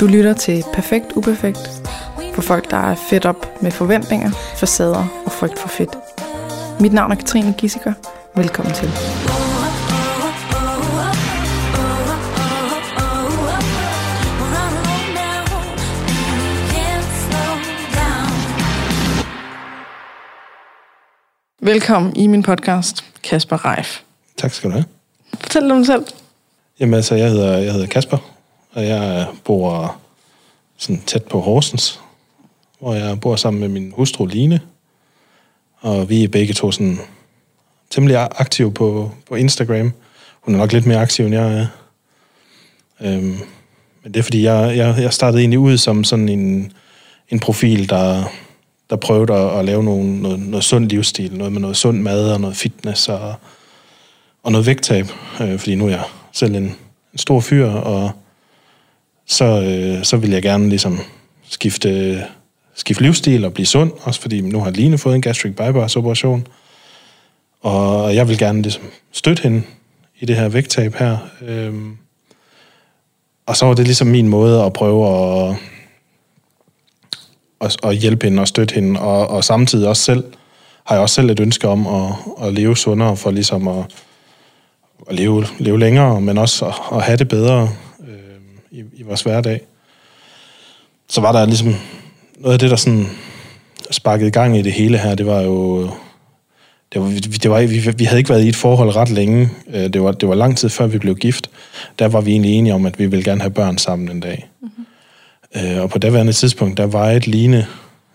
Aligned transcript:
Du 0.00 0.06
lytter 0.06 0.32
til 0.32 0.64
Perfekt 0.72 1.12
Uperfekt 1.16 1.58
for 2.34 2.42
folk, 2.42 2.70
der 2.70 2.76
er 2.76 2.94
fedt 3.10 3.26
op 3.26 3.62
med 3.62 3.70
forventninger, 3.70 4.30
facader 4.56 5.22
og 5.26 5.32
frygt 5.32 5.58
for 5.58 5.68
fedt. 5.68 5.90
Mit 6.80 6.92
navn 6.92 7.12
er 7.12 7.16
Katrine 7.16 7.54
Gissiker. 7.58 7.92
Velkommen 8.36 8.74
til. 8.74 8.88
Velkommen 21.60 22.16
i 22.16 22.26
min 22.26 22.42
podcast, 22.42 23.04
Kasper 23.22 23.64
Reif. 23.64 24.00
Tak 24.36 24.52
skal 24.52 24.70
du 24.70 24.74
have. 24.74 24.84
Fortæl 25.40 25.62
dig 25.62 25.72
om 25.72 25.76
dig 25.76 25.86
selv. 25.86 26.06
Jamen 26.80 26.94
altså, 26.94 27.14
jeg 27.14 27.30
hedder, 27.30 27.58
jeg 27.58 27.72
hedder 27.72 27.86
Kasper, 27.86 28.37
og 28.78 28.86
jeg 28.86 29.26
bor 29.44 29.96
sådan 30.76 31.02
tæt 31.06 31.24
på 31.24 31.40
Horsens, 31.40 32.00
hvor 32.80 32.94
jeg 32.94 33.20
bor 33.20 33.36
sammen 33.36 33.60
med 33.60 33.68
min 33.68 33.92
hustru 33.96 34.26
Line. 34.26 34.60
Og 35.80 36.08
vi 36.08 36.24
er 36.24 36.28
begge 36.28 36.54
to 36.54 36.72
sådan 36.72 36.98
temmelig 37.90 38.16
aktive 38.16 38.72
på, 38.72 39.10
på 39.28 39.34
Instagram. 39.34 39.92
Hun 40.40 40.54
er 40.54 40.58
nok 40.58 40.72
lidt 40.72 40.86
mere 40.86 40.98
aktiv, 41.00 41.24
end 41.24 41.34
jeg 41.34 41.58
er. 41.58 41.66
Øhm, 43.00 43.38
men 44.02 44.14
det 44.14 44.16
er 44.16 44.22
fordi, 44.22 44.42
jeg, 44.42 44.76
jeg, 44.76 44.94
jeg 44.98 45.12
startede 45.12 45.40
egentlig 45.40 45.58
ud 45.58 45.76
som 45.76 46.04
sådan 46.04 46.28
en, 46.28 46.72
en 47.28 47.40
profil, 47.40 47.90
der, 47.90 48.24
der 48.90 48.96
prøvede 48.96 49.34
at, 49.34 49.58
at 49.58 49.64
lave 49.64 49.84
nogle, 49.84 50.22
noget, 50.22 50.40
noget 50.40 50.64
sund 50.64 50.88
livsstil, 50.88 51.34
noget 51.34 51.52
med 51.52 51.60
noget 51.60 51.76
sund 51.76 52.00
mad 52.00 52.32
og 52.32 52.40
noget 52.40 52.56
fitness 52.56 53.08
og, 53.08 53.34
og 54.42 54.52
noget 54.52 54.66
vægttab, 54.66 55.06
øh, 55.40 55.58
fordi 55.58 55.74
nu 55.74 55.86
er 55.86 55.90
jeg 55.90 56.04
selv 56.32 56.54
en, 56.54 56.76
en 57.12 57.18
stor 57.18 57.40
fyr, 57.40 57.70
og 57.70 58.12
så, 59.28 59.44
øh, 59.44 60.04
så 60.04 60.16
vil 60.16 60.30
jeg 60.30 60.42
gerne 60.42 60.68
ligesom 60.68 61.00
skifte, 61.48 62.24
skifte 62.74 63.02
livsstil 63.02 63.44
og 63.44 63.54
blive 63.54 63.66
sund, 63.66 63.92
også 64.00 64.20
fordi 64.20 64.40
nu 64.40 64.60
har 64.60 64.70
Line 64.70 64.98
fået 64.98 65.14
en 65.14 65.22
gastric 65.22 65.56
bypass 65.56 65.96
operation, 65.96 66.46
og 67.60 68.14
jeg 68.14 68.28
vil 68.28 68.38
gerne 68.38 68.62
ligesom 68.62 68.82
støtte 69.12 69.42
hende 69.42 69.62
i 70.20 70.26
det 70.26 70.36
her 70.36 70.48
vægttab 70.48 70.94
her. 70.94 71.18
Øhm, 71.42 71.96
og 73.46 73.56
så 73.56 73.66
var 73.66 73.74
det 73.74 73.84
ligesom 73.84 74.06
min 74.06 74.28
måde 74.28 74.64
at 74.64 74.72
prøve 74.72 75.06
at, 75.08 75.56
at, 77.60 77.76
at 77.82 77.96
hjælpe 77.96 78.26
hende 78.26 78.40
og 78.40 78.48
støtte 78.48 78.74
hende, 78.74 79.00
og, 79.00 79.28
og 79.28 79.44
samtidig 79.44 79.88
også 79.88 80.02
selv, 80.02 80.24
har 80.84 80.94
jeg 80.94 81.02
også 81.02 81.14
selv 81.14 81.30
et 81.30 81.40
ønske 81.40 81.68
om 81.68 81.86
at, 81.86 82.14
at 82.42 82.54
leve 82.54 82.76
sundere, 82.76 83.16
for 83.16 83.30
ligesom 83.30 83.68
at, 83.68 83.84
at 85.08 85.14
leve, 85.14 85.46
leve 85.58 85.78
længere, 85.78 86.20
men 86.20 86.38
også 86.38 86.66
at, 86.66 86.74
at 86.92 87.02
have 87.02 87.16
det 87.16 87.28
bedre 87.28 87.68
i, 88.70 88.84
i 88.92 89.02
vores 89.02 89.22
hverdag. 89.22 89.60
Så 91.08 91.20
var 91.20 91.32
der 91.32 91.46
ligesom 91.46 91.74
noget 92.38 92.52
af 92.52 92.58
det, 92.58 92.70
der 92.70 92.76
sådan 92.76 93.06
sparkede 93.90 94.28
i 94.28 94.30
gang 94.30 94.58
i 94.58 94.62
det 94.62 94.72
hele 94.72 94.98
her, 94.98 95.14
det 95.14 95.26
var 95.26 95.40
jo... 95.40 95.90
Det 96.92 97.00
var, 97.00 97.08
det 97.42 97.50
var, 97.50 97.60
vi, 97.60 97.92
vi 97.96 98.04
havde 98.04 98.18
ikke 98.18 98.30
været 98.30 98.44
i 98.44 98.48
et 98.48 98.56
forhold 98.56 98.96
ret 98.96 99.10
længe. 99.10 99.50
Øh, 99.68 99.92
det 99.92 100.02
var, 100.02 100.12
det 100.12 100.28
var 100.28 100.34
lang 100.34 100.56
tid 100.56 100.68
før 100.68 100.86
vi 100.86 100.98
blev 100.98 101.16
gift. 101.16 101.50
Der 101.98 102.08
var 102.08 102.20
vi 102.20 102.30
egentlig 102.30 102.52
enige 102.52 102.74
om, 102.74 102.86
at 102.86 102.98
vi 102.98 103.06
ville 103.06 103.24
gerne 103.24 103.40
have 103.40 103.50
børn 103.50 103.78
sammen 103.78 104.10
en 104.10 104.20
dag. 104.20 104.48
Mm-hmm. 104.60 105.80
Og 105.80 105.90
på 105.90 105.98
daværende 105.98 106.32
tidspunkt, 106.32 106.76
der 106.76 106.86
vejede 106.86 107.30
Line 107.30 107.66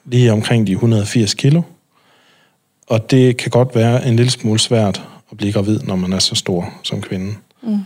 lige 0.05 0.31
omkring 0.31 0.67
de 0.67 0.71
180 0.71 1.33
kilo. 1.33 1.61
Og 2.87 3.11
det 3.11 3.37
kan 3.37 3.51
godt 3.51 3.75
være 3.75 4.07
en 4.07 4.15
lille 4.15 4.31
smule 4.31 4.59
svært 4.59 5.01
at 5.31 5.37
blive 5.37 5.53
gravid, 5.53 5.79
når 5.79 5.95
man 5.95 6.13
er 6.13 6.19
så 6.19 6.35
stor 6.35 6.73
som 6.83 7.01
kvinde. 7.01 7.35
Mm. 7.61 7.79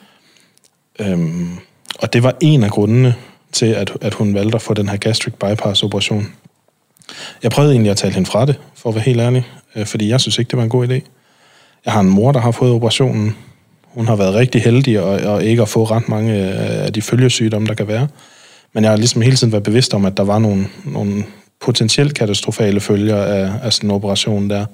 Øhm, 1.00 1.58
og 2.00 2.14
det 2.14 2.24
var 2.24 2.36
en 2.40 2.64
af 2.64 2.72
grundene 2.72 3.16
til, 3.52 3.66
at, 3.66 3.92
at 4.02 4.14
hun 4.14 4.34
valgte 4.34 4.56
at 4.56 4.62
få 4.62 4.74
den 4.74 4.90
her 4.90 4.98
gastric 4.98 5.34
bypass 5.34 5.84
operation. 5.84 6.28
Jeg 7.44 7.52
prøvede 7.52 7.74
egentlig 7.74 7.92
at 7.92 7.98
tale 7.98 8.14
hende 8.14 8.30
fra 8.30 8.46
det, 8.46 8.60
for 8.76 8.90
at 8.90 8.96
være 8.96 9.04
helt 9.04 9.20
ærlig, 9.20 9.48
øh, 9.76 9.86
fordi 9.86 10.10
jeg 10.10 10.22
synes 10.22 10.40
ikke, 10.40 10.50
det 10.50 10.58
var 10.58 10.64
en 10.64 10.70
god 10.70 10.88
idé. 10.88 11.02
Jeg 11.86 11.94
har 11.94 12.00
en 12.00 12.10
mor, 12.10 12.32
der 12.32 12.39
har 12.39 12.52
fået 12.52 12.72
operationen. 12.72 13.36
Hun 13.84 14.08
har 14.08 14.16
været 14.16 14.34
rigtig 14.34 14.61
heldig 14.61 15.00
og, 15.00 15.34
og 15.34 15.44
ikke 15.44 15.61
at 15.61 15.70
få 15.70 15.84
ret 15.84 16.10
mange 16.10 16.34
øh, 16.34 16.86
af 16.86 16.94
de 16.94 17.02
følgesygdomme, 17.02 17.67
der 17.67 17.73
kan 17.73 17.88
være. 17.88 18.08
Men 18.73 18.84
jeg 18.84 18.92
har 18.92 18.98
ligesom 18.98 19.22
hele 19.22 19.36
tiden 19.36 19.52
været 19.52 19.64
bevidst 19.64 19.94
om, 19.94 20.06
at 20.06 20.17
der 20.17 20.23
var 20.23 20.40
nogle, 20.40 20.67
nogle 20.86 21.23
potentielt 21.60 22.14
katastrofale 22.14 22.80
følger 22.80 23.23
af, 23.23 23.52
af 23.64 23.73
sådan 23.73 23.90
en 23.90 23.95
operation 23.95 24.50
der. 24.50 24.66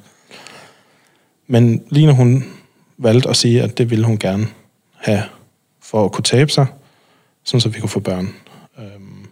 Men 1.48 1.84
lige 1.90 2.06
når 2.06 2.14
hun 2.14 2.46
valgte 2.98 3.30
at 3.30 3.36
sige, 3.36 3.62
at 3.62 3.78
det 3.78 3.90
ville 3.90 4.06
hun 4.06 4.18
gerne 4.18 4.48
have 4.98 5.24
for 5.82 6.06
at 6.06 6.12
kunne 6.12 6.24
tabe 6.24 6.52
sig, 6.52 6.66
sådan 7.44 7.62
så 7.62 7.70
vi 7.70 7.80
kunne 7.80 7.90
få 7.90 8.00
børn. 8.00 8.30
Øhm, 8.80 9.26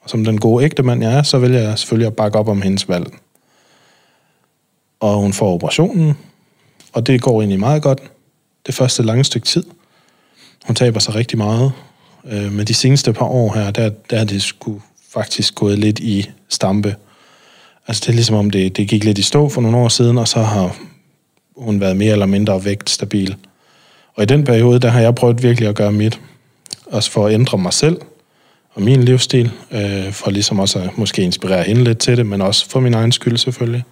og 0.00 0.10
som 0.10 0.24
den 0.24 0.40
gode 0.40 0.64
ægte 0.64 0.82
mand 0.82 1.02
jeg 1.02 1.14
er, 1.14 1.22
så 1.22 1.38
vil 1.38 1.52
jeg 1.52 1.78
selvfølgelig 1.78 2.06
at 2.06 2.16
bakke 2.16 2.38
op 2.38 2.48
om 2.48 2.62
hendes 2.62 2.88
valg. 2.88 3.06
Og 5.00 5.14
hun 5.14 5.32
får 5.32 5.54
operationen, 5.54 6.14
og 6.92 7.06
det 7.06 7.22
går 7.22 7.40
egentlig 7.40 7.60
meget 7.60 7.82
godt. 7.82 8.02
Det 8.66 8.74
første 8.74 9.02
lange 9.02 9.24
stykke 9.24 9.46
tid. 9.46 9.64
Hun 10.66 10.76
taber 10.76 11.00
sig 11.00 11.14
rigtig 11.14 11.38
meget. 11.38 11.72
Øh, 12.24 12.52
men 12.52 12.66
de 12.66 12.74
seneste 12.74 13.12
par 13.12 13.26
år 13.26 13.54
her, 13.54 13.70
der, 13.70 13.90
der 14.10 14.18
er 14.18 14.24
det 14.24 14.42
sgu 14.42 14.82
faktisk 15.10 15.54
gået 15.54 15.78
lidt 15.78 15.98
i 15.98 16.30
stampe. 16.48 16.96
Altså 17.88 18.00
det 18.00 18.08
er 18.08 18.14
ligesom 18.14 18.36
om, 18.36 18.50
det, 18.50 18.76
det 18.76 18.88
gik 18.88 19.04
lidt 19.04 19.18
i 19.18 19.22
stå 19.22 19.48
for 19.48 19.60
nogle 19.60 19.76
år 19.76 19.88
siden, 19.88 20.18
og 20.18 20.28
så 20.28 20.42
har 20.42 20.76
hun 21.56 21.80
været 21.80 21.96
mere 21.96 22.12
eller 22.12 22.26
mindre 22.26 22.64
vægtstabil. 22.64 23.36
Og 24.14 24.22
i 24.22 24.26
den 24.26 24.44
periode, 24.44 24.80
der 24.80 24.88
har 24.88 25.00
jeg 25.00 25.14
prøvet 25.14 25.42
virkelig 25.42 25.68
at 25.68 25.74
gøre 25.74 25.92
mit. 25.92 26.20
Også 26.90 27.10
for 27.10 27.26
at 27.26 27.34
ændre 27.34 27.58
mig 27.58 27.72
selv 27.72 28.00
og 28.74 28.82
min 28.82 29.04
livsstil. 29.04 29.52
Øh, 29.70 30.12
for 30.12 30.30
ligesom 30.30 30.58
også 30.58 30.78
at 30.78 30.98
måske 30.98 31.22
inspirere 31.22 31.62
hende 31.62 31.84
lidt 31.84 31.98
til 31.98 32.16
det, 32.16 32.26
men 32.26 32.40
også 32.40 32.70
for 32.70 32.80
min 32.80 32.94
egen 32.94 33.12
skyld 33.12 33.36
selvfølgelig. 33.36 33.84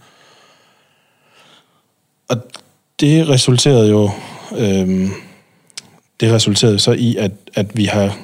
Og 2.29 2.37
det 3.01 3.29
resulterede 3.29 3.89
jo... 3.91 4.11
Øh, 4.57 5.09
det 6.21 6.33
resulterede 6.33 6.79
så 6.79 6.93
i, 6.93 7.17
at, 7.17 7.33
at 7.55 7.77
vi 7.77 7.85
har 7.85 8.19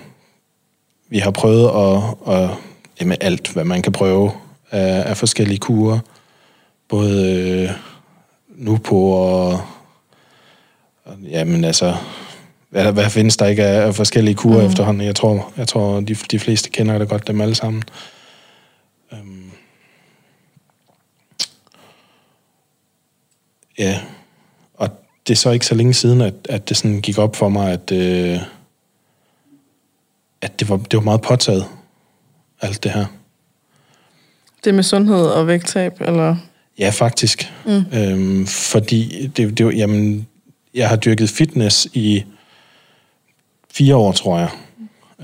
vi 1.09 1.19
har 1.19 1.31
prøvet 1.31 1.69
at, 1.69 2.35
at 2.35 2.51
jamen 3.01 3.17
alt, 3.21 3.53
hvad 3.53 3.65
man 3.65 3.83
kan 3.83 3.93
prøve 3.93 4.33
af, 4.71 5.11
af 5.11 5.17
forskellige 5.17 5.59
kurer. 5.59 5.99
Både 6.89 7.41
øh, 7.41 7.71
nu 8.49 8.77
på 8.77 8.97
og, 8.97 9.61
og 11.05 11.17
jamen 11.23 11.65
altså, 11.65 11.95
hvad, 12.73 12.93
hvad 12.93 13.11
findes 13.11 13.37
der 13.37 13.47
ikke 13.47 13.65
af, 13.65 13.87
af 13.87 13.95
forskellige 13.95 14.35
kurer 14.35 14.61
mm. 14.61 14.67
efterhånden? 14.67 15.07
Jeg 15.07 15.17
tror, 15.17 15.53
jeg 15.57 15.69
tror 15.69 16.01
de, 16.01 16.15
de 16.15 16.39
fleste 16.39 16.71
kender 16.71 16.99
det 16.99 17.09
godt, 17.09 17.27
dem 17.27 17.41
alle 17.41 17.55
sammen. 17.55 17.83
Øhm. 19.13 19.51
Ja, 23.79 24.01
og 24.75 24.89
det 25.27 25.35
er 25.35 25.37
så 25.37 25.51
ikke 25.51 25.67
så 25.67 25.75
længe 25.75 25.95
siden, 25.95 26.21
at, 26.21 26.35
at 26.49 26.69
det 26.69 26.77
sådan 26.77 27.01
gik 27.01 27.19
op 27.19 27.37
for 27.37 27.49
mig, 27.49 27.73
at, 27.73 27.93
øh, 27.93 28.39
at 30.41 30.61
det, 30.61 30.69
var, 30.69 30.77
det 30.77 30.97
var 30.97 31.03
meget 31.03 31.23
påtaget, 31.23 31.65
alt 32.61 32.85
det 32.85 32.91
her. 32.91 33.07
Det 34.65 34.75
med 34.75 34.83
sundhed 34.83 35.27
og 35.27 35.47
vægttab, 35.47 36.01
eller? 36.01 36.37
Ja, 36.79 36.91
faktisk. 36.91 37.53
Mm. 37.67 37.85
Øhm, 37.95 38.47
fordi 38.47 39.27
det, 39.37 39.59
det, 39.59 39.77
jamen, 39.77 40.27
jeg 40.75 40.89
har 40.89 40.97
dyrket 40.97 41.31
fitness 41.31 41.89
i 41.93 42.25
fire 43.73 43.97
år, 43.97 44.13
tror 44.13 44.39
jeg. 44.39 44.49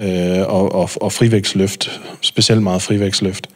Øh, 0.03 0.47
og, 0.48 0.75
og, 0.75 0.91
og 1.00 1.12
frivægtsløft. 1.12 2.00
Specielt 2.20 2.62
meget 2.62 2.82
frivægtsløft. 2.82 3.47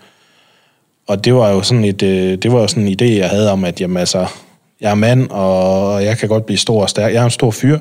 Og 1.06 1.24
det 1.24 1.34
var 1.34 1.50
jo 1.50 1.62
sådan 1.62 1.84
et, 1.84 2.02
øh, 2.02 2.38
det 2.38 2.52
var 2.52 2.60
jo 2.60 2.66
sådan 2.66 2.88
en 2.88 2.96
idé, 3.00 3.04
jeg 3.04 3.30
havde 3.30 3.52
om, 3.52 3.64
at 3.64 3.80
jamen, 3.80 3.96
altså, 3.96 4.26
jeg 4.80 4.90
er 4.90 4.94
mand, 4.94 5.30
og 5.30 6.04
jeg 6.04 6.18
kan 6.18 6.28
godt 6.28 6.46
blive 6.46 6.58
stor 6.58 6.82
og 6.82 6.90
stærk. 6.90 7.12
Jeg 7.12 7.20
er 7.20 7.24
en 7.24 7.30
stor 7.30 7.50
fyr, 7.50 7.78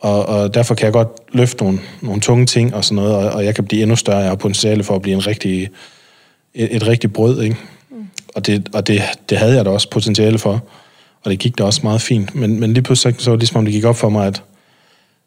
og, 0.00 0.26
og 0.26 0.54
derfor 0.54 0.74
kan 0.74 0.84
jeg 0.84 0.92
godt 0.92 1.08
løfte 1.32 1.64
nogle, 1.64 1.78
nogle 2.02 2.20
tunge 2.20 2.46
ting 2.46 2.74
og 2.74 2.84
sådan 2.84 2.96
noget, 2.96 3.16
og, 3.16 3.30
og 3.32 3.44
jeg 3.44 3.54
kan 3.54 3.64
blive 3.64 3.82
endnu 3.82 3.96
større. 3.96 4.18
Jeg 4.18 4.28
har 4.28 4.34
potentiale 4.34 4.84
for 4.84 4.94
at 4.94 5.02
blive 5.02 5.14
en 5.14 5.26
rigtig, 5.26 5.68
et, 6.54 6.76
et 6.76 6.86
rigtig 6.86 7.12
brød, 7.12 7.42
ikke? 7.42 7.56
Mm. 7.90 8.06
Og, 8.34 8.46
det, 8.46 8.68
og 8.72 8.86
det, 8.86 9.02
det 9.30 9.38
havde 9.38 9.56
jeg 9.56 9.64
da 9.64 9.70
også 9.70 9.90
potentiale 9.90 10.38
for, 10.38 10.64
og 11.24 11.30
det 11.30 11.38
gik 11.38 11.58
da 11.58 11.64
også 11.64 11.80
meget 11.82 12.00
fint. 12.00 12.34
Men, 12.34 12.60
men 12.60 12.72
lige 12.72 12.82
pludselig 12.82 13.14
så 13.18 13.30
var 13.30 13.36
det 13.36 13.40
ligesom, 13.40 13.58
om 13.58 13.64
det 13.64 13.74
gik 13.74 13.84
op 13.84 13.96
for 13.96 14.08
mig, 14.08 14.26
at 14.26 14.42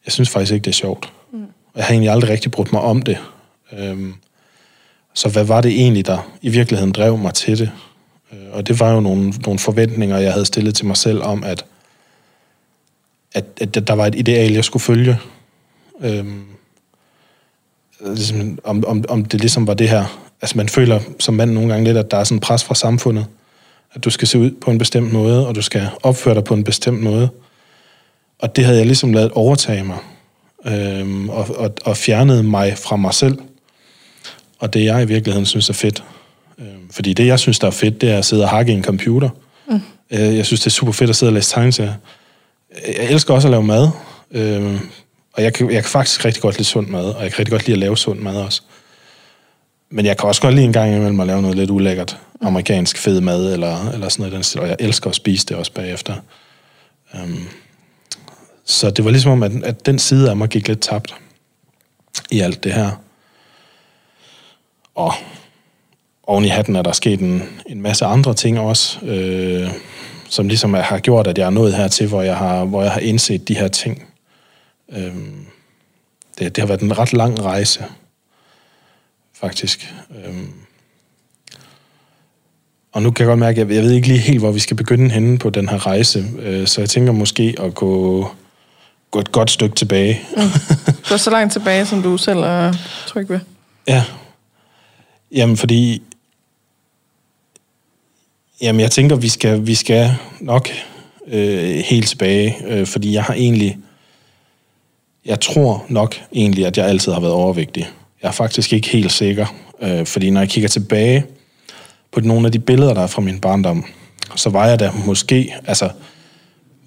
jeg 0.05 0.13
synes 0.13 0.29
faktisk 0.29 0.53
ikke, 0.53 0.65
det 0.65 0.71
er 0.71 0.75
sjovt. 0.75 1.13
Mm. 1.31 1.45
Jeg 1.75 1.83
har 1.83 1.91
egentlig 1.91 2.11
aldrig 2.11 2.29
rigtig 2.29 2.51
brugt 2.51 2.73
mig 2.73 2.81
om 2.81 3.01
det. 3.01 3.17
Øhm, 3.71 4.13
så 5.13 5.29
hvad 5.29 5.43
var 5.43 5.61
det 5.61 5.71
egentlig, 5.71 6.05
der 6.05 6.29
i 6.41 6.49
virkeligheden 6.49 6.91
drev 6.91 7.17
mig 7.17 7.33
til 7.33 7.59
det? 7.59 7.71
Øh, 8.33 8.39
og 8.51 8.67
det 8.67 8.79
var 8.79 8.93
jo 8.93 8.99
nogle, 8.99 9.29
nogle 9.29 9.59
forventninger, 9.59 10.17
jeg 10.17 10.33
havde 10.33 10.45
stillet 10.45 10.75
til 10.75 10.85
mig 10.85 10.97
selv 10.97 11.23
om, 11.23 11.43
at, 11.43 11.65
at, 13.33 13.45
at 13.61 13.87
der 13.87 13.93
var 13.93 14.05
et 14.05 14.15
ideal, 14.15 14.51
jeg 14.51 14.65
skulle 14.65 14.83
følge. 14.83 15.19
Øhm, 16.01 16.43
ligesom, 18.05 18.59
om, 18.63 18.83
om, 18.87 19.03
om 19.09 19.25
det 19.25 19.39
ligesom 19.39 19.67
var 19.67 19.73
det 19.73 19.89
her. 19.89 20.19
Altså 20.41 20.57
man 20.57 20.69
føler 20.69 20.99
som 21.19 21.33
mand 21.33 21.51
nogle 21.51 21.69
gange 21.69 21.85
lidt, 21.85 21.97
at 21.97 22.11
der 22.11 22.17
er 22.17 22.23
sådan 22.23 22.39
pres 22.39 22.63
fra 22.63 22.75
samfundet. 22.75 23.25
At 23.93 24.03
du 24.03 24.09
skal 24.09 24.27
se 24.27 24.39
ud 24.39 24.51
på 24.51 24.71
en 24.71 24.77
bestemt 24.77 25.13
måde, 25.13 25.47
og 25.47 25.55
du 25.55 25.61
skal 25.61 25.89
opføre 26.03 26.35
dig 26.35 26.43
på 26.43 26.53
en 26.53 26.63
bestemt 26.63 27.01
måde. 27.01 27.29
Og 28.43 28.55
det 28.55 28.65
havde 28.65 28.77
jeg 28.77 28.85
ligesom 28.85 29.13
lavet 29.13 29.31
overtage 29.31 29.83
mig. 29.83 29.97
Øhm, 30.65 31.29
og, 31.29 31.47
og, 31.57 31.73
og 31.85 31.97
fjernede 31.97 32.43
mig 32.43 32.77
fra 32.77 32.95
mig 32.95 33.13
selv. 33.13 33.37
og 34.59 34.73
det 34.73 34.85
jeg 34.85 35.03
i 35.03 35.05
virkeligheden 35.05 35.45
synes 35.45 35.69
er 35.69 35.73
fedt. 35.73 36.03
Øh, 36.59 36.65
fordi 36.91 37.13
det 37.13 37.27
jeg 37.27 37.39
synes 37.39 37.59
der 37.59 37.67
er 37.67 37.71
fedt, 37.71 38.01
det 38.01 38.11
er 38.11 38.17
at 38.17 38.25
sidde 38.25 38.43
og 38.43 38.49
hakke 38.49 38.71
i 38.71 38.75
en 38.75 38.83
computer. 38.83 39.29
Mm. 39.67 39.81
Øh, 40.11 40.37
jeg 40.37 40.45
synes 40.45 40.59
det 40.61 40.65
er 40.65 40.71
super 40.71 40.91
fedt 40.91 41.09
at 41.09 41.15
sidde 41.15 41.29
og 41.29 41.33
læse 41.33 41.49
tegneserier. 41.49 41.93
Jeg 42.87 43.11
elsker 43.11 43.33
også 43.33 43.47
at 43.47 43.51
lave 43.51 43.63
mad. 43.63 43.89
Øh, 44.31 44.79
og 45.33 45.43
jeg 45.43 45.53
kan, 45.53 45.71
jeg 45.71 45.83
kan 45.83 45.89
faktisk 45.89 46.25
rigtig 46.25 46.41
godt 46.41 46.57
lide 46.57 46.67
sund 46.67 46.87
mad, 46.87 47.05
og 47.05 47.23
jeg 47.23 47.31
kan 47.31 47.39
rigtig 47.39 47.51
godt 47.51 47.67
lide 47.67 47.75
at 47.75 47.79
lave 47.79 47.97
sund 47.97 48.19
mad 48.19 48.35
også. 48.35 48.61
Men 49.89 50.05
jeg 50.05 50.17
kan 50.17 50.27
også 50.27 50.41
godt 50.41 50.53
lide 50.55 50.65
en 50.65 50.73
gang 50.73 50.95
imellem 50.95 51.19
at 51.19 51.27
lave 51.27 51.41
noget 51.41 51.57
lidt 51.57 51.69
ulækkert 51.69 52.17
amerikansk 52.41 52.97
fed 52.97 53.21
mad, 53.21 53.53
eller, 53.53 53.89
eller 53.89 54.09
sådan 54.09 54.31
noget. 54.31 54.55
Og 54.55 54.67
jeg 54.67 54.75
elsker 54.79 55.09
at 55.09 55.15
spise 55.15 55.45
det 55.45 55.57
også 55.57 55.71
bagefter. 55.71 56.15
Um, 57.13 57.47
så 58.65 58.89
det 58.89 59.05
var 59.05 59.11
ligesom 59.11 59.31
om, 59.31 59.43
at, 59.43 59.63
at 59.63 59.85
den 59.85 59.99
side 59.99 60.29
af 60.29 60.37
mig 60.37 60.49
gik 60.49 60.67
lidt 60.67 60.81
tabt 60.81 61.15
i 62.31 62.39
alt 62.39 62.63
det 62.63 62.73
her. 62.73 62.91
Og 64.95 65.13
oven 66.23 66.45
i 66.45 66.47
hatten 66.47 66.75
er 66.75 66.81
der 66.81 66.91
sket 66.91 67.19
en, 67.19 67.43
en 67.65 67.81
masse 67.81 68.05
andre 68.05 68.33
ting 68.33 68.59
også, 68.59 69.05
øh, 69.05 69.71
som 70.29 70.47
ligesom 70.47 70.73
har 70.73 70.99
gjort, 70.99 71.27
at 71.27 71.37
jeg 71.37 71.45
er 71.45 71.49
nået 71.49 71.73
hertil, 71.73 72.07
hvor 72.07 72.21
jeg 72.21 72.37
har, 72.37 72.65
hvor 72.65 72.81
jeg 72.81 72.91
har 72.91 72.99
indset 72.99 73.47
de 73.47 73.55
her 73.57 73.67
ting. 73.67 74.07
Øh, 74.91 75.15
det, 76.39 76.55
det 76.55 76.57
har 76.57 76.65
været 76.65 76.81
en 76.81 76.97
ret 76.97 77.13
lang 77.13 77.43
rejse, 77.43 77.85
faktisk. 79.33 79.93
Øh, 80.15 80.43
og 82.91 83.01
nu 83.01 83.11
kan 83.11 83.23
jeg 83.23 83.29
godt 83.29 83.39
mærke, 83.39 83.61
at 83.61 83.71
jeg 83.71 83.83
ved 83.83 83.91
ikke 83.91 84.07
lige 84.07 84.19
helt, 84.19 84.39
hvor 84.39 84.51
vi 84.51 84.59
skal 84.59 84.77
begynde 84.77 85.11
henne 85.11 85.37
på 85.37 85.49
den 85.49 85.69
her 85.69 85.85
rejse, 85.85 86.25
øh, 86.39 86.67
så 86.67 86.81
jeg 86.81 86.89
tænker 86.89 87.11
måske 87.11 87.55
at 87.59 87.75
gå, 87.75 88.27
gå 89.13 89.19
et 89.19 89.31
godt 89.31 89.51
stykke 89.51 89.75
tilbage. 89.75 90.21
Mm. 90.37 90.43
Gå 91.09 91.17
så 91.17 91.29
langt 91.29 91.53
tilbage, 91.53 91.85
som 91.85 92.01
du 92.01 92.17
selv 92.17 92.39
er 92.39 92.73
tryg 93.07 93.29
ved. 93.29 93.39
Ja. 93.87 94.03
Jamen, 95.31 95.57
fordi... 95.57 96.01
Jamen, 98.61 98.81
jeg 98.81 98.91
tænker, 98.91 99.15
vi 99.15 99.29
skal, 99.29 99.67
vi 99.67 99.75
skal 99.75 100.11
nok 100.39 100.69
øh, 101.27 101.83
helt 101.85 102.07
tilbage, 102.07 102.55
øh, 102.67 102.87
fordi 102.87 103.13
jeg 103.13 103.23
har 103.23 103.33
egentlig... 103.33 103.77
Jeg 105.25 105.39
tror 105.39 105.85
nok 105.89 106.15
egentlig, 106.33 106.65
at 106.65 106.77
jeg 106.77 106.85
altid 106.85 107.11
har 107.11 107.19
været 107.19 107.33
overvægtig. 107.33 107.89
Jeg 108.21 108.27
er 108.27 108.31
faktisk 108.31 108.73
ikke 108.73 108.89
helt 108.89 109.11
sikker, 109.11 109.55
øh, 109.81 110.05
fordi 110.05 110.29
når 110.29 110.41
jeg 110.41 110.49
kigger 110.49 110.69
tilbage 110.69 111.25
på 112.11 112.19
nogle 112.19 112.45
af 112.45 112.51
de 112.51 112.59
billeder, 112.59 112.93
der 112.93 113.01
er 113.01 113.07
fra 113.07 113.21
min 113.21 113.39
barndom, 113.39 113.85
så 114.35 114.49
var 114.49 114.67
jeg 114.67 114.79
da 114.79 114.91
måske, 115.05 115.55
altså, 115.65 115.89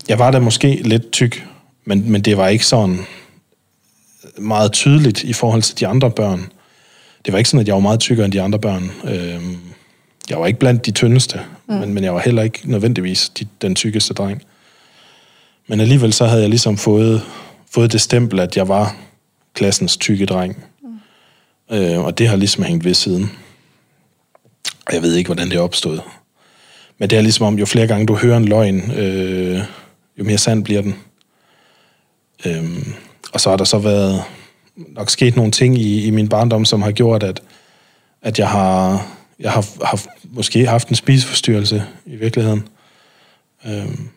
jeg 0.08 0.18
var 0.18 0.30
da 0.30 0.38
måske 0.38 0.80
lidt 0.84 1.12
tyk, 1.12 1.46
men, 1.86 2.10
men 2.10 2.22
det 2.22 2.36
var 2.36 2.48
ikke 2.48 2.66
sådan 2.66 2.98
meget 4.38 4.72
tydeligt 4.72 5.24
i 5.24 5.32
forhold 5.32 5.62
til 5.62 5.80
de 5.80 5.86
andre 5.86 6.10
børn. 6.10 6.52
Det 7.24 7.32
var 7.32 7.38
ikke 7.38 7.50
sådan, 7.50 7.60
at 7.60 7.66
jeg 7.66 7.74
var 7.74 7.80
meget 7.80 8.00
tykkere 8.00 8.24
end 8.24 8.32
de 8.32 8.42
andre 8.42 8.58
børn. 8.58 8.90
Øhm, 9.04 9.58
jeg 10.30 10.40
var 10.40 10.46
ikke 10.46 10.58
blandt 10.58 10.86
de 10.86 10.90
tyndeste, 10.90 11.40
mm. 11.68 11.74
men, 11.74 11.94
men 11.94 12.04
jeg 12.04 12.14
var 12.14 12.20
heller 12.20 12.42
ikke 12.42 12.60
nødvendigvis 12.64 13.28
de, 13.28 13.46
den 13.62 13.74
tykkeste 13.74 14.14
dreng. 14.14 14.42
Men 15.68 15.80
alligevel 15.80 16.12
så 16.12 16.26
havde 16.26 16.40
jeg 16.40 16.50
ligesom 16.50 16.76
fået, 16.76 17.22
fået 17.70 17.92
det 17.92 18.00
stempel, 18.00 18.40
at 18.40 18.56
jeg 18.56 18.68
var 18.68 18.96
klassens 19.54 19.96
tykke 19.96 20.26
dreng. 20.26 20.64
Mm. 21.70 21.76
Øh, 21.76 22.04
og 22.04 22.18
det 22.18 22.28
har 22.28 22.36
ligesom 22.36 22.64
hængt 22.64 22.84
ved 22.84 22.94
siden. 22.94 23.30
Og 24.86 24.94
jeg 24.94 25.02
ved 25.02 25.14
ikke, 25.14 25.28
hvordan 25.28 25.50
det 25.50 25.58
opstået. 25.58 26.02
Men 26.98 27.10
det 27.10 27.18
er 27.18 27.22
ligesom 27.22 27.46
om, 27.46 27.58
jo 27.58 27.66
flere 27.66 27.86
gange 27.86 28.06
du 28.06 28.14
hører 28.14 28.36
en 28.36 28.44
løgn, 28.44 28.90
øh, 28.90 29.62
jo 30.18 30.24
mere 30.24 30.38
sand 30.38 30.64
bliver 30.64 30.82
den. 30.82 30.94
Øhm, 32.44 32.92
og 33.32 33.40
så 33.40 33.50
har 33.50 33.56
der 33.56 33.64
så 33.64 33.78
været 33.78 34.22
nok 34.76 35.10
sket 35.10 35.36
nogle 35.36 35.52
ting 35.52 35.78
i, 35.78 36.06
i 36.06 36.10
min 36.10 36.28
barndom, 36.28 36.64
som 36.64 36.82
har 36.82 36.92
gjort, 36.92 37.22
at, 37.22 37.42
at 38.22 38.38
jeg 38.38 38.48
har, 38.48 39.06
jeg 39.40 39.52
har, 39.52 39.66
har 39.84 40.02
måske 40.24 40.66
haft 40.66 40.88
en 40.88 40.94
spiseforstyrrelse 40.94 41.84
i 42.06 42.16
virkeligheden. 42.16 42.68
Øhm, 43.66 44.08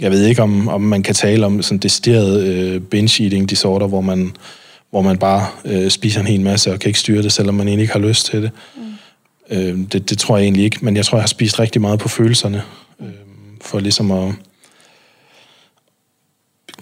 jeg 0.00 0.10
ved 0.10 0.26
ikke, 0.26 0.42
om, 0.42 0.68
om 0.68 0.80
man 0.80 1.02
kan 1.02 1.14
tale 1.14 1.46
om 1.46 1.62
sådan 1.62 1.78
decideret 1.78 2.42
øh, 2.42 2.82
binge-eating 2.94 3.46
disorder, 3.46 3.86
hvor 3.86 4.00
man, 4.00 4.36
hvor 4.90 5.02
man 5.02 5.18
bare 5.18 5.46
øh, 5.64 5.90
spiser 5.90 6.20
en 6.20 6.26
hel 6.26 6.40
masse 6.40 6.72
og 6.72 6.80
kan 6.80 6.88
ikke 6.88 7.00
styre 7.00 7.22
det, 7.22 7.32
selvom 7.32 7.54
man 7.54 7.68
egentlig 7.68 7.82
ikke 7.82 7.92
har 7.92 8.08
lyst 8.08 8.26
til 8.26 8.42
det. 8.42 8.50
Mm. 8.76 8.82
Øh, 9.56 9.78
det, 9.92 10.10
det 10.10 10.18
tror 10.18 10.36
jeg 10.36 10.44
egentlig 10.44 10.64
ikke, 10.64 10.78
men 10.82 10.96
jeg 10.96 11.06
tror, 11.06 11.18
jeg 11.18 11.22
har 11.22 11.28
spist 11.28 11.60
rigtig 11.60 11.80
meget 11.80 11.98
på 11.98 12.08
følelserne, 12.08 12.62
øh, 13.00 13.06
for 13.60 13.80
ligesom 13.80 14.10
at 14.10 14.34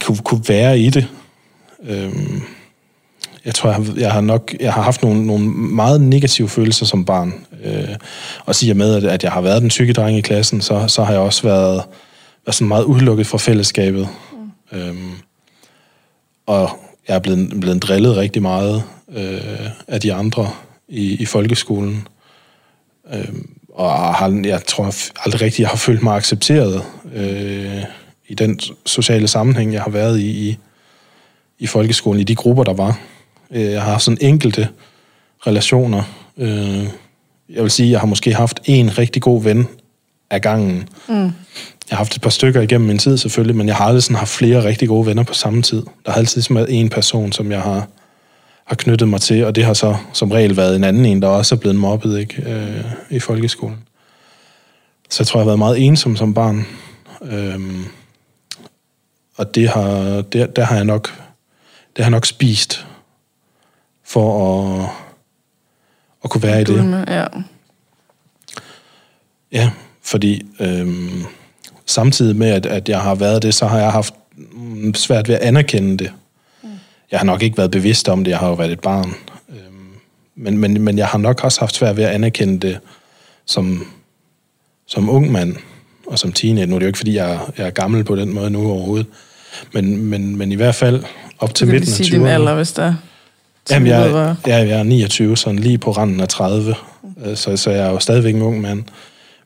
kunne, 0.02 0.18
kunne 0.18 0.44
være 0.48 0.78
i 0.78 0.90
det. 0.90 1.08
Øhm, 1.84 2.42
jeg 3.44 3.54
tror, 3.54 3.70
jeg 3.70 3.76
har, 3.76 3.94
jeg 3.96 4.12
har 4.12 4.20
nok 4.20 4.54
jeg 4.60 4.72
har 4.72 4.82
haft 4.82 5.02
nogle, 5.02 5.26
nogle 5.26 5.48
meget 5.50 6.00
negative 6.00 6.48
følelser 6.48 6.86
som 6.86 7.04
barn. 7.04 7.34
Øh, 7.64 7.96
og 8.44 8.54
siger 8.54 8.74
med, 8.74 8.94
at, 8.94 9.04
at 9.04 9.24
jeg 9.24 9.32
har 9.32 9.40
været 9.40 9.62
den 9.62 9.70
tykke 9.70 9.92
dreng 9.92 10.18
i 10.18 10.20
klassen, 10.20 10.60
så, 10.60 10.88
så 10.88 11.04
har 11.04 11.12
jeg 11.12 11.20
også 11.20 11.42
været, 11.42 11.82
været 12.46 12.54
sådan 12.54 12.68
meget 12.68 12.84
udelukket 12.84 13.26
fra 13.26 13.38
fællesskabet. 13.38 14.08
Mm. 14.72 14.78
Øhm, 14.78 15.12
og 16.46 16.70
jeg 17.08 17.14
er 17.14 17.18
blevet, 17.18 17.60
blevet 17.60 17.82
drillet 17.82 18.16
rigtig 18.16 18.42
meget 18.42 18.82
øh, 19.14 19.70
af 19.88 20.00
de 20.00 20.14
andre 20.14 20.50
i, 20.88 21.22
i 21.22 21.26
folkeskolen. 21.26 22.08
Øh, 23.14 23.28
og 23.74 24.14
har, 24.14 24.42
jeg 24.44 24.64
tror 24.66 24.94
aldrig 25.24 25.40
rigtig, 25.40 25.62
jeg 25.62 25.68
har 25.68 25.76
følt 25.76 26.02
mig 26.02 26.16
accepteret 26.16 26.82
øh, 27.14 27.84
i 28.28 28.34
den 28.34 28.60
sociale 28.86 29.28
sammenhæng, 29.28 29.72
jeg 29.72 29.82
har 29.82 29.90
været 29.90 30.20
i, 30.20 30.48
i 30.48 30.58
i 31.62 31.66
folkeskolen, 31.66 32.20
i 32.20 32.24
de 32.24 32.34
grupper, 32.34 32.64
der 32.64 32.72
var. 32.72 32.98
Øh, 33.50 33.62
jeg 33.62 33.82
har 33.82 33.90
haft 33.90 34.02
sådan 34.02 34.18
enkelte 34.20 34.68
relationer. 35.46 36.02
Øh, 36.38 36.86
jeg 37.48 37.62
vil 37.62 37.70
sige, 37.70 37.90
jeg 37.90 38.00
har 38.00 38.06
måske 38.06 38.34
haft 38.34 38.60
en 38.64 38.98
rigtig 38.98 39.22
god 39.22 39.42
ven 39.42 39.68
af 40.30 40.40
gangen. 40.40 40.88
Mm. 41.08 41.14
Jeg 41.14 41.32
har 41.90 41.96
haft 41.96 42.16
et 42.16 42.22
par 42.22 42.30
stykker 42.30 42.60
igennem 42.60 42.86
min 42.86 42.98
tid 42.98 43.16
selvfølgelig, 43.16 43.56
men 43.56 43.68
jeg 43.68 43.76
har 43.76 43.84
aldrig 43.84 44.02
sådan 44.02 44.16
haft 44.16 44.30
flere 44.30 44.64
rigtig 44.64 44.88
gode 44.88 45.06
venner 45.06 45.22
på 45.22 45.34
samme 45.34 45.62
tid. 45.62 45.82
Der 46.06 46.12
har 46.12 46.18
altid 46.18 46.42
været 46.50 46.80
en 46.80 46.88
person, 46.88 47.32
som 47.32 47.52
jeg 47.52 47.60
har 47.60 47.88
har 48.64 48.76
knyttet 48.76 49.08
mig 49.08 49.20
til, 49.20 49.44
og 49.44 49.54
det 49.56 49.64
har 49.64 49.74
så 49.74 49.96
som 50.12 50.30
regel 50.30 50.56
været 50.56 50.76
en 50.76 50.84
anden 50.84 51.06
en, 51.06 51.22
der 51.22 51.28
også 51.28 51.54
er 51.54 51.58
blevet 51.58 51.76
mobbet 51.76 52.20
ikke, 52.20 52.42
øh, 52.46 52.84
i 53.10 53.18
folkeskolen. 53.18 53.78
Så 55.10 55.22
jeg 55.22 55.26
tror, 55.26 55.40
jeg 55.40 55.42
har 55.42 55.48
været 55.48 55.58
meget 55.58 55.86
ensom 55.86 56.16
som 56.16 56.34
barn. 56.34 56.66
Øhm, 57.22 57.84
og 59.42 59.54
det 59.54 59.68
har, 59.68 60.22
det, 60.22 60.56
der 60.56 60.64
har 60.64 60.76
jeg 60.76 60.84
nok, 60.84 61.22
det 61.96 62.04
har 62.04 62.10
nok 62.10 62.26
spist 62.26 62.86
for 64.04 64.28
at, 64.82 64.88
at 66.24 66.30
kunne 66.30 66.42
være 66.42 66.60
i 66.60 66.64
det. 66.64 67.04
Ja. 67.08 67.26
Ja, 69.52 69.70
fordi 70.02 70.46
øhm, 70.60 71.24
samtidig 71.86 72.36
med, 72.36 72.50
at, 72.50 72.66
at 72.66 72.88
jeg 72.88 73.00
har 73.00 73.14
været 73.14 73.42
det, 73.42 73.54
så 73.54 73.66
har 73.66 73.78
jeg 73.78 73.92
haft 73.92 74.14
svært 74.94 75.28
ved 75.28 75.34
at 75.34 75.40
anerkende 75.40 75.96
det. 75.98 76.12
Jeg 77.10 77.20
har 77.20 77.26
nok 77.26 77.42
ikke 77.42 77.58
været 77.58 77.70
bevidst 77.70 78.08
om 78.08 78.24
det, 78.24 78.30
jeg 78.30 78.38
har 78.38 78.48
jo 78.48 78.54
været 78.54 78.72
et 78.72 78.80
barn. 78.80 79.14
Øhm, 79.48 79.88
men, 80.34 80.58
men, 80.58 80.82
men 80.82 80.98
jeg 80.98 81.06
har 81.06 81.18
nok 81.18 81.44
også 81.44 81.60
haft 81.60 81.74
svært 81.74 81.96
ved 81.96 82.04
at 82.04 82.10
anerkende 82.10 82.66
det 82.66 82.78
som, 83.46 83.86
som 84.86 85.10
ung 85.10 85.32
mand 85.32 85.56
og 86.06 86.18
som 86.18 86.32
teenager. 86.32 86.66
Nu 86.66 86.74
er 86.74 86.78
det 86.78 86.84
jo 86.86 86.88
ikke, 86.88 86.98
fordi 86.98 87.14
jeg, 87.14 87.40
jeg 87.58 87.66
er 87.66 87.70
gammel 87.70 88.04
på 88.04 88.16
den 88.16 88.34
måde 88.34 88.50
nu 88.50 88.70
overhovedet. 88.70 89.06
Men, 89.72 89.96
men, 89.96 90.36
men 90.36 90.52
i 90.52 90.54
hvert 90.54 90.74
fald 90.74 91.02
op 91.38 91.54
til 91.54 91.66
midten 91.66 91.88
af 91.88 91.94
20'erne. 91.94 91.96
Du 91.96 91.96
kan 91.96 92.04
sige 92.04 92.18
din 92.18 92.26
alder, 92.26 92.54
hvis 92.54 92.72
der 92.72 92.94
Jamen, 93.70 93.88
jeg, 93.88 94.36
ja, 94.46 94.56
jeg 94.56 94.78
er 94.78 94.82
29, 94.82 95.36
sådan 95.36 95.58
lige 95.58 95.78
på 95.78 95.90
randen 95.90 96.20
af 96.20 96.28
30. 96.28 96.74
Mm. 97.02 97.36
Så, 97.36 97.56
så 97.56 97.70
jeg 97.70 97.86
er 97.86 97.90
jo 97.90 97.98
stadigvæk 97.98 98.34
en 98.34 98.42
ung 98.42 98.60
mand. 98.60 98.82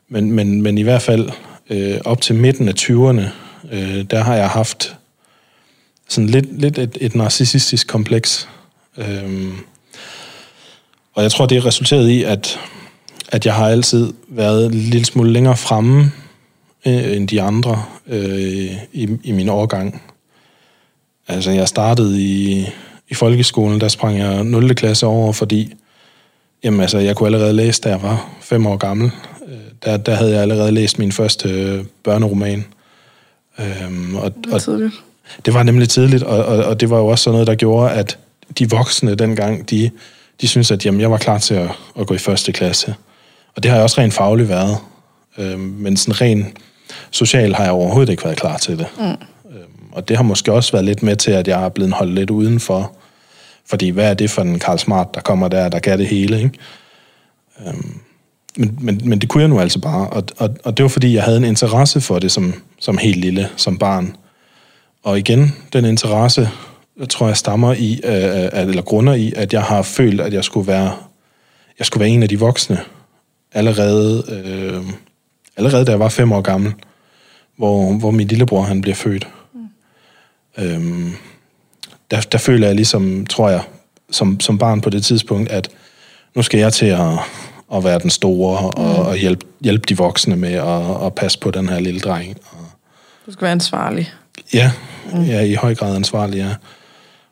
Men, 0.09 0.31
men, 0.31 0.61
men 0.61 0.77
i 0.77 0.81
hvert 0.81 1.01
fald 1.01 1.29
øh, 1.69 1.97
op 2.05 2.21
til 2.21 2.35
midten 2.35 2.67
af 2.67 2.73
20'erne, 2.79 3.21
øh, 3.71 4.03
der 4.11 4.23
har 4.23 4.35
jeg 4.35 4.49
haft 4.49 4.95
sådan 6.09 6.29
lidt, 6.29 6.61
lidt 6.61 6.77
et, 6.77 6.97
et 7.01 7.15
narcissistisk 7.15 7.87
kompleks. 7.87 8.49
Øhm, 8.97 9.53
og 11.13 11.23
jeg 11.23 11.31
tror, 11.31 11.45
det 11.45 11.57
er 11.57 11.65
resulteret 11.65 12.09
i, 12.09 12.23
at, 12.23 12.59
at 13.29 13.45
jeg 13.45 13.53
har 13.53 13.67
altid 13.67 14.13
været 14.29 14.65
en 14.65 14.73
lille 14.73 15.05
smule 15.05 15.31
længere 15.31 15.57
fremme 15.57 16.01
øh, 16.01 16.26
end 16.85 17.27
de 17.27 17.41
andre 17.41 17.83
øh, 18.07 18.71
i, 18.93 19.07
i 19.23 19.31
min 19.31 19.49
årgang. 19.49 20.01
Altså, 21.27 21.51
jeg 21.51 21.67
startede 21.67 22.21
i, 22.21 22.67
i 23.09 23.13
folkeskolen, 23.13 23.81
der 23.81 23.87
sprang 23.87 24.19
jeg 24.19 24.43
0. 24.43 24.75
klasse 24.75 25.05
over, 25.05 25.33
fordi 25.33 25.73
jamen, 26.63 26.81
altså, 26.81 26.97
jeg 26.97 27.15
kunne 27.15 27.27
allerede 27.27 27.53
læse, 27.53 27.81
da 27.81 27.89
jeg 27.89 28.01
var 28.01 28.29
fem 28.41 28.65
år 28.67 28.77
gammel. 28.77 29.11
Øh, 29.47 29.57
der, 29.85 29.97
der 29.97 30.15
havde 30.15 30.31
jeg 30.31 30.41
allerede 30.41 30.71
læst 30.71 30.99
min 30.99 31.11
første 31.11 31.49
øh, 31.49 31.85
børneroman. 32.03 32.65
Øhm, 33.59 34.15
og, 34.15 34.33
og, 34.51 34.61
tidligt. 34.61 34.93
Det 35.45 35.53
var 35.53 35.63
nemlig 35.63 35.89
tidligt, 35.89 36.23
og, 36.23 36.45
og, 36.45 36.65
og 36.65 36.79
det 36.79 36.89
var 36.89 36.97
jo 36.97 37.07
også 37.07 37.23
sådan 37.23 37.33
noget, 37.33 37.47
der 37.47 37.55
gjorde, 37.55 37.91
at 37.91 38.17
de 38.59 38.69
voksne 38.69 39.15
dengang, 39.15 39.69
de, 39.69 39.91
de 40.41 40.47
syntes, 40.47 40.71
at 40.71 40.85
jamen, 40.85 41.01
jeg 41.01 41.11
var 41.11 41.17
klar 41.17 41.37
til 41.37 41.53
at, 41.53 41.69
at 41.99 42.07
gå 42.07 42.13
i 42.13 42.17
første 42.17 42.51
klasse. 42.51 42.95
Og 43.55 43.63
det 43.63 43.71
har 43.71 43.77
jeg 43.77 43.83
også 43.83 44.01
rent 44.01 44.13
fagligt 44.13 44.49
været. 44.49 44.77
Øhm, 45.37 45.59
men 45.59 45.97
sådan 45.97 46.21
rent 46.21 46.47
social 47.11 47.53
har 47.53 47.63
jeg 47.63 47.71
overhovedet 47.71 48.11
ikke 48.11 48.23
været 48.23 48.37
klar 48.37 48.57
til 48.57 48.77
det. 48.77 48.87
Mm. 48.97 49.05
Øhm, 49.05 49.91
og 49.91 50.07
det 50.07 50.17
har 50.17 50.23
måske 50.23 50.53
også 50.53 50.71
været 50.71 50.85
lidt 50.85 51.03
med 51.03 51.15
til, 51.15 51.31
at 51.31 51.47
jeg 51.47 51.63
er 51.65 51.69
blevet 51.69 51.93
holdt 51.93 52.13
lidt 52.13 52.29
udenfor. 52.29 52.95
Fordi 53.65 53.89
hvad 53.89 54.09
er 54.09 54.13
det 54.13 54.29
for 54.29 54.41
en 54.41 54.59
Karl 54.59 54.77
Smart, 54.77 55.15
der 55.15 55.21
kommer 55.21 55.47
der, 55.47 55.69
der 55.69 55.79
kan 55.79 55.99
det 55.99 56.07
hele, 56.07 56.37
ikke? 56.37 56.51
Øhm, 57.67 57.99
men, 58.57 58.77
men, 58.81 59.01
men 59.03 59.19
det 59.19 59.29
kunne 59.29 59.41
jeg 59.41 59.49
nu 59.49 59.59
altså 59.59 59.79
bare, 59.79 60.09
og, 60.09 60.23
og, 60.37 60.49
og 60.63 60.77
det 60.77 60.83
var 60.83 60.89
fordi, 60.89 61.15
jeg 61.15 61.23
havde 61.23 61.37
en 61.37 61.43
interesse 61.43 62.01
for 62.01 62.19
det 62.19 62.31
som, 62.31 62.53
som 62.79 62.97
helt 62.97 63.17
lille, 63.17 63.49
som 63.55 63.77
barn. 63.77 64.15
Og 65.03 65.19
igen, 65.19 65.55
den 65.73 65.85
interesse, 65.85 66.49
jeg 66.99 67.09
tror 67.09 67.27
jeg 67.27 67.37
stammer 67.37 67.73
i, 67.73 68.01
øh, 68.03 68.61
eller 68.69 68.81
grunder 68.81 69.13
i, 69.13 69.33
at 69.35 69.53
jeg 69.53 69.63
har 69.63 69.81
følt, 69.81 70.21
at 70.21 70.33
jeg 70.33 70.43
skulle 70.43 70.67
være, 70.67 70.91
jeg 71.79 71.85
skulle 71.85 72.01
være 72.01 72.09
en 72.09 72.23
af 72.23 72.29
de 72.29 72.39
voksne, 72.39 72.79
allerede, 73.53 74.23
øh, 74.29 74.83
allerede 75.57 75.85
da 75.85 75.91
jeg 75.91 75.99
var 75.99 76.09
fem 76.09 76.31
år 76.31 76.41
gammel, 76.41 76.73
hvor, 77.57 77.93
hvor 77.93 78.11
min 78.11 78.27
lillebror 78.27 78.61
han 78.61 78.81
bliver 78.81 78.95
født. 78.95 79.27
Mm. 79.53 80.63
Øhm, 80.63 81.13
der, 82.11 82.21
der 82.21 82.37
føler 82.37 82.67
jeg 82.67 82.75
ligesom, 82.75 83.25
tror 83.25 83.49
jeg, 83.49 83.61
som, 84.11 84.39
som 84.39 84.57
barn 84.57 84.81
på 84.81 84.89
det 84.89 85.05
tidspunkt, 85.05 85.49
at 85.49 85.69
nu 86.35 86.41
skal 86.41 86.59
jeg 86.59 86.73
til 86.73 86.85
at, 86.85 87.19
at 87.73 87.83
være 87.83 87.99
den 87.99 88.09
store 88.09 88.57
og, 88.57 88.73
mm. 88.77 89.07
og 89.07 89.15
hjælpe, 89.15 89.45
hjælpe 89.61 89.85
de 89.89 89.97
voksne 89.97 90.35
med 90.35 90.53
at, 90.53 91.05
at 91.05 91.15
passe 91.15 91.39
på 91.39 91.51
den 91.51 91.69
her 91.69 91.79
lille 91.79 91.99
dreng. 91.99 92.37
Og, 92.51 92.65
du 93.25 93.31
skal 93.31 93.41
være 93.41 93.51
ansvarlig. 93.51 94.11
Ja, 94.53 94.71
mm. 95.13 95.23
ja 95.23 95.41
i 95.41 95.53
høj 95.53 95.75
grad 95.75 95.95
ansvarlig, 95.95 96.37
ja. 96.37 96.55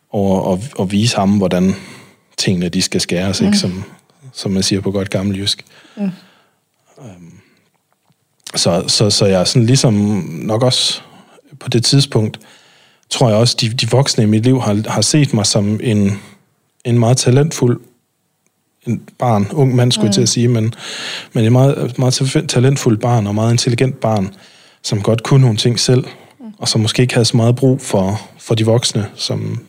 Og, 0.09 0.45
og, 0.45 0.63
og 0.77 0.91
vise 0.91 1.15
ham, 1.15 1.37
hvordan 1.37 1.75
tingene 2.37 2.69
de 2.69 2.81
skal 2.81 3.01
skæres, 3.01 3.41
mm. 3.41 3.47
ikke? 3.47 3.57
Som, 3.57 3.83
som 4.33 4.51
man 4.51 4.63
siger 4.63 4.81
på 4.81 4.91
godt 4.91 5.09
gammel 5.09 5.39
jysk. 5.39 5.65
Mm. 5.95 6.11
Øhm, 6.99 7.34
så, 8.55 8.83
så, 8.87 9.09
så 9.09 9.25
jeg 9.25 9.39
er 9.39 9.43
sådan 9.43 9.65
ligesom 9.65 9.93
nok 10.43 10.63
også 10.63 11.01
på 11.59 11.69
det 11.69 11.83
tidspunkt, 11.83 12.39
tror 13.09 13.29
jeg 13.29 13.37
også, 13.37 13.57
de, 13.61 13.69
de 13.69 13.89
voksne 13.89 14.23
i 14.23 14.27
mit 14.27 14.43
liv 14.43 14.61
har, 14.61 14.89
har 14.89 15.01
set 15.01 15.33
mig 15.33 15.45
som 15.45 15.79
en, 15.83 16.21
en 16.85 16.99
meget 16.99 17.17
talentfuld 17.17 17.81
en 18.87 19.09
barn, 19.17 19.47
ung 19.51 19.75
mand 19.75 19.91
skulle 19.91 20.03
mm. 20.03 20.07
jeg 20.07 20.13
til 20.13 20.21
at 20.21 20.23
mm. 20.23 20.27
sige, 20.27 20.47
men, 20.47 20.73
men 21.33 21.45
en 21.45 21.51
meget, 21.51 21.99
meget 21.99 22.45
talentfuld 22.49 22.97
barn 22.97 23.27
og 23.27 23.35
meget 23.35 23.51
intelligent 23.51 23.99
barn, 23.99 24.33
som 24.81 25.01
godt 25.01 25.23
kunne 25.23 25.41
nogle 25.41 25.57
ting 25.57 25.79
selv, 25.79 26.03
mm. 26.39 26.45
og 26.57 26.67
som 26.67 26.81
måske 26.81 27.01
ikke 27.01 27.13
havde 27.13 27.25
så 27.25 27.37
meget 27.37 27.55
brug 27.55 27.81
for, 27.81 28.21
for 28.39 28.55
de 28.55 28.65
voksne, 28.65 29.09
som, 29.15 29.65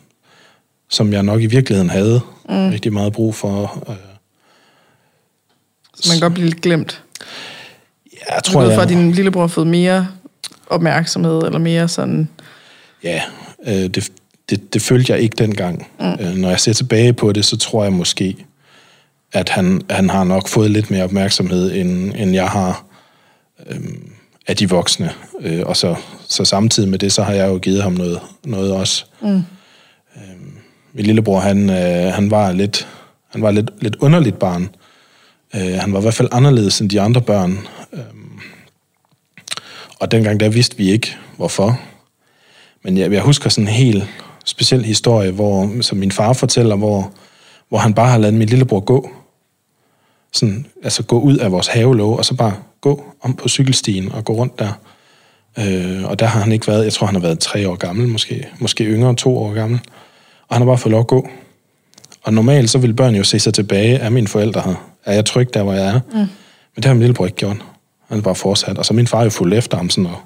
som 0.89 1.13
jeg 1.13 1.23
nok 1.23 1.41
i 1.41 1.45
virkeligheden 1.45 1.89
havde 1.89 2.21
mm. 2.49 2.69
rigtig 2.69 2.93
meget 2.93 3.13
brug 3.13 3.35
for. 3.35 3.83
Øh, 3.89 3.95
så 5.95 6.09
man 6.09 6.15
kan 6.15 6.21
godt 6.21 6.33
blive 6.33 6.49
lidt 6.49 6.61
glemt. 6.61 7.03
Jeg 8.35 8.43
tror, 8.43 8.61
du 8.61 8.67
ved, 8.67 8.75
for, 8.75 8.81
at 8.81 8.89
din 8.89 9.11
lillebror 9.11 9.41
har 9.41 9.47
fået 9.47 9.67
mere 9.67 10.07
opmærksomhed, 10.67 11.43
eller 11.43 11.59
mere 11.59 11.87
sådan... 11.87 12.29
Ja, 13.03 13.21
øh, 13.67 13.73
det, 13.73 14.11
det, 14.49 14.73
det 14.73 14.81
følte 14.81 15.13
jeg 15.13 15.21
ikke 15.21 15.35
dengang. 15.37 15.87
Mm. 15.99 16.05
Øh, 16.05 16.35
når 16.35 16.49
jeg 16.49 16.59
ser 16.59 16.73
tilbage 16.73 17.13
på 17.13 17.31
det, 17.31 17.45
så 17.45 17.57
tror 17.57 17.83
jeg 17.83 17.93
måske, 17.93 18.45
at 19.33 19.49
han, 19.49 19.81
han 19.89 20.09
har 20.09 20.23
nok 20.23 20.47
fået 20.47 20.71
lidt 20.71 20.91
mere 20.91 21.03
opmærksomhed, 21.03 21.75
end, 21.75 22.13
end 22.15 22.33
jeg 22.33 22.49
har 22.49 22.85
øh, 23.69 23.79
af 24.47 24.55
de 24.55 24.69
voksne. 24.69 25.11
Øh, 25.41 25.63
og 25.65 25.77
så, 25.77 25.95
så 26.27 26.45
samtidig 26.45 26.89
med 26.89 26.99
det, 26.99 27.11
så 27.11 27.23
har 27.23 27.33
jeg 27.33 27.47
jo 27.47 27.57
givet 27.57 27.83
ham 27.83 27.93
noget, 27.93 28.19
noget 28.45 28.73
også. 28.73 29.05
Mm. 29.21 29.35
Øh, 30.15 30.37
min 30.93 31.05
lillebror, 31.05 31.39
han, 31.39 31.69
øh, 31.69 32.13
han 32.13 32.31
var 32.31 32.51
lidt, 32.51 32.87
han 33.31 33.41
var 33.41 33.51
lidt, 33.51 33.69
lidt 33.81 33.95
underligt 33.95 34.39
barn. 34.39 34.69
Øh, 35.55 35.73
han 35.79 35.93
var 35.93 35.99
i 35.99 36.01
hvert 36.01 36.13
fald 36.13 36.29
anderledes 36.31 36.81
end 36.81 36.89
de 36.89 37.01
andre 37.01 37.21
børn. 37.21 37.57
Øh, 37.93 38.01
og 39.99 40.11
dengang 40.11 40.39
der 40.39 40.49
vidste 40.49 40.77
vi 40.77 40.91
ikke, 40.91 41.15
hvorfor. 41.37 41.79
Men 42.83 42.97
jeg, 42.97 43.11
jeg 43.11 43.21
husker 43.21 43.49
sådan 43.49 43.67
en 43.67 43.73
helt 43.73 44.03
speciel 44.45 44.85
historie, 44.85 45.31
hvor, 45.31 45.81
som 45.81 45.97
min 45.97 46.11
far 46.11 46.33
fortæller, 46.33 46.75
hvor, 46.75 47.11
hvor 47.69 47.77
han 47.77 47.93
bare 47.93 48.09
har 48.09 48.17
ladet 48.17 48.33
min 48.33 48.47
lillebror 48.47 48.79
gå. 48.79 49.09
Sådan, 50.33 50.65
altså 50.83 51.03
gå 51.03 51.19
ud 51.19 51.37
af 51.37 51.51
vores 51.51 51.67
havelåge, 51.67 52.17
og 52.17 52.25
så 52.25 52.35
bare 52.35 52.53
gå 52.81 53.03
om 53.21 53.33
på 53.33 53.49
cykelstien 53.49 54.11
og 54.11 54.25
gå 54.25 54.33
rundt 54.33 54.59
der. 54.59 54.79
Øh, 55.59 56.03
og 56.03 56.19
der 56.19 56.25
har 56.25 56.39
han 56.39 56.51
ikke 56.51 56.67
været, 56.67 56.83
jeg 56.83 56.93
tror 56.93 57.07
han 57.07 57.15
har 57.15 57.21
været 57.21 57.39
tre 57.39 57.69
år 57.69 57.75
gammel, 57.75 58.07
måske, 58.07 58.47
måske 58.59 58.83
yngre, 58.83 59.15
to 59.15 59.37
år 59.37 59.53
gammel. 59.53 59.79
Og 60.47 60.55
han 60.55 60.61
har 60.61 60.65
bare 60.65 60.77
fået 60.77 60.91
lov 60.91 60.99
at 60.99 61.07
gå. 61.07 61.29
Og 62.23 62.33
normalt 62.33 62.69
så 62.69 62.77
vil 62.77 62.93
børn 62.93 63.15
jo 63.15 63.23
se 63.23 63.39
sig 63.39 63.53
tilbage 63.53 63.99
af 63.99 64.11
mine 64.11 64.27
forældre 64.27 64.61
her. 64.61 64.89
Er 65.05 65.13
jeg 65.13 65.25
tryg 65.25 65.53
der, 65.53 65.63
hvor 65.63 65.73
jeg 65.73 65.87
er? 65.87 65.99
Mm. 66.11 66.17
Men 66.17 66.27
det 66.75 66.85
har 66.85 66.93
min 66.93 67.01
lillebror 67.01 67.25
ikke 67.25 67.37
gjort. 67.37 67.57
Han 68.09 68.21
bare 68.21 68.35
fortsat. 68.35 68.77
Og 68.77 68.85
så 68.85 68.93
min 68.93 69.07
far 69.07 69.23
jo 69.23 69.29
fuldt 69.29 69.53
efter 69.53 69.77
ham 69.77 69.89
sådan 69.89 70.05
og, 70.05 70.21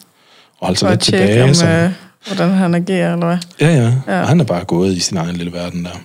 og 0.59 0.67
holdt 0.67 0.79
sig 0.79 0.89
lidt 0.89 1.01
tilbage. 1.01 1.43
Om, 1.43 1.53
så, 1.53 1.67
øh, 1.67 1.91
hvordan 2.27 2.49
han 2.49 2.75
agerer, 2.75 3.13
eller 3.13 3.25
hvad? 3.25 3.37
Ja, 3.61 3.75
ja, 3.75 3.93
ja. 4.07 4.21
Og 4.21 4.27
han 4.27 4.39
er 4.39 4.43
bare 4.43 4.63
gået 4.63 4.97
i 4.97 4.99
sin 4.99 5.17
egen 5.17 5.35
lille 5.35 5.53
verden 5.53 5.85
der. 5.85 6.01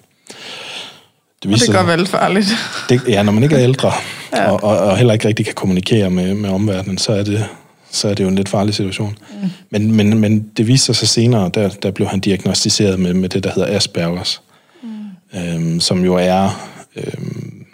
Det, 1.43 1.51
viser, 1.51 1.73
og 1.73 1.79
det 1.79 1.87
gør 1.87 1.97
vel 1.97 2.07
farligt. 2.07 2.47
Det, 2.89 3.03
ja, 3.09 3.23
når 3.23 3.33
man 3.33 3.43
ikke 3.43 3.57
er 3.57 3.63
ældre, 3.63 3.93
ja. 4.33 4.51
og, 4.51 4.65
og, 4.65 4.79
og 4.79 4.97
heller 4.97 5.13
ikke 5.13 5.29
rigtig 5.29 5.45
kan 5.45 5.55
kommunikere 5.55 6.11
med, 6.11 6.35
med 6.35 6.51
omverdenen, 6.51 6.99
så 6.99 7.13
er 7.13 7.23
det, 7.23 7.47
så 7.91 8.09
er 8.09 8.15
det 8.15 8.25
jo 8.25 8.29
en 8.29 8.35
lidt 8.35 8.49
farlig 8.49 8.75
situation. 8.75 9.19
Mm. 9.43 9.51
Men, 9.71 9.93
men, 9.93 10.19
men 10.19 10.51
det 10.57 10.67
viste 10.67 10.95
sig 10.95 11.09
senere, 11.09 11.51
der, 11.55 11.69
der 11.69 11.91
blev 11.91 12.09
han 12.09 12.21
diagnostiseret 12.21 13.01
med, 13.01 13.15
med 13.15 13.29
det, 13.29 13.45
der 13.45 13.51
hedder 13.55 13.77
Aspergers, 13.77 14.43
mm. 14.83 15.39
øhm, 15.39 15.81
som 15.81 16.05
jo 16.05 16.15
er 16.15 16.71
øhm, 16.97 17.65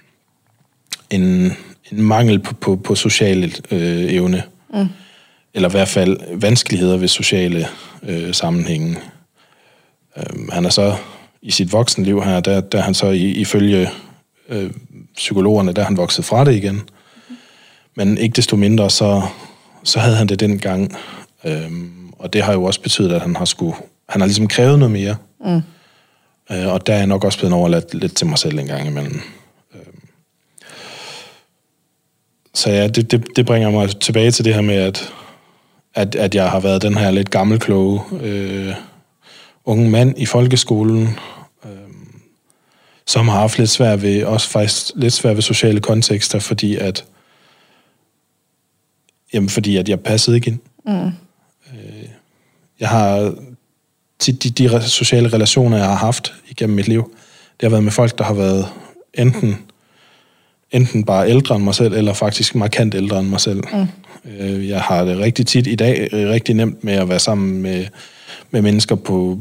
en, 1.11 1.57
en 1.93 2.03
mangel 2.03 2.39
på, 2.39 2.55
på, 2.55 2.77
på 2.77 2.95
social 2.95 3.55
øh, 3.71 4.13
evne. 4.13 4.43
Mm. 4.75 4.89
Eller 5.55 5.69
i 5.69 5.73
hvert 5.73 5.89
fald 5.89 6.41
vanskeligheder 6.41 6.97
ved 6.97 7.09
sociale 7.09 7.67
øh, 8.03 8.35
sammenhænge. 8.35 8.97
Øhm, 10.17 10.49
han 10.53 10.65
er 10.65 10.71
så 10.71 10.97
i 11.43 11.51
sit 11.51 11.73
voksenliv 11.73 12.23
her, 12.23 12.41
der, 12.41 12.61
der 12.61 12.81
han 12.81 12.95
så 12.95 13.07
i, 13.07 13.31
ifølge 13.31 13.91
øh, 14.49 14.71
psykologerne, 15.15 15.73
der 15.73 15.85
han 15.85 15.97
vokset 15.97 16.25
fra 16.25 16.45
det 16.45 16.55
igen. 16.55 16.75
Mm. 16.75 17.37
Men 17.97 18.19
ikke 18.19 18.37
desto 18.37 18.57
mindre, 18.57 18.91
så, 18.91 19.23
så 19.85 20.01
havde 20.01 20.17
han 20.17 20.27
det 20.27 20.41
dengang. 20.41 20.97
Øhm, 21.45 22.13
og 22.19 22.33
det 22.33 22.43
har 22.43 22.53
jo 22.53 22.65
også 22.65 22.81
betydet, 22.81 23.13
at 23.13 23.21
han 23.21 23.37
har 23.37 23.45
skulle, 23.45 23.77
han 24.09 24.21
har 24.21 24.27
ligesom 24.27 24.49
krævet 24.49 24.79
noget 24.79 24.93
mere. 24.93 25.17
Mm. 25.45 25.63
Øh, 26.51 26.73
og 26.73 26.87
der 26.87 26.93
er 26.93 26.99
jeg 26.99 27.07
nok 27.07 27.25
også 27.25 27.39
blevet 27.39 27.55
overladt 27.55 27.95
lidt 27.95 28.17
til 28.17 28.27
mig 28.27 28.39
selv 28.39 28.59
en 28.59 28.67
gang 28.67 28.87
imellem. 28.87 29.21
Øhm. 29.75 30.01
Så 32.55 32.71
ja, 32.71 32.89
det, 32.89 33.11
det, 33.11 33.37
det 33.37 33.47
bringer 33.47 33.71
mig 33.71 34.01
tilbage 34.01 34.31
til 34.31 34.45
det 34.45 34.55
her 34.55 34.61
med, 34.61 34.75
at, 34.75 35.13
at, 35.95 36.15
at 36.15 36.35
jeg 36.35 36.51
har 36.51 36.61
været 36.61 36.83
den 36.83 36.97
her 36.97 37.11
lidt 37.11 37.31
gammelkloge 37.31 38.01
øh, 38.21 38.75
unge 39.65 39.91
mand 39.91 40.19
i 40.19 40.27
folkeskolen, 40.27 41.09
øh, 41.65 41.71
som 43.07 43.29
har 43.29 43.39
haft 43.39 43.59
lidt 43.59 43.71
svært 43.71 44.03
ved, 44.03 44.25
også 44.25 44.49
faktisk 44.49 44.91
lidt 44.95 45.13
svært 45.13 45.37
ved 45.37 45.43
sociale 45.43 45.81
kontekster, 45.81 46.39
fordi 46.39 46.77
at, 46.77 47.05
jamen 49.33 49.49
fordi 49.49 49.77
at 49.77 49.89
jeg 49.89 50.01
passede 50.01 50.37
ikke 50.37 50.51
ind. 50.51 50.59
Mm. 50.87 51.07
Øh, 51.75 52.09
jeg 52.81 52.89
har 52.89 53.35
tit 54.19 54.43
de, 54.43 54.51
de 54.51 54.83
sociale 54.83 55.29
relationer, 55.29 55.77
jeg 55.77 55.87
har 55.87 55.95
haft 55.95 56.35
igennem 56.49 56.77
mit 56.77 56.89
liv, 56.89 57.15
det 57.61 57.63
har 57.63 57.71
været 57.71 57.85
med 57.85 57.93
folk, 57.93 58.19
der 58.19 58.25
har 58.25 58.35
været 58.35 58.69
enten 59.15 59.59
enten 60.73 61.05
bare 61.05 61.29
ældre 61.29 61.57
end 61.57 61.65
mig 61.65 61.75
selv, 61.75 61.93
eller 61.93 62.13
faktisk 62.13 62.55
markant 62.55 62.95
ældre 62.95 63.21
end 63.21 63.29
mig 63.29 63.41
selv. 63.41 63.63
Mm. 63.73 63.87
Øh, 64.39 64.69
jeg 64.69 64.81
har 64.81 65.05
det 65.05 65.19
rigtig 65.19 65.47
tit 65.47 65.67
i 65.67 65.75
dag 65.75 66.09
øh, 66.13 66.29
rigtig 66.29 66.55
nemt 66.55 66.85
med 66.85 66.93
at 66.93 67.09
være 67.09 67.19
sammen 67.19 67.63
med, 67.63 67.87
med 68.51 68.63
mennesker 68.63 68.95
på, 68.95 69.39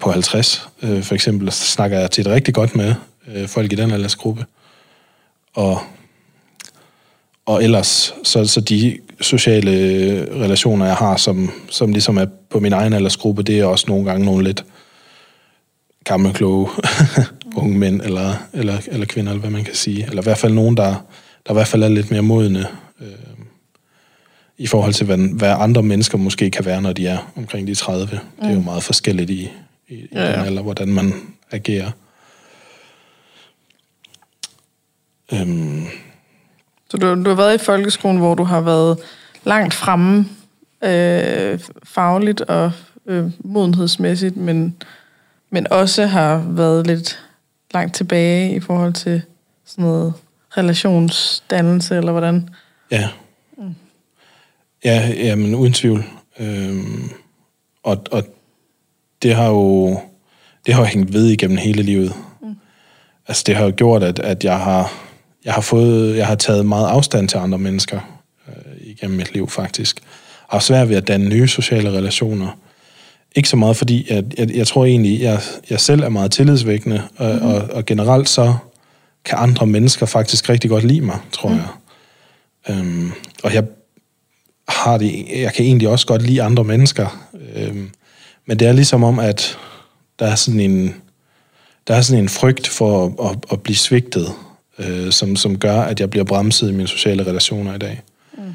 på 0.00 0.10
50. 0.10 0.68
Øh, 0.82 1.02
for 1.02 1.14
eksempel 1.14 1.52
snakker 1.52 1.98
jeg 1.98 2.10
tit 2.10 2.26
rigtig 2.26 2.54
godt 2.54 2.76
med 2.76 2.94
folk 3.46 3.72
i 3.72 3.76
den 3.76 3.90
aldersgruppe. 3.90 4.44
Og, 5.54 5.78
og 7.46 7.64
ellers, 7.64 8.14
så, 8.22 8.44
så 8.44 8.60
de 8.60 8.98
sociale 9.20 9.70
relationer, 10.34 10.86
jeg 10.86 10.94
har, 10.94 11.16
som, 11.16 11.50
som 11.68 11.92
ligesom 11.92 12.16
er 12.16 12.26
på 12.50 12.60
min 12.60 12.72
egen 12.72 12.92
aldersgruppe, 12.92 13.42
det 13.42 13.60
er 13.60 13.64
også 13.64 13.84
nogle 13.88 14.04
gange 14.04 14.24
nogle 14.24 14.44
lidt 14.44 14.64
gammelkloge 16.04 16.68
unge 17.56 17.78
mænd, 17.78 18.00
eller, 18.02 18.34
eller, 18.52 18.78
eller 18.86 19.06
kvinder, 19.06 19.32
eller 19.32 19.40
hvad 19.40 19.50
man 19.50 19.64
kan 19.64 19.74
sige. 19.74 20.06
Eller 20.06 20.22
i 20.22 20.24
hvert 20.24 20.38
fald 20.38 20.52
nogen, 20.52 20.76
der, 20.76 21.04
der 21.46 21.52
i 21.52 21.54
hvert 21.54 21.66
fald 21.66 21.82
er 21.82 21.88
lidt 21.88 22.10
mere 22.10 22.22
modne 22.22 22.66
øh, 23.00 23.08
i 24.58 24.66
forhold 24.66 24.92
til, 24.92 25.06
hvad, 25.06 25.18
hvad 25.18 25.54
andre 25.58 25.82
mennesker 25.82 26.18
måske 26.18 26.50
kan 26.50 26.64
være, 26.64 26.82
når 26.82 26.92
de 26.92 27.06
er 27.06 27.32
omkring 27.36 27.66
de 27.66 27.74
30. 27.74 28.06
Mm. 28.12 28.18
Det 28.42 28.50
er 28.50 28.54
jo 28.54 28.60
meget 28.60 28.82
forskelligt 28.82 29.30
i, 29.30 29.50
i, 29.88 29.94
i 29.94 30.08
ja, 30.12 30.30
ja. 30.30 30.36
den 30.36 30.46
alder, 30.46 30.62
hvordan 30.62 30.88
man 30.88 31.12
agerer. 31.50 31.90
Øhm. 35.32 35.86
Så 36.90 36.96
du, 36.96 37.24
du 37.24 37.28
har 37.28 37.36
været 37.36 37.54
i 37.54 37.64
folkeskolen, 37.64 38.18
hvor 38.18 38.34
du 38.34 38.42
har 38.42 38.60
været 38.60 38.98
langt 39.44 39.74
fremme 39.74 40.26
øh, 40.84 41.58
fagligt 41.84 42.40
og 42.40 42.72
øh, 43.06 43.30
modenhedsmæssigt, 43.38 44.36
men, 44.36 44.76
men 45.50 45.72
også 45.72 46.06
har 46.06 46.44
været 46.48 46.86
lidt 46.86 47.22
langt 47.74 47.94
tilbage 47.94 48.54
i 48.54 48.60
forhold 48.60 48.92
til 48.92 49.22
sådan 49.66 49.84
noget 49.84 50.14
relationsdannelse, 50.56 51.96
eller 51.96 52.12
hvordan? 52.12 52.48
Ja, 52.90 53.08
Ja, 54.84 55.12
ja 55.16 55.36
men 55.36 55.54
uden 55.54 55.72
tvivl. 55.72 56.04
Øhm, 56.38 57.10
og, 57.82 58.04
og 58.10 58.22
det 59.22 59.34
har 59.34 59.48
jo 59.48 59.98
det 60.66 60.74
har 60.74 60.84
hængt 60.84 61.12
ved 61.12 61.26
igennem 61.26 61.56
hele 61.56 61.82
livet. 61.82 62.12
altså 63.28 63.44
det 63.46 63.56
har 63.56 63.64
jo 63.64 63.72
gjort, 63.76 64.02
at, 64.02 64.18
at 64.18 64.44
jeg 64.44 64.58
har 64.58 64.92
jeg 65.44 65.54
har 65.54 65.60
fået, 65.60 66.16
jeg 66.16 66.26
har 66.26 66.34
taget 66.34 66.66
meget 66.66 66.88
afstand 66.88 67.28
til 67.28 67.38
andre 67.38 67.58
mennesker 67.58 68.20
øh, 68.48 68.72
igennem 68.80 69.16
mit 69.16 69.32
liv 69.34 69.48
faktisk. 69.48 70.00
Jeg 70.00 70.56
har 70.56 70.58
svært 70.58 70.88
ved 70.88 70.96
at 70.96 71.08
danne 71.08 71.28
nye 71.28 71.48
sociale 71.48 71.90
relationer. 71.90 72.58
Ikke 73.36 73.48
så 73.48 73.56
meget 73.56 73.76
fordi, 73.76 74.08
at 74.10 74.24
jeg, 74.38 74.54
jeg 74.54 74.66
tror 74.66 74.84
egentlig, 74.84 75.20
jeg, 75.20 75.40
jeg 75.70 75.80
selv 75.80 76.02
er 76.02 76.08
meget 76.08 76.32
tillidsvækkende, 76.32 77.02
og, 77.16 77.34
mm. 77.34 77.46
og, 77.46 77.54
og 77.72 77.86
generelt 77.86 78.28
så 78.28 78.54
kan 79.24 79.38
andre 79.38 79.66
mennesker 79.66 80.06
faktisk 80.06 80.48
rigtig 80.48 80.70
godt 80.70 80.84
lide 80.84 81.00
mig, 81.00 81.18
tror 81.32 81.48
mm. 81.48 81.56
jeg. 81.56 81.66
Øhm, 82.68 83.12
og 83.42 83.54
jeg 83.54 83.64
har 84.68 84.98
det, 84.98 85.26
jeg 85.34 85.52
kan 85.52 85.64
egentlig 85.64 85.88
også 85.88 86.06
godt 86.06 86.22
lide 86.22 86.42
andre 86.42 86.64
mennesker. 86.64 87.28
Øhm, 87.54 87.90
men 88.46 88.58
det 88.58 88.68
er 88.68 88.72
ligesom 88.72 89.04
om, 89.04 89.18
at 89.18 89.58
der 90.18 90.26
er 90.26 90.34
sådan 90.34 90.60
en, 90.60 90.94
der 91.88 91.94
er 91.94 92.00
sådan 92.00 92.22
en 92.22 92.28
frygt 92.28 92.68
for 92.68 93.06
at, 93.06 93.30
at, 93.30 93.36
at 93.52 93.62
blive 93.62 93.76
svigtet 93.76 94.32
øh, 94.78 95.12
som, 95.12 95.36
som 95.36 95.58
gør, 95.58 95.80
at 95.80 96.00
jeg 96.00 96.10
bliver 96.10 96.24
bremset 96.24 96.68
i 96.68 96.72
mine 96.72 96.88
sociale 96.88 97.26
relationer 97.26 97.74
i 97.74 97.78
dag. 97.78 98.00
Mm. 98.38 98.54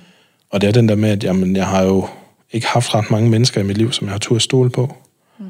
Og 0.49 0.61
det 0.61 0.67
er 0.67 0.71
den 0.71 0.89
der 0.89 0.95
med, 0.95 1.09
at 1.09 1.23
jamen, 1.23 1.55
jeg 1.55 1.67
har 1.67 1.83
jo 1.83 2.07
ikke 2.51 2.67
haft 2.67 2.95
ret 2.95 3.11
mange 3.11 3.29
mennesker 3.29 3.61
i 3.61 3.63
mit 3.63 3.77
liv, 3.77 3.91
som 3.91 4.07
jeg 4.07 4.13
har 4.13 4.19
tur 4.19 4.35
at 4.35 4.41
stole 4.41 4.69
på. 4.69 4.95
Mm. 5.39 5.45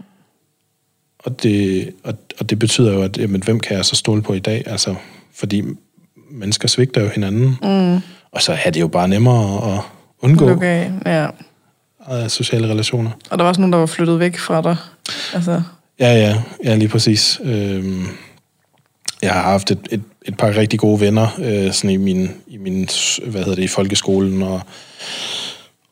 Og, 1.20 1.44
det, 1.44 1.90
og, 2.04 2.14
og 2.40 2.50
det 2.50 2.60
betyder 2.60 2.94
jo, 2.94 3.02
at 3.02 3.18
jamen, 3.18 3.44
hvem 3.44 3.60
kan 3.60 3.78
jeg 3.78 3.86
så 3.86 3.96
stole 3.96 4.22
på 4.22 4.34
i 4.34 4.40
dag? 4.40 4.64
Altså, 4.66 4.96
fordi 5.36 5.64
mennesker 6.32 6.68
svigter 6.68 7.02
jo 7.02 7.10
hinanden. 7.10 7.58
Mm. 7.62 8.02
Og 8.32 8.42
så 8.42 8.58
er 8.66 8.70
det 8.70 8.80
jo 8.80 8.88
bare 8.88 9.08
nemmere 9.08 9.74
at 9.75 9.82
undgå 10.20 10.50
okay, 10.50 10.92
ja. 11.06 11.28
sociale 12.28 12.68
relationer. 12.68 13.12
Og 13.30 13.38
der 13.38 13.44
var 13.44 13.50
også 13.50 13.62
nogen, 13.62 13.74
der 13.74 13.80
var 13.80 13.86
flyttet 13.86 14.20
væk 14.20 14.38
fra 14.38 14.62
dig. 14.62 14.75
Altså. 15.34 15.62
Ja, 16.00 16.14
ja, 16.14 16.42
ja, 16.64 16.75
lige 16.75 16.90
præcis. 16.90 17.40
Øhm, 17.44 18.08
jeg 19.22 19.34
har 19.34 19.42
haft 19.42 19.72
et, 19.72 19.88
et, 19.92 20.04
et 20.25 20.38
par 20.38 20.58
rigtig 20.58 20.80
gode 20.80 21.00
venner 21.00 21.28
øh, 21.40 21.74
sådan 21.74 21.90
i 21.90 21.98
min, 21.98 22.32
i 22.48 22.58
min 22.58 22.90
hvad 23.25 23.44
hedder 23.44 23.56
det, 23.56 23.64
i 23.64 23.68
folkeskolen 23.68 24.42
og, 24.42 24.62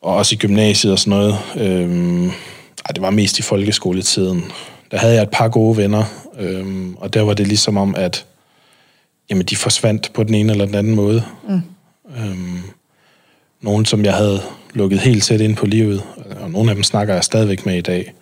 og 0.04 0.14
også 0.16 0.34
i 0.34 0.38
gymnasiet 0.38 0.92
og 0.92 0.98
sådan 0.98 1.10
noget. 1.10 1.38
Øhm, 1.56 2.26
ej, 2.28 2.92
det 2.94 3.02
var 3.02 3.10
mest 3.10 3.38
i 3.38 3.42
folkeskoletiden. 3.42 4.44
Der 4.90 4.98
havde 4.98 5.14
jeg 5.14 5.22
et 5.22 5.30
par 5.30 5.48
gode 5.48 5.76
venner, 5.76 6.04
øhm, 6.38 6.96
og 6.96 7.14
der 7.14 7.22
var 7.22 7.34
det 7.34 7.46
ligesom 7.46 7.76
om, 7.76 7.94
at 7.94 8.26
jamen, 9.30 9.46
de 9.46 9.56
forsvandt 9.56 10.10
på 10.12 10.24
den 10.24 10.34
ene 10.34 10.52
eller 10.52 10.66
den 10.66 10.74
anden 10.74 10.94
måde. 10.94 11.24
Mm. 11.48 11.62
Øhm, 12.18 12.62
nogen, 13.60 13.84
som 13.84 14.04
jeg 14.04 14.14
havde 14.14 14.42
lukket 14.74 15.00
helt 15.00 15.24
tæt 15.24 15.40
ind 15.40 15.56
på 15.56 15.66
livet, 15.66 16.02
og 16.40 16.50
nogle 16.50 16.70
af 16.70 16.74
dem 16.74 16.84
snakker 16.84 17.14
jeg 17.14 17.24
stadigvæk 17.24 17.66
med 17.66 17.74
i 17.74 17.80
dag. 17.80 18.12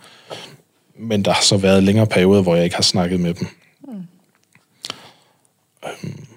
Men 0.98 1.24
der 1.24 1.32
har 1.32 1.42
så 1.42 1.56
været 1.56 1.82
længere 1.82 2.06
perioder, 2.06 2.42
hvor 2.42 2.54
jeg 2.54 2.64
ikke 2.64 2.76
har 2.76 2.82
snakket 2.82 3.20
med 3.20 3.34
dem. 3.34 3.46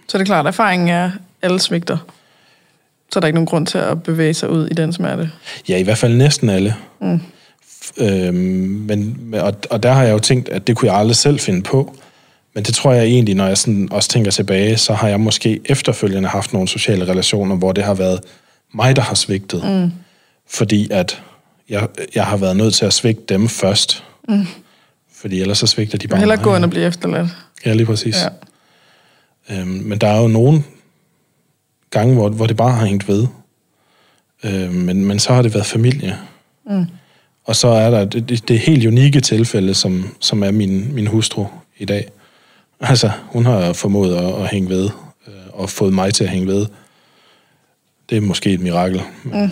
Så 0.08 0.18
det 0.18 0.22
er 0.22 0.26
klart, 0.26 0.46
at 0.46 0.50
erfaringen 0.50 0.90
er, 0.90 1.12
alle 1.42 1.60
svigter. 1.60 1.98
Så 3.12 3.20
er 3.20 3.22
der 3.22 3.28
ikke 3.28 3.36
nogen 3.36 3.48
grund 3.48 3.68
til 3.68 3.78
at 3.78 4.04
bevæge 4.04 4.34
sig 4.34 4.50
ud 4.50 4.68
i 4.68 4.74
den 4.74 4.94
smerte. 4.94 5.32
Ja, 5.70 5.78
i 5.78 5.84
hvert 5.84 5.98
fald 5.98 6.16
næsten 6.16 6.50
alle. 6.50 6.76
Mm. 7.02 7.20
Øhm, 7.98 8.36
men, 8.88 9.34
og, 9.34 9.54
og 9.70 9.84
der 9.84 9.92
har 9.92 10.04
jeg 10.04 10.14
jo 10.14 10.20
tænkt, 10.20 10.50
at 10.50 10.68
det 10.68 10.76
kunne 10.76 10.92
jeg 10.92 11.00
aldrig 11.00 11.16
selv 11.16 11.40
finde 11.40 11.62
på. 11.62 11.96
Men 12.54 12.64
det 12.64 12.76
tror 12.76 12.94
jeg 12.94 13.06
egentlig, 13.06 13.36
når 13.36 13.48
jeg 13.48 13.58
sådan 13.58 13.88
også 13.92 14.10
tænker 14.10 14.32
tilbage, 14.32 14.78
så 14.78 14.94
har 14.94 15.08
jeg 15.08 15.20
måske 15.20 15.62
efterfølgende 15.66 16.30
haft 16.30 16.54
nogle 16.54 16.68
sociale 16.68 17.08
relationer, 17.08 17.56
hvor 17.56 17.72
det 17.72 17.84
har 17.84 17.94
været 17.94 18.20
mig, 18.74 18.96
der 18.96 19.02
har 19.02 19.16
svigtet. 19.16 19.64
Mm. 19.64 19.92
Fordi 20.50 20.88
at 20.92 21.22
jeg, 21.70 21.88
jeg 22.16 22.26
har 22.26 22.38
været 22.38 22.58
nødt 22.58 22.74
til 22.74 22.86
at 22.86 22.94
svigte 22.94 23.34
dem 23.34 23.50
først. 23.50 24.04
Mm. 24.30 24.48
Fordi 25.16 25.42
ellers 25.42 25.58
så 25.58 25.68
svigter 25.68 25.98
de 25.98 26.08
bare 26.08 26.20
Heller 26.20 26.36
gå 26.36 26.56
ind 26.56 26.64
og 26.64 26.70
blive 26.70 26.86
efterladt. 26.86 27.28
Ja, 27.66 27.74
lige 27.74 27.86
præcis. 27.86 28.18
Ja. 29.50 29.60
Øhm, 29.60 29.68
men 29.68 29.98
der 29.98 30.08
er 30.08 30.22
jo 30.22 30.28
nogle 30.28 30.64
gange, 31.90 32.14
hvor, 32.16 32.30
hvor 32.30 32.46
det 32.46 32.58
bare 32.58 32.72
har 32.72 32.86
hængt 32.86 33.08
ved. 33.08 33.28
Øhm, 34.44 34.74
men, 34.74 35.06
men 35.06 35.20
så 35.20 35.34
har 35.34 35.42
det 35.42 35.54
været 35.54 35.66
familie. 35.66 36.18
Mm. 36.70 36.86
Og 37.46 37.56
så 37.56 37.68
er 37.68 37.90
der 37.90 38.06
det, 38.06 38.48
det 38.48 38.60
helt 38.60 38.88
unikke 38.88 39.22
tilfælde, 39.22 39.74
som, 39.74 40.16
som 40.20 40.44
er 40.44 40.52
min, 40.52 40.94
min 40.94 41.08
hustru 41.08 41.46
i 41.78 41.86
dag. 41.86 42.08
Altså, 42.80 43.12
hun 43.26 43.46
har 43.46 43.74
formået 43.74 44.16
at, 44.16 44.34
at 44.34 44.48
hænge 44.48 44.70
ved, 44.70 44.90
øh, 45.28 45.34
og 45.54 45.70
fået 45.70 45.94
mig 45.94 46.14
til 46.14 46.24
at 46.24 46.30
hænge 46.30 46.48
ved. 46.48 46.66
Det 48.10 48.18
er 48.18 48.22
måske 48.22 48.52
et 48.52 48.60
mirakel. 48.60 49.02
Mm. 49.24 49.32
men, 49.32 49.50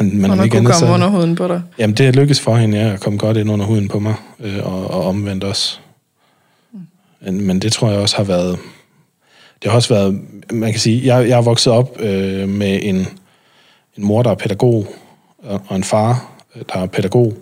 men 0.20 0.30
hun 0.30 0.38
har 0.38 0.46
kunnet 0.46 0.72
komme 0.72 0.94
under 0.94 1.08
huden 1.08 1.34
på 1.34 1.48
dig. 1.48 1.62
Jamen, 1.78 1.96
det 1.96 2.08
er 2.08 2.12
lykkes 2.12 2.40
for 2.40 2.56
hende, 2.56 2.78
ja, 2.78 2.92
at 2.92 3.00
komme 3.00 3.18
godt 3.18 3.36
ind 3.36 3.50
under 3.50 3.66
huden 3.66 3.88
på 3.88 3.98
mig, 3.98 4.14
øh, 4.40 4.66
og, 4.66 4.90
og 4.90 5.04
omvendt 5.06 5.44
også. 5.44 5.78
Men, 7.20 7.40
men 7.40 7.58
det 7.58 7.72
tror 7.72 7.90
jeg 7.90 8.00
også 8.00 8.16
har 8.16 8.24
været... 8.24 8.58
Det 9.62 9.70
har 9.70 9.76
også 9.76 9.94
været... 9.94 10.20
Man 10.52 10.70
kan 10.70 10.80
sige, 10.80 11.06
jeg, 11.06 11.28
jeg 11.28 11.38
er 11.38 11.42
vokset 11.42 11.72
op 11.72 12.00
øh, 12.00 12.48
med 12.48 12.80
en, 12.82 12.96
en 13.96 14.04
mor, 14.04 14.22
der 14.22 14.30
er 14.30 14.34
pædagog, 14.34 14.86
og 15.42 15.76
en 15.76 15.84
far, 15.84 16.32
der 16.72 16.80
er 16.80 16.86
pædagog. 16.86 17.36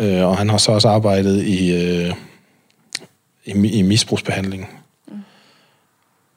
Øh, 0.00 0.24
og 0.24 0.38
han 0.38 0.48
har 0.48 0.58
så 0.58 0.72
også 0.72 0.88
arbejdet 0.88 1.44
i, 1.44 1.74
øh, 1.74 2.14
i, 3.44 3.68
i 3.78 3.82
misbrugsbehandling. 3.82 4.68
Mm. 5.08 5.18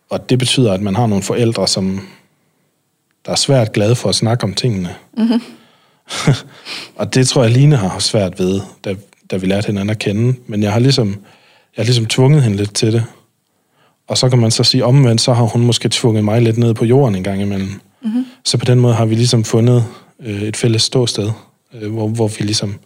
Og 0.10 0.30
det 0.30 0.40
betyder, 0.40 0.74
at 0.74 0.82
man 0.82 0.96
har 0.96 1.08
nogle 1.08 1.24
forældre, 1.24 1.68
som 1.68 2.08
der 3.26 3.32
er 3.32 3.36
svært 3.36 3.74
glade 3.74 3.96
for 3.96 4.10
at 4.10 4.16
snakke 4.16 4.44
om 4.44 4.54
tingene. 4.54 4.96
Mm-hmm. 5.18 5.42
og 7.00 7.14
det 7.14 7.28
tror 7.28 7.44
jeg, 7.44 7.52
Line 7.52 7.76
har 7.76 8.00
svært 8.00 8.40
ved, 8.40 8.62
da, 8.86 8.96
da 9.32 9.38
vi 9.38 9.46
lærte 9.46 9.66
hinanden 9.66 9.90
at 9.90 10.00
kende. 10.00 10.36
Men 10.48 10.64
jeg 10.64 10.74
har 10.74 10.80
ligesom 10.80 11.08
jeg 11.78 11.84
har 11.84 11.86
ligesom 11.86 12.06
tvunget 12.06 12.44
hende 12.44 12.58
lidt 12.58 12.76
til 12.76 12.94
det. 12.94 13.04
Og 14.12 14.18
så 14.18 14.30
kan 14.30 14.40
man 14.40 14.52
så 14.52 14.64
sige 14.64 14.86
omvendt, 14.86 15.22
så 15.22 15.34
har 15.34 15.44
hun 15.44 15.62
måske 15.66 15.90
tvunget 15.90 16.24
mig 16.24 16.42
lidt 16.42 16.58
ned 16.58 16.74
på 16.74 16.86
jorden 16.86 17.16
en 17.16 17.24
gang 17.24 17.42
imellem. 17.42 17.82
Mm-hmm. 18.02 18.26
Så 18.46 18.58
på 18.58 18.66
den 18.66 18.80
måde 18.80 18.94
har 18.94 19.06
vi 19.06 19.16
ligesom 19.16 19.44
fundet 19.44 19.86
øh, 20.20 20.42
et 20.42 20.58
fælles 20.58 20.82
ståsted, 20.82 21.32
øh, 21.74 21.92
hvor, 21.92 22.08
hvor 22.08 22.28
vi 22.28 22.44
ligesom 22.44 22.80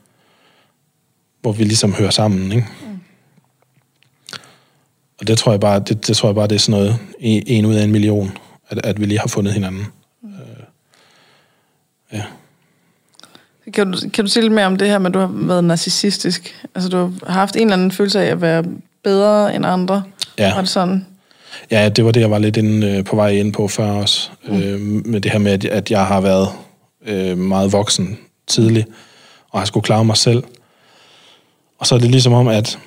hvor 1.42 1.52
vi 1.52 1.64
ligesom 1.64 1.94
hører 1.94 2.10
sammen, 2.10 2.52
ikke? 2.52 2.68
Mm. 2.82 3.00
Og 5.20 5.28
det 5.28 5.38
tror 5.38 5.52
jeg 5.52 5.60
bare, 5.60 5.80
det, 5.80 6.08
det 6.08 6.18
tror 6.18 6.30
jeg 6.30 6.36
bare, 6.36 6.48
det 6.48 6.56
er 6.56 6.60
sådan 6.60 6.80
noget, 6.80 7.00
en, 7.20 7.44
en 7.48 7.66
ud 7.66 7.76
af 7.76 7.84
en 7.84 7.92
million, 7.92 8.38
at, 8.70 8.86
at 8.86 9.00
vi 9.00 9.06
lige 9.06 9.20
har 9.20 9.28
fundet 9.28 9.54
hinanden. 9.54 9.86
Mm. 10.22 10.30
Øh, 10.30 10.64
ja. 12.14 12.24
Kan 13.74 13.92
du, 13.92 14.10
kan 14.14 14.26
du 14.26 14.32
sige 14.32 14.44
lidt 14.44 14.54
mere 14.54 14.66
om 14.66 14.76
det 14.76 14.88
her 14.88 14.98
med, 14.98 15.08
at 15.08 15.14
du 15.14 15.20
har 15.20 15.32
været 15.34 15.64
narcissistisk? 15.64 16.66
Altså, 16.76 16.90
du 16.90 17.14
har 17.28 17.34
haft 17.34 17.56
en 17.56 17.62
eller 17.62 17.74
anden 17.74 17.92
følelse 17.92 18.22
af 18.22 18.32
at 18.32 18.42
være 18.42 18.64
bedre 19.04 19.56
end 19.56 19.66
andre? 19.66 20.04
Ja. 20.38 20.54
Var 20.54 20.62
det 20.62 20.70
sådan? 20.70 21.06
Ja, 21.72 21.90
det 21.90 22.06
var 22.06 22.12
det, 22.12 22.20
jeg 22.20 22.32
var 22.32 22.40
lidt 22.40 22.58
inde, 22.58 22.88
øh, 22.88 23.04
på 23.04 23.16
vej 23.16 23.30
ind 23.30 23.54
på 23.54 23.68
før 23.68 23.92
også. 23.92 24.30
Mm. 24.48 24.62
Øh, 24.62 24.82
med 24.82 25.22
det 25.22 25.32
her 25.32 25.40
med, 25.40 25.66
at, 25.66 25.92
jeg 25.92 26.06
har 26.06 26.22
været 26.22 26.50
øh, 27.06 27.38
meget 27.38 27.72
voksen 27.72 28.18
tidligt, 28.48 28.88
og 29.52 29.60
har 29.60 29.66
skulle 29.66 29.84
klare 29.84 30.06
mig 30.06 30.18
selv. 30.18 30.44
Og 31.80 31.88
så 31.88 31.96
er 31.96 32.00
det 32.00 32.12
ligesom 32.12 32.34
om, 32.34 32.48
at 32.48 32.80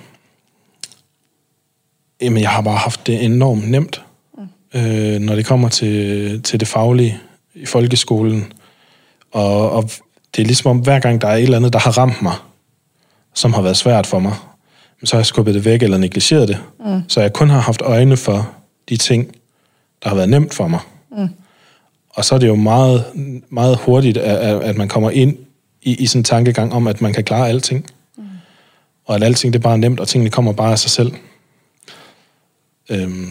jamen, 2.23 2.43
jeg 2.43 2.51
har 2.51 2.63
bare 2.63 2.77
haft 2.77 3.07
det 3.07 3.25
enormt 3.25 3.71
nemt, 3.71 4.03
mm. 4.39 4.81
øh, 4.81 5.21
når 5.21 5.35
det 5.35 5.47
kommer 5.47 5.69
til, 5.69 6.43
til 6.43 6.61
det 6.61 6.69
faglige 6.69 7.19
i 7.55 7.67
folkeskolen. 7.67 8.53
Og, 9.33 9.71
og 9.71 9.91
det 10.37 10.43
er 10.43 10.47
ligesom 10.47 10.71
om, 10.71 10.79
hver 10.79 10.99
gang 10.99 11.21
der 11.21 11.29
er 11.29 11.37
et 11.37 11.43
eller 11.43 11.57
andet, 11.57 11.73
der 11.73 11.79
har 11.79 11.99
ramt 11.99 12.23
mig, 12.23 12.35
som 13.35 13.53
har 13.53 13.63
været 13.63 13.77
svært 13.77 14.07
for 14.07 14.19
mig, 14.19 14.35
så 15.05 15.17
har 15.17 15.21
jeg 15.21 15.27
skubbet 15.27 15.55
det 15.55 15.65
væk 15.65 15.83
eller 15.83 15.99
negligeret 15.99 16.49
det. 16.49 16.59
Mm. 16.87 17.03
Så 17.09 17.21
jeg 17.21 17.33
kun 17.33 17.51
har 17.51 17.61
haft 17.61 17.83
øjne 17.83 18.17
for 18.17 18.51
de 18.89 18.97
ting, 18.97 19.35
der 20.03 20.09
har 20.09 20.17
været 20.17 20.29
nemt 20.29 20.55
for 20.55 20.69
mig. 20.69 20.81
Mm. 21.11 21.29
Og 22.09 22.25
så 22.25 22.35
er 22.35 22.39
det 22.39 22.49
jo 22.49 22.55
meget, 22.55 23.05
meget 23.51 23.77
hurtigt, 23.77 24.17
at, 24.17 24.63
at 24.63 24.77
man 24.77 24.89
kommer 24.89 25.11
ind 25.11 25.37
i, 25.83 25.95
i 25.95 26.07
sådan 26.07 26.21
en 26.21 26.25
tankegang 26.25 26.73
om, 26.73 26.87
at 26.87 27.01
man 27.01 27.13
kan 27.13 27.25
klare 27.25 27.49
alting. 27.49 27.87
Mm. 28.17 28.25
Og 29.05 29.17
at 29.17 29.23
alting 29.23 29.53
det 29.53 29.59
er 29.59 29.63
bare 29.63 29.79
nemt, 29.79 30.01
og 30.01 30.09
tingene 30.09 30.31
kommer 30.31 30.53
bare 30.53 30.73
af 30.73 30.79
sig 30.79 30.91
selv. 30.91 31.13
Øhm, 32.91 33.29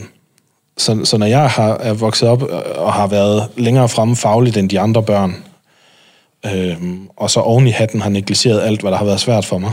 så, 0.78 1.06
så 1.06 1.18
når 1.18 1.26
jeg 1.26 1.50
har, 1.50 1.78
er 1.78 1.94
vokset 1.94 2.30
op 2.30 2.44
og 2.76 2.94
har 2.94 3.08
været 3.08 3.50
længere 3.58 3.90
fremme 3.90 4.16
fagligt 4.16 4.58
end 4.58 4.70
de 4.70 4.80
andre 4.80 5.04
børn, 5.04 5.36
øhm, 6.46 7.10
og 7.16 7.30
så 7.30 7.40
oven 7.40 7.68
i 7.68 7.72
hatten 7.72 8.02
har 8.02 8.10
negligeret 8.10 8.62
alt, 8.62 8.82
hvad 8.82 8.92
der 8.92 8.98
har 8.98 9.06
været 9.06 9.20
svært 9.20 9.46
for 9.46 9.58
mig, 9.58 9.72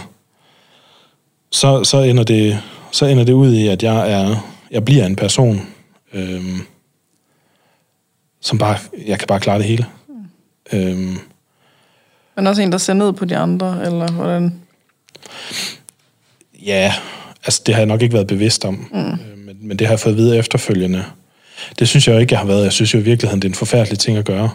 så, 1.52 1.84
så, 1.84 2.00
ender, 2.00 2.24
det, 2.24 2.60
så 2.92 3.06
ender 3.06 3.24
det 3.24 3.32
ud 3.32 3.54
i, 3.54 3.68
at 3.68 3.82
jeg, 3.82 4.12
er, 4.12 4.36
jeg 4.70 4.84
bliver 4.84 5.06
en 5.06 5.16
person, 5.16 5.73
øhm, 6.14 6.60
som 8.40 8.58
bare, 8.58 8.78
jeg 9.06 9.18
kan 9.18 9.26
bare 9.26 9.40
klare 9.40 9.58
det 9.58 9.66
hele. 9.66 9.86
Mm. 10.08 10.78
Øhm, 10.78 11.18
Men 12.36 12.46
også 12.46 12.62
en, 12.62 12.72
der 12.72 12.78
ser 12.78 12.92
ned 12.92 13.12
på 13.12 13.24
de 13.24 13.36
andre, 13.36 13.86
eller 13.86 14.12
hvordan? 14.12 14.54
Ja, 16.66 16.94
altså 17.44 17.62
det 17.66 17.74
har 17.74 17.80
jeg 17.80 17.86
nok 17.86 18.02
ikke 18.02 18.14
været 18.14 18.26
bevidst 18.26 18.64
om, 18.64 18.88
mm. 18.92 18.98
øh, 18.98 19.38
men, 19.38 19.56
men 19.60 19.78
det 19.78 19.86
har 19.86 19.92
jeg 19.92 20.00
fået 20.00 20.16
videre 20.16 20.36
efterfølgende. 20.36 21.04
Det 21.78 21.88
synes 21.88 22.08
jeg 22.08 22.14
jo 22.14 22.20
ikke, 22.20 22.32
jeg 22.32 22.40
har 22.40 22.46
været. 22.46 22.64
Jeg 22.64 22.72
synes 22.72 22.94
jo 22.94 22.98
i 22.98 23.02
virkeligheden, 23.02 23.42
det 23.42 23.48
er 23.48 23.50
en 23.50 23.54
forfærdelig 23.54 23.98
ting 23.98 24.18
at 24.18 24.24
gøre. 24.24 24.50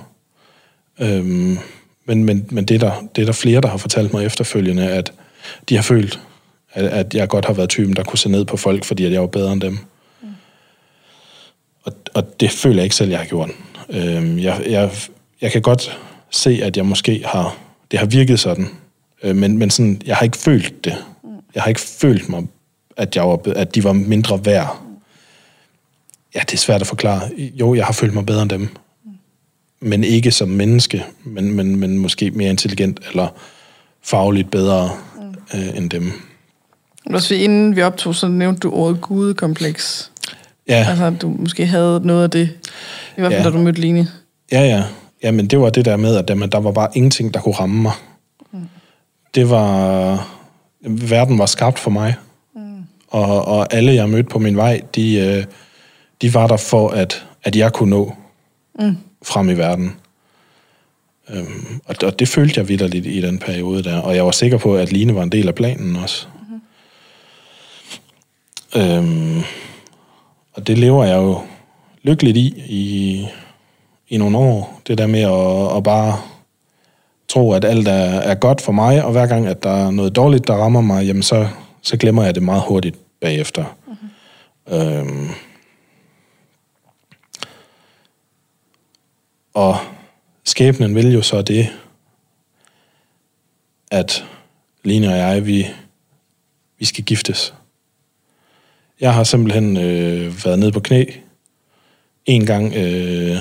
Øhm, 0.99 1.57
men, 2.05 2.23
men, 2.23 2.47
men 2.51 2.65
det, 2.65 2.75
er 2.75 2.79
der, 2.79 3.03
det 3.15 3.21
er 3.21 3.25
der 3.25 3.33
flere, 3.33 3.61
der 3.61 3.67
har 3.67 3.77
fortalt 3.77 4.13
mig 4.13 4.25
efterfølgende, 4.25 4.89
at 4.89 5.13
de 5.69 5.75
har 5.75 5.81
følt, 5.83 6.19
At, 6.73 6.85
at 6.85 7.13
jeg 7.13 7.27
godt 7.29 7.45
har 7.45 7.53
været 7.53 7.69
typen, 7.69 7.95
der 7.95 8.03
kunne 8.03 8.19
se 8.19 8.29
ned 8.29 8.45
på 8.45 8.57
folk, 8.57 8.85
fordi 8.85 9.05
at 9.05 9.11
jeg 9.11 9.21
var 9.21 9.27
bedre 9.27 9.53
end 9.53 9.61
dem. 9.61 9.77
Og, 11.89 11.95
og 12.13 12.39
det 12.39 12.51
føler 12.51 12.75
jeg 12.75 12.83
ikke 12.83 12.95
selv, 12.95 13.09
jeg 13.09 13.19
har 13.19 13.25
gjort. 13.25 13.49
Øhm, 13.89 14.39
jeg, 14.39 14.63
jeg, 14.69 14.91
jeg 15.41 15.51
kan 15.51 15.61
godt 15.61 15.99
se, 16.29 16.59
at 16.63 16.77
jeg 16.77 16.85
måske 16.85 17.23
har... 17.25 17.57
Det 17.91 17.99
har 17.99 18.05
virket 18.05 18.39
sådan, 18.39 18.67
øh, 19.23 19.35
men, 19.35 19.57
men 19.57 19.69
sådan, 19.69 20.01
jeg 20.05 20.15
har 20.15 20.23
ikke 20.23 20.37
følt 20.37 20.85
det. 20.85 20.95
Jeg 21.55 21.63
har 21.63 21.69
ikke 21.69 21.81
følt 21.81 22.29
mig, 22.29 22.47
at, 22.97 23.15
jeg 23.15 23.23
var, 23.27 23.39
at 23.55 23.75
de 23.75 23.83
var 23.83 23.93
mindre 23.93 24.45
værd. 24.45 24.81
Ja, 26.35 26.39
det 26.39 26.53
er 26.53 26.57
svært 26.57 26.81
at 26.81 26.87
forklare. 26.87 27.21
Jo, 27.37 27.73
jeg 27.73 27.85
har 27.85 27.93
følt 27.93 28.13
mig 28.13 28.25
bedre 28.25 28.41
end 28.41 28.49
dem. 28.49 28.67
Men 29.79 30.03
ikke 30.03 30.31
som 30.31 30.49
menneske, 30.49 31.05
men, 31.23 31.51
men, 31.51 31.75
men 31.75 31.97
måske 31.97 32.31
mere 32.31 32.49
intelligent 32.49 32.99
eller 33.09 33.27
fagligt 34.01 34.51
bedre 34.51 34.91
mm. 35.15 35.59
øh, 35.59 35.77
end 35.77 35.89
dem. 35.89 36.11
Også 37.05 37.35
inden 37.35 37.75
vi 37.75 37.81
optog, 37.81 38.15
så 38.15 38.27
nævnte 38.27 38.59
du 38.59 38.71
ordet 38.71 39.01
gudekompleks. 39.01 40.08
Ja. 40.69 40.85
Altså, 40.89 41.13
du 41.21 41.35
måske 41.39 41.65
havde 41.65 42.01
noget 42.03 42.23
af 42.23 42.29
det, 42.29 42.49
i 43.17 43.21
hvert 43.21 43.31
fald 43.31 43.43
Ja. 43.43 43.49
da 43.49 43.57
du 43.57 43.63
mødte 43.63 43.81
Line. 43.81 44.07
Ja, 44.51 44.61
ja. 44.61 44.83
Ja, 45.23 45.31
men 45.31 45.47
det 45.47 45.59
var 45.59 45.69
det 45.69 45.85
der 45.85 45.97
med, 45.97 46.15
at 46.15 46.27
der, 46.27 46.45
der 46.45 46.59
var 46.59 46.71
bare 46.71 46.89
ingenting, 46.93 47.33
der 47.33 47.39
kunne 47.39 47.55
ramme 47.55 47.81
mig. 47.81 47.91
Mm. 48.51 48.59
Det 49.35 49.49
var... 49.49 50.27
Verden 50.81 51.39
var 51.39 51.45
skabt 51.45 51.79
for 51.79 51.91
mig. 51.91 52.15
Mm. 52.55 52.83
Og, 53.07 53.45
og 53.45 53.73
alle, 53.73 53.93
jeg 53.93 54.09
mødte 54.09 54.29
på 54.29 54.39
min 54.39 54.57
vej, 54.57 54.81
de, 54.95 55.15
øh, 55.15 55.45
de 56.21 56.33
var 56.33 56.47
der 56.47 56.57
for, 56.57 56.89
at, 56.89 57.25
at 57.43 57.55
jeg 57.55 57.73
kunne 57.73 57.89
nå 57.89 58.15
mm. 58.79 58.97
frem 59.23 59.49
i 59.49 59.53
verden. 59.53 59.95
Øhm, 61.29 61.81
og, 61.85 61.95
og 62.03 62.19
det 62.19 62.27
følte 62.27 62.59
jeg 62.59 62.67
vidderligt 62.67 63.05
i 63.05 63.21
den 63.21 63.37
periode 63.37 63.83
der. 63.83 63.97
Og 63.97 64.15
jeg 64.15 64.25
var 64.25 64.31
sikker 64.31 64.57
på, 64.57 64.75
at 64.75 64.91
Line 64.91 65.15
var 65.15 65.23
en 65.23 65.31
del 65.31 65.47
af 65.47 65.55
planen 65.55 65.95
også. 65.95 66.27
Mm. 68.75 68.81
Øhm, 68.81 69.43
og 70.59 70.67
det 70.67 70.77
lever 70.77 71.03
jeg 71.05 71.17
jo 71.17 71.41
lykkeligt 72.03 72.37
i, 72.37 72.63
i 72.67 73.27
i 74.09 74.17
nogle 74.17 74.37
år. 74.37 74.81
Det 74.87 74.97
der 74.97 75.07
med 75.07 75.21
at, 75.21 75.77
at 75.77 75.83
bare 75.83 76.21
tro, 77.27 77.53
at 77.53 77.65
alt 77.65 77.87
er, 77.87 78.19
er 78.19 78.35
godt 78.35 78.61
for 78.61 78.71
mig, 78.71 79.03
og 79.03 79.11
hver 79.11 79.27
gang, 79.27 79.47
at 79.47 79.63
der 79.63 79.69
er 79.69 79.91
noget 79.91 80.15
dårligt, 80.15 80.47
der 80.47 80.53
rammer 80.53 80.81
mig, 80.81 81.05
jamen 81.05 81.23
så, 81.23 81.47
så 81.81 81.97
glemmer 81.97 82.23
jeg 82.23 82.35
det 82.35 82.43
meget 82.43 82.63
hurtigt 82.67 82.97
bagefter. 83.19 83.77
Mm-hmm. 83.87 84.77
Øhm, 84.77 85.29
og 89.53 89.77
skæbnen 90.43 90.95
vil 90.95 91.13
jo 91.13 91.21
så 91.21 91.41
det, 91.41 91.67
at 93.91 94.25
Line 94.83 95.07
og 95.07 95.17
jeg, 95.17 95.45
vi, 95.45 95.67
vi 96.79 96.85
skal 96.85 97.03
giftes. 97.03 97.53
Jeg 99.01 99.13
har 99.13 99.23
simpelthen 99.23 99.77
øh, 99.77 100.45
været 100.45 100.59
nede 100.59 100.71
på 100.71 100.79
knæ 100.79 101.05
en 102.25 102.45
gang 102.45 102.73
øh, 102.75 103.37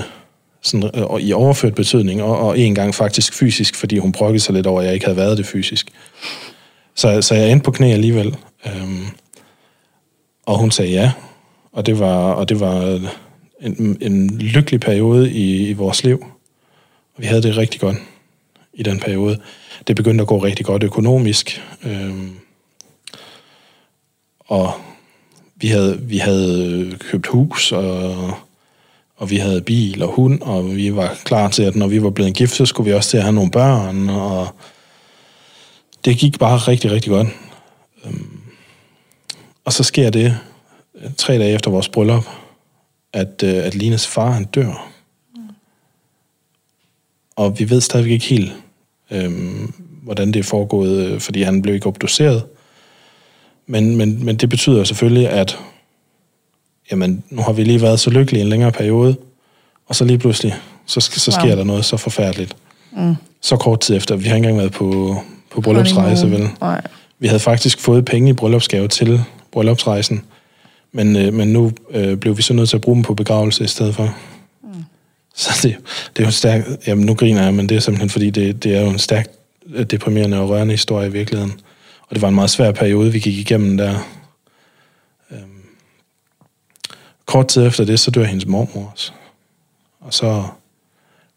sådan, 0.61 0.89
øh, 0.95 1.21
i 1.21 1.33
overført 1.33 1.75
betydning, 1.75 2.23
og, 2.23 2.37
og 2.37 2.59
en 2.59 2.75
gang 2.75 2.95
faktisk 2.95 3.33
fysisk, 3.33 3.75
fordi 3.75 3.97
hun 3.97 4.11
brokkede 4.11 4.39
sig 4.39 4.55
lidt 4.55 4.67
over, 4.67 4.79
at 4.79 4.85
jeg 4.85 4.93
ikke 4.93 5.05
havde 5.05 5.17
været 5.17 5.37
det 5.37 5.45
fysisk. 5.45 5.91
Så, 6.95 7.21
så 7.21 7.35
jeg 7.35 7.51
endte 7.51 7.63
på 7.63 7.71
knæ 7.71 7.91
alligevel. 7.91 8.35
Øhm, 8.65 9.05
og 10.45 10.57
hun 10.57 10.71
sagde 10.71 10.91
ja, 10.91 11.11
og 11.71 11.85
det 11.85 11.99
var, 11.99 12.33
og 12.33 12.49
det 12.49 12.59
var 12.59 12.99
en, 13.61 13.97
en 14.01 14.37
lykkelig 14.37 14.79
periode 14.79 15.31
i, 15.31 15.69
i 15.69 15.73
vores 15.73 16.03
liv. 16.03 16.25
Og 17.15 17.21
vi 17.21 17.25
havde 17.25 17.43
det 17.43 17.57
rigtig 17.57 17.81
godt 17.81 17.97
i 18.73 18.83
den 18.83 18.99
periode. 18.99 19.39
Det 19.87 19.95
begyndte 19.95 20.21
at 20.21 20.27
gå 20.27 20.37
rigtig 20.37 20.65
godt 20.65 20.83
økonomisk. 20.83 21.61
Øhm, 21.83 22.31
og 24.39 24.73
vi 25.61 25.67
havde, 25.67 25.99
vi 26.01 26.17
havde 26.17 26.71
øh, 26.71 26.97
købt 26.97 27.27
hus, 27.27 27.71
og, 27.71 28.33
og 29.15 29.29
vi 29.29 29.37
havde 29.37 29.61
bil 29.61 30.03
og 30.03 30.13
hund, 30.13 30.41
og 30.41 30.75
vi 30.75 30.95
var 30.95 31.17
klar 31.23 31.49
til, 31.49 31.63
at 31.63 31.75
når 31.75 31.87
vi 31.87 32.03
var 32.03 32.09
blevet 32.09 32.35
gift, 32.35 32.55
så 32.55 32.65
skulle 32.65 32.89
vi 32.89 32.95
også 32.95 33.09
til 33.09 33.17
at 33.17 33.23
have 33.23 33.33
nogle 33.33 33.51
børn, 33.51 34.09
og 34.09 34.47
det 36.05 36.17
gik 36.17 36.39
bare 36.39 36.57
rigtig, 36.57 36.91
rigtig 36.91 37.09
godt. 37.09 37.27
Øhm, 38.05 38.39
og 39.65 39.73
så 39.73 39.83
sker 39.83 40.09
det 40.09 40.37
øh, 40.95 41.09
tre 41.17 41.37
dage 41.37 41.53
efter 41.53 41.71
vores 41.71 41.89
bryllup, 41.89 42.25
at, 43.13 43.43
øh, 43.43 43.65
at 43.65 43.75
Lines 43.75 44.07
far, 44.07 44.31
han 44.31 44.45
dør. 44.45 44.91
Og 47.35 47.59
vi 47.59 47.69
ved 47.69 47.81
stadigvæk 47.81 48.11
ikke 48.11 48.25
helt, 48.25 48.53
øhm, 49.11 49.73
hvordan 50.03 50.27
det 50.27 50.39
er 50.39 50.43
foregået, 50.43 51.21
fordi 51.21 51.41
han 51.41 51.61
blev 51.61 51.75
ikke 51.75 51.87
obduceret. 51.87 52.43
Men, 53.71 53.95
men, 53.95 54.25
men 54.25 54.35
det 54.35 54.49
betyder 54.49 54.83
selvfølgelig, 54.83 55.29
at 55.29 55.57
jamen, 56.91 57.23
nu 57.29 57.41
har 57.41 57.53
vi 57.53 57.63
lige 57.63 57.81
været 57.81 57.99
så 57.99 58.09
lykkelige 58.09 58.41
en 58.41 58.49
længere 58.49 58.71
periode, 58.71 59.15
og 59.87 59.95
så 59.95 60.05
lige 60.05 60.17
pludselig, 60.17 60.55
så, 60.85 60.99
så 60.99 61.31
sker 61.31 61.47
Wow. 61.47 61.55
der 61.55 61.63
noget 61.63 61.85
så 61.85 61.97
forfærdeligt. 61.97 62.55
Mm. 62.97 63.15
Så 63.41 63.55
kort 63.55 63.79
tid 63.79 63.95
efter. 63.95 64.15
Vi 64.15 64.27
har 64.27 64.35
ikke 64.35 64.47
engang 64.47 64.57
været 64.57 64.71
på, 64.71 65.17
på 65.51 65.61
bryllupsrejse, 65.61 66.31
vel? 66.31 66.47
Nej. 66.61 66.81
Vi 67.19 67.27
havde 67.27 67.39
faktisk 67.39 67.79
fået 67.79 68.05
penge 68.05 68.29
i 68.29 68.33
bryllupsgave 68.33 68.87
til 68.87 69.21
bryllupsrejsen, 69.51 70.21
men, 70.91 71.15
øh, 71.15 71.33
men 71.33 71.47
nu 71.47 71.71
øh, 71.91 72.17
blev 72.17 72.37
vi 72.37 72.41
så 72.41 72.53
nødt 72.53 72.69
til 72.69 72.77
at 72.77 72.81
bruge 72.81 72.95
dem 72.95 73.03
på 73.03 73.13
begravelse 73.13 73.63
i 73.63 73.67
stedet 73.67 73.95
for. 73.95 74.15
Mm. 74.63 74.69
Så 75.35 75.49
det, 75.63 75.75
det 76.15 76.21
er 76.21 76.23
jo 76.23 76.25
en 76.25 76.31
stærk... 76.31 76.65
Jamen, 76.87 77.05
nu 77.05 77.13
griner 77.13 77.43
jeg, 77.43 77.53
men 77.53 77.69
det 77.69 77.77
er 77.77 77.81
simpelthen, 77.81 78.09
fordi 78.09 78.29
det, 78.29 78.63
det 78.63 78.75
er 78.75 78.81
jo 78.81 78.89
en 78.89 78.99
stærk 78.99 79.27
øh, 79.73 79.85
deprimerende 79.85 80.39
og 80.39 80.49
rørende 80.49 80.73
historie 80.73 81.07
i 81.07 81.11
virkeligheden. 81.11 81.53
Og 82.09 82.15
det 82.15 82.21
var 82.21 82.27
en 82.27 82.35
meget 82.35 82.49
svær 82.49 82.71
periode, 82.71 83.11
vi 83.11 83.19
gik 83.19 83.37
igennem 83.37 83.77
der. 83.77 83.99
Øhm, 85.31 85.65
kort 87.25 87.47
tid 87.47 87.67
efter 87.67 87.85
det, 87.85 87.99
så 87.99 88.11
dør 88.11 88.23
hendes 88.23 88.45
mormor 88.45 88.91
også. 88.91 89.11
Og 89.99 90.13
så 90.13 90.43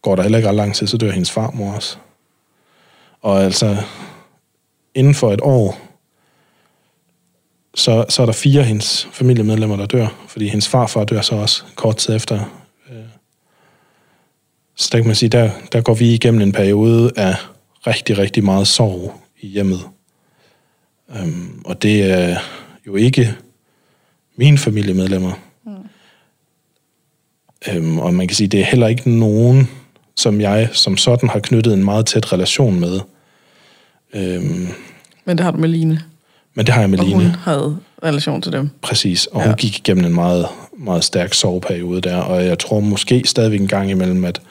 går 0.03 0.17
der 0.17 0.23
heller 0.23 0.39
ikke 0.39 0.49
ret 0.49 0.55
lang 0.55 0.75
tid, 0.75 0.87
så 0.87 0.97
dør 0.97 1.11
hendes 1.11 1.31
farmor 1.31 1.73
også. 1.73 1.97
Og 3.21 3.45
altså, 3.45 3.77
inden 4.95 5.15
for 5.15 5.33
et 5.33 5.41
år, 5.43 5.79
så, 7.75 8.05
så 8.09 8.23
er 8.23 8.27
der 8.27 8.33
fire 8.33 8.61
af 8.61 8.67
hendes 8.67 9.09
familiemedlemmer, 9.13 9.77
der 9.77 9.87
dør, 9.87 10.09
fordi 10.29 10.49
hendes 10.49 10.69
farfar 10.69 11.05
dør 11.05 11.21
så 11.21 11.35
også 11.35 11.65
kort 11.75 11.97
tid 11.97 12.17
efter. 12.17 12.63
Øh, 12.91 13.05
så 14.75 14.89
der 14.93 14.99
kan 14.99 15.07
man 15.07 15.17
sige, 15.17 15.29
der, 15.29 15.51
der 15.73 15.81
går 15.81 15.95
vi 15.95 16.15
igennem 16.15 16.41
en 16.41 16.53
periode 16.53 17.13
af 17.17 17.37
rigtig, 17.87 18.19
rigtig 18.19 18.45
meget 18.45 18.69
sorg 18.69 19.21
i 19.41 19.47
hjemmet. 19.47 19.81
Øhm, 21.19 21.63
og 21.65 21.83
det 21.83 22.03
er 22.13 22.37
jo 22.87 22.97
ikke 22.97 23.35
mine 24.37 24.59
familiemedlemmer. 24.59 25.33
Mm. 25.67 25.73
Øhm, 27.73 27.99
og 27.99 28.15
man 28.15 28.29
kan 28.29 28.35
sige, 28.37 28.49
det 28.49 28.61
er 28.61 28.65
heller 28.65 28.87
ikke 28.89 29.11
nogen, 29.11 29.69
som 30.17 30.41
jeg 30.41 30.69
som 30.73 30.97
sådan 30.97 31.29
har 31.29 31.39
knyttet 31.39 31.75
en 31.75 31.85
meget 31.85 32.07
tæt 32.07 32.33
relation 32.33 32.81
med. 32.81 33.01
Øhm, 34.15 34.69
Men 35.25 35.39
det 35.39 35.45
har 35.45 35.51
du 35.51 35.59
med 35.59 35.69
Line. 35.69 36.01
men 36.55 36.67
det 36.67 36.75
har 36.75 36.81
jeg 36.81 36.91
med 36.91 36.99
Og 36.99 37.05
Line. 37.05 37.17
hun 37.23 37.27
havde 37.31 37.79
relation 38.05 38.43
til 38.43 38.53
dem. 38.53 38.71
Præcis, 38.83 39.27
og 39.27 39.41
Ja. 39.41 39.47
hun 39.47 39.55
gik 39.57 39.79
igennem 39.79 40.05
en 40.05 40.15
meget, 40.15 40.47
meget 40.79 41.05
stærk 41.05 41.35
soveperiode 41.35 42.01
der, 42.01 42.17
og 42.17 42.45
jeg 42.45 42.59
tror 42.59 42.81
måske 42.81 43.23
stadigvæk 43.27 43.61
en 43.61 43.69
gang 43.69 43.91
imellem, 43.91 44.25
at, 44.25 44.43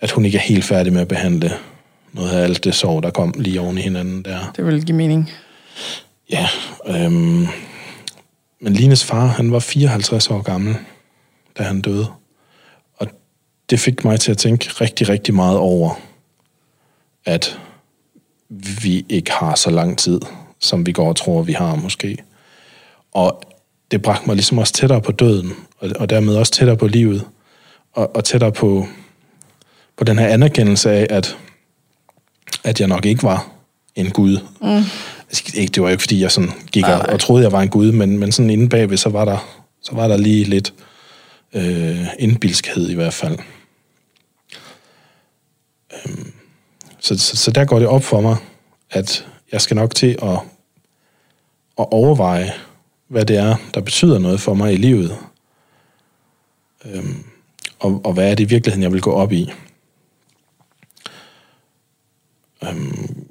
at 0.00 0.10
hun 0.10 0.24
ikke 0.24 0.38
er 0.38 0.42
helt 0.42 0.64
færdig 0.64 0.92
med 0.92 1.00
at 1.00 1.08
behandle 1.08 1.52
noget 2.12 2.30
af 2.30 2.42
alt 2.42 2.64
det 2.64 2.74
sorg, 2.74 3.02
der 3.02 3.10
kom 3.10 3.34
lige 3.38 3.60
oven 3.60 3.78
i 3.78 3.80
hinanden 3.80 4.22
der. 4.22 4.52
Det 4.56 4.66
vil 4.66 4.84
give 4.86 4.96
mening. 4.96 5.30
Ja, 6.30 6.48
øhm, 6.86 7.46
men 8.60 8.72
Lines 8.72 9.04
far, 9.04 9.26
han 9.26 9.52
var 9.52 9.58
54 9.58 10.30
år 10.30 10.42
gammel, 10.42 10.76
da 11.58 11.62
han 11.62 11.80
døde. 11.80 12.06
Og 12.96 13.06
det 13.70 13.80
fik 13.80 14.04
mig 14.04 14.20
til 14.20 14.30
at 14.30 14.38
tænke 14.38 14.68
rigtig, 14.68 15.08
rigtig 15.08 15.34
meget 15.34 15.58
over, 15.58 15.94
at 17.24 17.58
vi 18.82 19.06
ikke 19.08 19.32
har 19.32 19.54
så 19.54 19.70
lang 19.70 19.98
tid, 19.98 20.20
som 20.60 20.86
vi 20.86 20.92
går 20.92 21.08
og 21.08 21.16
tror, 21.16 21.42
vi 21.42 21.52
har 21.52 21.74
måske. 21.74 22.18
Og 23.12 23.42
det 23.90 24.02
bragte 24.02 24.26
mig 24.26 24.36
ligesom 24.36 24.58
også 24.58 24.72
tættere 24.72 25.00
på 25.00 25.12
døden, 25.12 25.52
og, 25.78 25.90
og 25.98 26.10
dermed 26.10 26.36
også 26.36 26.52
tættere 26.52 26.76
på 26.76 26.86
livet, 26.86 27.26
og, 27.92 28.16
og 28.16 28.24
tættere 28.24 28.52
på, 28.52 28.86
på 29.96 30.04
den 30.04 30.18
her 30.18 30.26
anerkendelse 30.28 30.90
af, 30.90 31.06
at, 31.10 31.36
at 32.64 32.80
jeg 32.80 32.88
nok 32.88 33.06
ikke 33.06 33.22
var 33.22 33.48
en 33.94 34.10
Gud. 34.10 34.38
Mm. 34.60 34.84
Ikke, 35.54 35.70
det 35.70 35.82
var 35.82 35.88
jo 35.88 35.92
ikke, 35.92 36.02
fordi 36.02 36.22
jeg 36.22 36.30
sådan 36.30 36.50
gik 36.72 36.82
Nej, 36.82 36.92
og, 36.92 36.98
nej. 36.98 37.14
og 37.14 37.20
troede, 37.20 37.42
jeg 37.44 37.52
var 37.52 37.62
en 37.62 37.68
Gud, 37.68 37.92
men, 37.92 38.18
men 38.18 38.32
sådan 38.32 38.50
inde 38.50 38.68
bagved, 38.68 38.96
så 38.96 39.08
var 39.08 39.24
der, 39.24 39.62
så 39.82 39.94
var 39.94 40.08
der 40.08 40.16
lige 40.16 40.44
lidt 40.44 40.74
øh, 41.52 42.06
indbilskhed 42.18 42.88
i 42.88 42.94
hvert 42.94 43.14
fald. 43.14 43.38
Øhm, 45.92 46.32
så, 46.98 47.18
så, 47.18 47.36
så 47.36 47.50
der 47.50 47.64
går 47.64 47.78
det 47.78 47.88
op 47.88 48.04
for 48.04 48.20
mig, 48.20 48.36
at 48.90 49.26
jeg 49.52 49.60
skal 49.60 49.74
nok 49.74 49.94
til 49.94 50.18
at, 50.22 50.38
at 51.78 51.86
overveje, 51.90 52.52
hvad 53.08 53.24
det 53.24 53.36
er, 53.36 53.56
der 53.74 53.80
betyder 53.80 54.18
noget 54.18 54.40
for 54.40 54.54
mig 54.54 54.72
i 54.72 54.76
livet. 54.76 55.16
Øhm, 56.84 57.24
og, 57.78 58.00
og 58.04 58.12
hvad 58.12 58.30
er 58.30 58.34
det 58.34 58.44
i 58.44 58.48
virkeligheden, 58.48 58.82
jeg 58.82 58.92
vil 58.92 59.00
gå 59.00 59.12
op 59.12 59.32
i. 59.32 59.52
Øhm, 62.64 63.27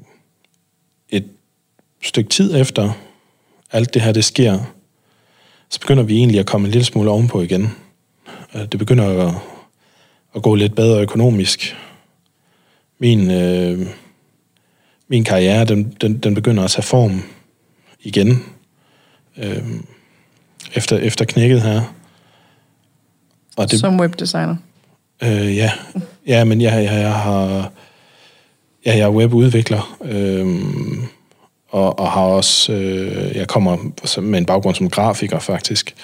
stykke 2.02 2.30
tid 2.30 2.56
efter, 2.56 2.92
alt 3.72 3.94
det 3.94 4.02
her, 4.02 4.12
det 4.12 4.26
sker, 4.26 4.60
så 5.70 5.80
begynder 5.80 6.04
vi 6.04 6.18
egentlig 6.18 6.40
at 6.40 6.46
komme 6.46 6.68
en 6.68 6.72
lille 6.72 6.86
smule 6.86 7.10
ovenpå 7.10 7.42
igen. 7.42 7.70
Øh, 8.56 8.62
det 8.62 8.80
begynder 8.80 9.28
at, 9.28 9.36
at 10.36 10.42
gå 10.44 10.56
lidt 10.56 10.76
bedre 10.76 11.02
økonomisk. 11.02 11.76
Min, 13.00 13.32
øh, 13.32 13.88
min 15.08 15.24
karriere, 15.24 15.66
den, 15.66 15.96
den, 16.02 16.18
den 16.18 16.36
begynder 16.36 16.64
at 16.64 16.72
tage 16.72 16.84
form 16.84 17.24
igen. 18.00 18.44
Øh, 19.38 19.64
efter, 20.74 20.98
efter 20.98 21.26
knækket 21.26 21.62
her. 21.62 21.94
Og 23.58 23.72
det, 23.72 23.80
Som 23.80 24.00
webdesigner? 24.00 24.56
Øh, 25.24 25.56
ja. 25.56 25.72
ja, 26.28 26.44
men 26.44 26.62
jeg, 26.62 26.84
jeg, 26.84 27.02
jeg 27.02 27.14
har... 27.14 27.72
Ja, 28.86 28.98
jeg 28.98 29.04
er 29.04 29.10
webudvikler, 29.10 29.98
øh, 30.02 30.48
og, 31.70 32.00
og 32.00 32.12
har 32.12 32.22
også... 32.22 32.74
Øh, 32.74 33.36
jeg 33.36 33.48
kommer 33.48 33.78
med 34.22 34.40
en 34.40 34.46
baggrund 34.46 34.76
som 34.76 34.90
grafiker, 34.90 35.40
faktisk, 35.40 35.96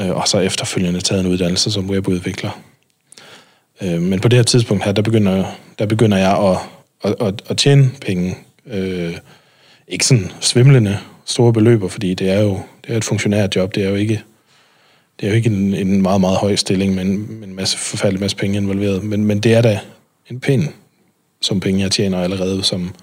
øh, 0.00 0.10
og 0.10 0.28
så 0.28 0.38
efterfølgende 0.38 1.00
taget 1.00 1.20
en 1.20 1.30
uddannelse 1.32 1.70
som 1.70 1.90
webudvikler. 1.90 2.60
Øh, 3.82 4.02
men 4.02 4.20
på 4.20 4.28
det 4.28 4.36
her 4.36 4.44
tidspunkt 4.44 4.84
her, 4.84 4.92
der 4.92 5.02
begynder, 5.02 5.44
der 5.78 5.86
begynder 5.86 6.18
jeg 6.18 6.38
at, 6.38 6.58
at, 7.04 7.26
at, 7.26 7.42
at 7.48 7.56
tjene 7.56 7.90
penge. 8.00 8.36
Øh, 8.66 9.16
ikke 9.88 10.06
sådan 10.06 10.32
svimlende 10.40 10.98
store 11.24 11.52
beløber, 11.52 11.88
fordi 11.88 12.14
det 12.14 12.30
er 12.30 12.40
jo 12.40 12.60
det 12.86 12.92
er 12.92 12.96
et 12.96 13.04
funktionærjob, 13.04 13.74
det 13.74 13.84
er 13.84 13.88
jo 13.88 13.94
ikke 13.94 14.22
det 15.20 15.26
er 15.26 15.30
jo 15.30 15.36
ikke 15.36 15.50
en, 15.50 15.74
en 15.74 16.02
meget, 16.02 16.20
meget 16.20 16.36
høj 16.36 16.56
stilling, 16.56 16.94
men 16.94 17.06
en 17.44 17.54
masse, 17.54 17.78
forfærdelig 17.78 18.20
masse 18.20 18.36
penge 18.36 18.56
involveret. 18.56 19.02
Men, 19.02 19.24
men 19.24 19.40
det 19.40 19.54
er 19.54 19.62
da 19.62 19.80
en 20.30 20.40
pæn 20.40 20.68
som 21.40 21.60
penge, 21.60 21.80
jeg 21.80 21.90
tjener 21.90 22.22
allerede 22.22 22.62
som, 22.62 22.94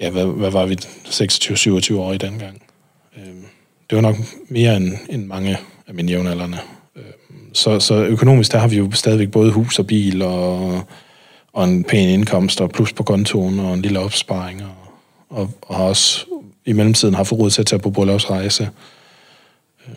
ja, 0.00 0.10
hvad, 0.10 0.26
hvad 0.26 0.50
var 0.50 0.66
vi, 0.66 0.74
26-27 0.74 1.96
år 1.96 2.12
i 2.12 2.18
den 2.18 2.38
gang. 2.38 2.62
Øhm, 3.16 3.44
det 3.90 3.96
var 3.96 4.02
nok 4.02 4.16
mere 4.48 4.76
end, 4.76 4.92
end 5.08 5.26
mange 5.26 5.58
af 5.86 5.94
mine 5.94 6.12
jævnaldrende. 6.12 6.58
Øh, 6.96 7.02
så, 7.52 7.80
så 7.80 7.94
økonomisk, 7.94 8.52
der 8.52 8.58
har 8.58 8.68
vi 8.68 8.76
jo 8.76 8.90
stadigvæk 8.92 9.30
både 9.30 9.52
hus 9.52 9.78
og 9.78 9.86
bil 9.86 10.22
og, 10.22 10.82
og 11.52 11.64
en 11.64 11.84
pæn 11.84 12.08
indkomst 12.08 12.60
og 12.60 12.70
plus 12.70 12.92
på 12.92 13.02
kontoen 13.02 13.58
og 13.60 13.74
en 13.74 13.82
lille 13.82 14.00
opsparing 14.00 14.62
og, 14.62 14.74
og, 15.30 15.50
og 15.62 15.76
har 15.76 15.84
også 15.84 16.26
i 16.64 16.72
mellemtiden 16.72 17.14
haft 17.14 17.32
råd 17.32 17.50
til 17.50 17.62
at 17.62 17.66
tage 17.66 17.80
på 17.80 17.90
bryllupsrejse. 17.90 18.70
Øh, 19.88 19.94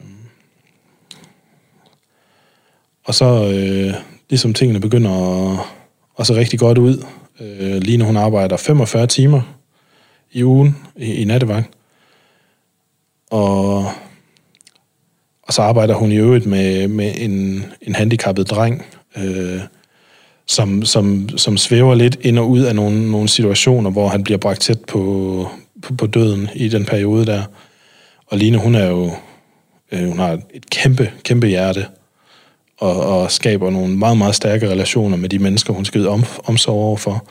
og 3.05 3.15
så, 3.15 3.25
øh, 3.25 3.93
ligesom 4.29 4.53
tingene 4.53 4.79
begynder 4.79 5.11
at, 5.11 5.59
at 6.19 6.27
se 6.27 6.35
rigtig 6.35 6.59
godt 6.59 6.77
ud. 6.77 7.05
Øh, 7.39 7.99
nu 7.99 8.05
hun 8.05 8.17
arbejder 8.17 8.57
45 8.57 9.07
timer 9.07 9.60
i 10.31 10.43
ugen 10.43 10.77
i, 10.95 11.13
i 11.13 11.25
nattevagt. 11.25 11.69
Og, 13.29 13.77
og 15.43 15.53
så 15.53 15.61
arbejder 15.61 15.93
hun 15.93 16.11
i 16.11 16.15
øvrigt 16.15 16.45
med, 16.45 16.87
med 16.87 17.13
en, 17.17 17.65
en 17.81 17.95
handicappet 17.95 18.49
dreng, 18.49 18.85
øh, 19.17 19.59
som, 20.47 20.85
som, 20.85 21.29
som 21.37 21.57
svæver 21.57 21.95
lidt 21.95 22.17
ind 22.21 22.39
og 22.39 22.49
ud 22.49 22.59
af 22.59 22.75
nogle, 22.75 23.11
nogle 23.11 23.29
situationer, 23.29 23.89
hvor 23.89 24.07
han 24.07 24.23
bliver 24.23 24.37
bragt 24.37 24.61
tæt 24.61 24.79
på, 24.87 25.47
på, 25.81 25.93
på 25.95 26.07
døden 26.07 26.49
i 26.55 26.67
den 26.67 26.85
periode 26.85 27.25
der. 27.25 27.43
Og 28.27 28.37
Line, 28.37 28.57
hun 28.57 28.75
er 28.75 28.87
jo, 28.87 29.11
øh, 29.91 30.07
hun 30.07 30.19
har 30.19 30.39
et 30.53 30.69
kæmpe, 30.69 31.11
kæmpe 31.23 31.47
hjerte, 31.47 31.85
og, 32.77 33.01
og 33.01 33.31
skaber 33.31 33.69
nogle 33.69 33.97
meget, 33.97 34.17
meget 34.17 34.35
stærke 34.35 34.69
relationer 34.69 35.17
med 35.17 35.29
de 35.29 35.39
mennesker, 35.39 35.73
hun 35.73 35.85
skal 35.85 36.07
om, 36.07 36.23
omsorg 36.43 36.75
overfor. 36.75 37.27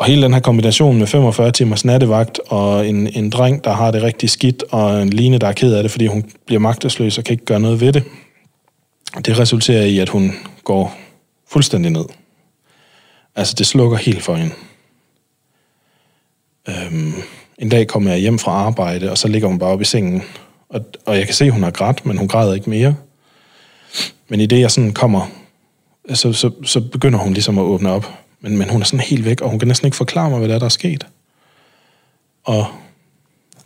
Og 0.00 0.06
hele 0.06 0.22
den 0.22 0.32
her 0.32 0.40
kombination 0.40 0.98
med 0.98 1.06
45 1.06 1.52
timers 1.52 1.84
nattevagt, 1.84 2.40
og 2.46 2.88
en, 2.88 3.06
en 3.06 3.30
dreng, 3.30 3.64
der 3.64 3.72
har 3.72 3.90
det 3.90 4.02
rigtig 4.02 4.30
skidt, 4.30 4.64
og 4.70 5.02
en 5.02 5.10
Line, 5.10 5.38
der 5.38 5.46
er 5.46 5.52
ked 5.52 5.74
af 5.74 5.82
det, 5.82 5.90
fordi 5.90 6.06
hun 6.06 6.30
bliver 6.46 6.60
magtesløs 6.60 7.18
og 7.18 7.24
kan 7.24 7.32
ikke 7.32 7.44
gøre 7.44 7.60
noget 7.60 7.80
ved 7.80 7.92
det, 7.92 8.04
det 9.24 9.38
resulterer 9.38 9.82
i, 9.82 9.98
at 9.98 10.08
hun 10.08 10.32
går 10.64 10.96
fuldstændig 11.48 11.90
ned. 11.92 12.04
Altså, 13.36 13.54
det 13.58 13.66
slukker 13.66 13.96
helt 13.96 14.22
for 14.22 14.34
hende. 14.34 14.54
Øhm, 16.68 17.14
en 17.58 17.68
dag 17.68 17.86
kommer 17.86 18.10
jeg 18.10 18.20
hjem 18.20 18.38
fra 18.38 18.52
arbejde, 18.52 19.10
og 19.10 19.18
så 19.18 19.28
ligger 19.28 19.48
hun 19.48 19.58
bare 19.58 19.70
oppe 19.70 19.82
i 19.82 19.84
sengen. 19.84 20.22
Og, 20.68 20.80
og 21.06 21.16
jeg 21.16 21.24
kan 21.24 21.34
se, 21.34 21.44
at 21.44 21.52
hun 21.52 21.62
har 21.62 21.70
grædt, 21.70 22.06
men 22.06 22.18
hun 22.18 22.28
græder 22.28 22.54
ikke 22.54 22.70
mere. 22.70 22.96
Men 24.28 24.40
i 24.40 24.46
det, 24.46 24.60
jeg 24.60 24.70
sådan 24.70 24.92
kommer, 24.92 25.26
så, 26.14 26.32
så, 26.32 26.50
så 26.64 26.80
begynder 26.80 27.18
hun 27.18 27.32
ligesom 27.32 27.58
at 27.58 27.62
åbne 27.62 27.90
op. 27.90 28.06
Men, 28.40 28.58
men 28.58 28.70
hun 28.70 28.80
er 28.80 28.84
sådan 28.84 29.00
helt 29.00 29.24
væk, 29.24 29.40
og 29.40 29.50
hun 29.50 29.58
kan 29.58 29.68
næsten 29.68 29.86
ikke 29.86 29.96
forklare 29.96 30.30
mig, 30.30 30.38
hvad 30.38 30.48
der 30.48 30.54
er, 30.54 30.58
der 30.58 30.66
er 30.66 30.70
sket. 30.70 31.06
Og 32.44 32.66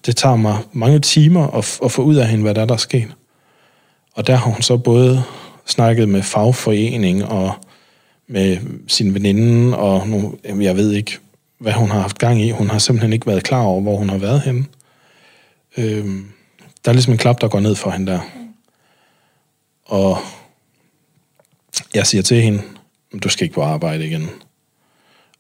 det 0.06 0.16
tager 0.16 0.36
mig 0.36 0.58
mange 0.72 1.00
timer 1.00 1.46
at, 1.46 1.78
at 1.84 1.92
få 1.92 2.02
ud 2.02 2.16
af 2.16 2.28
hende, 2.28 2.42
hvad 2.42 2.54
der 2.54 2.62
er, 2.62 2.66
der 2.66 2.74
er 2.74 2.78
sket. 2.78 3.14
Og 4.14 4.26
der 4.26 4.36
har 4.36 4.50
hun 4.50 4.62
så 4.62 4.76
både 4.76 5.22
snakket 5.66 6.08
med 6.08 6.22
fagforening 6.22 7.24
og 7.24 7.52
med 8.26 8.58
sin 8.88 9.14
veninde, 9.14 9.76
og 9.76 10.08
nu, 10.08 10.38
jeg 10.44 10.76
ved 10.76 10.92
ikke, 10.92 11.18
hvad 11.58 11.72
hun 11.72 11.90
har 11.90 12.00
haft 12.00 12.18
gang 12.18 12.42
i. 12.42 12.50
Hun 12.50 12.70
har 12.70 12.78
simpelthen 12.78 13.12
ikke 13.12 13.26
været 13.26 13.44
klar 13.44 13.62
over, 13.62 13.80
hvor 13.80 13.96
hun 13.96 14.08
har 14.08 14.18
været 14.18 14.40
henne. 14.40 14.64
Øhm, 15.76 16.26
der 16.84 16.90
er 16.90 16.92
ligesom 16.92 17.12
en 17.12 17.18
klap, 17.18 17.40
der 17.40 17.48
går 17.48 17.60
ned 17.60 17.74
for 17.74 17.90
hende 17.90 18.12
der. 18.12 18.20
Og 19.84 20.18
jeg 21.94 22.06
siger 22.06 22.22
til 22.22 22.42
hende, 22.42 22.62
du 23.22 23.28
skal 23.28 23.44
ikke 23.44 23.54
på 23.54 23.62
arbejde 23.62 24.06
igen. 24.06 24.30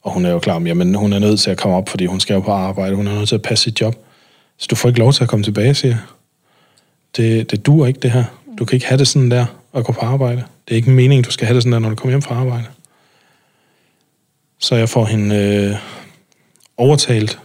Og 0.04 0.12
hun 0.12 0.24
er 0.24 0.30
jo 0.30 0.38
klar, 0.38 0.60
jamen 0.60 0.94
hun 0.94 1.12
er 1.12 1.18
nødt 1.18 1.40
til 1.40 1.50
at 1.50 1.56
komme 1.56 1.76
op, 1.76 1.88
fordi 1.88 2.06
hun 2.06 2.20
skal 2.20 2.34
jo 2.34 2.40
på 2.40 2.52
arbejde, 2.52 2.96
hun 2.96 3.06
er 3.06 3.14
nødt 3.14 3.28
til 3.28 3.34
at 3.34 3.42
passe 3.42 3.64
sit 3.64 3.80
job. 3.80 3.96
Så 4.58 4.66
du 4.70 4.76
får 4.76 4.88
ikke 4.88 5.00
lov 5.00 5.12
til 5.12 5.22
at 5.22 5.28
komme 5.28 5.44
tilbage, 5.44 5.74
siger 5.74 5.96
Det, 7.16 7.50
det 7.50 7.66
duer 7.66 7.86
ikke, 7.86 8.00
det 8.00 8.10
her. 8.10 8.24
Du 8.58 8.64
kan 8.64 8.76
ikke 8.76 8.86
have 8.86 8.98
det 8.98 9.08
sådan 9.08 9.30
der, 9.30 9.46
at 9.74 9.84
gå 9.84 9.92
på 9.92 10.00
arbejde. 10.00 10.42
Det 10.68 10.74
er 10.74 10.76
ikke 10.76 10.88
en 10.88 10.96
mening, 10.96 11.24
du 11.26 11.30
skal 11.30 11.46
have 11.46 11.54
det 11.54 11.62
sådan 11.62 11.72
der, 11.72 11.78
når 11.78 11.88
du 11.88 11.94
kommer 11.94 12.10
hjem 12.10 12.22
fra 12.22 12.34
arbejde. 12.34 12.64
Så 14.58 14.76
jeg 14.76 14.88
får 14.88 15.04
hende 15.04 15.36
øh, 15.36 15.76
overtalt, 16.76 17.38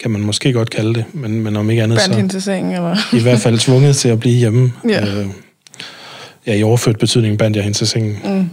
kan 0.00 0.10
man 0.10 0.20
måske 0.20 0.52
godt 0.52 0.70
kalde 0.70 0.94
det, 0.94 1.04
men, 1.12 1.42
men 1.42 1.56
om 1.56 1.70
ikke 1.70 1.82
andet 1.82 1.98
Bandt 1.98 2.12
så... 2.12 2.16
hende 2.16 2.34
til 2.34 2.42
sengen, 2.42 2.72
eller? 2.72 2.96
I 3.14 3.22
hvert 3.22 3.38
fald 3.38 3.58
tvunget 3.58 3.96
til 3.96 4.08
at 4.08 4.20
blive 4.20 4.34
hjemme. 4.34 4.72
Ja. 4.88 5.06
Øh, 5.06 5.26
ja, 6.46 6.54
i 6.54 6.62
overført 6.62 6.98
betydning 6.98 7.38
bandt 7.38 7.56
jeg 7.56 7.64
hende 7.64 7.78
til 7.78 7.86
sengen. 7.86 8.18
Mm. 8.24 8.50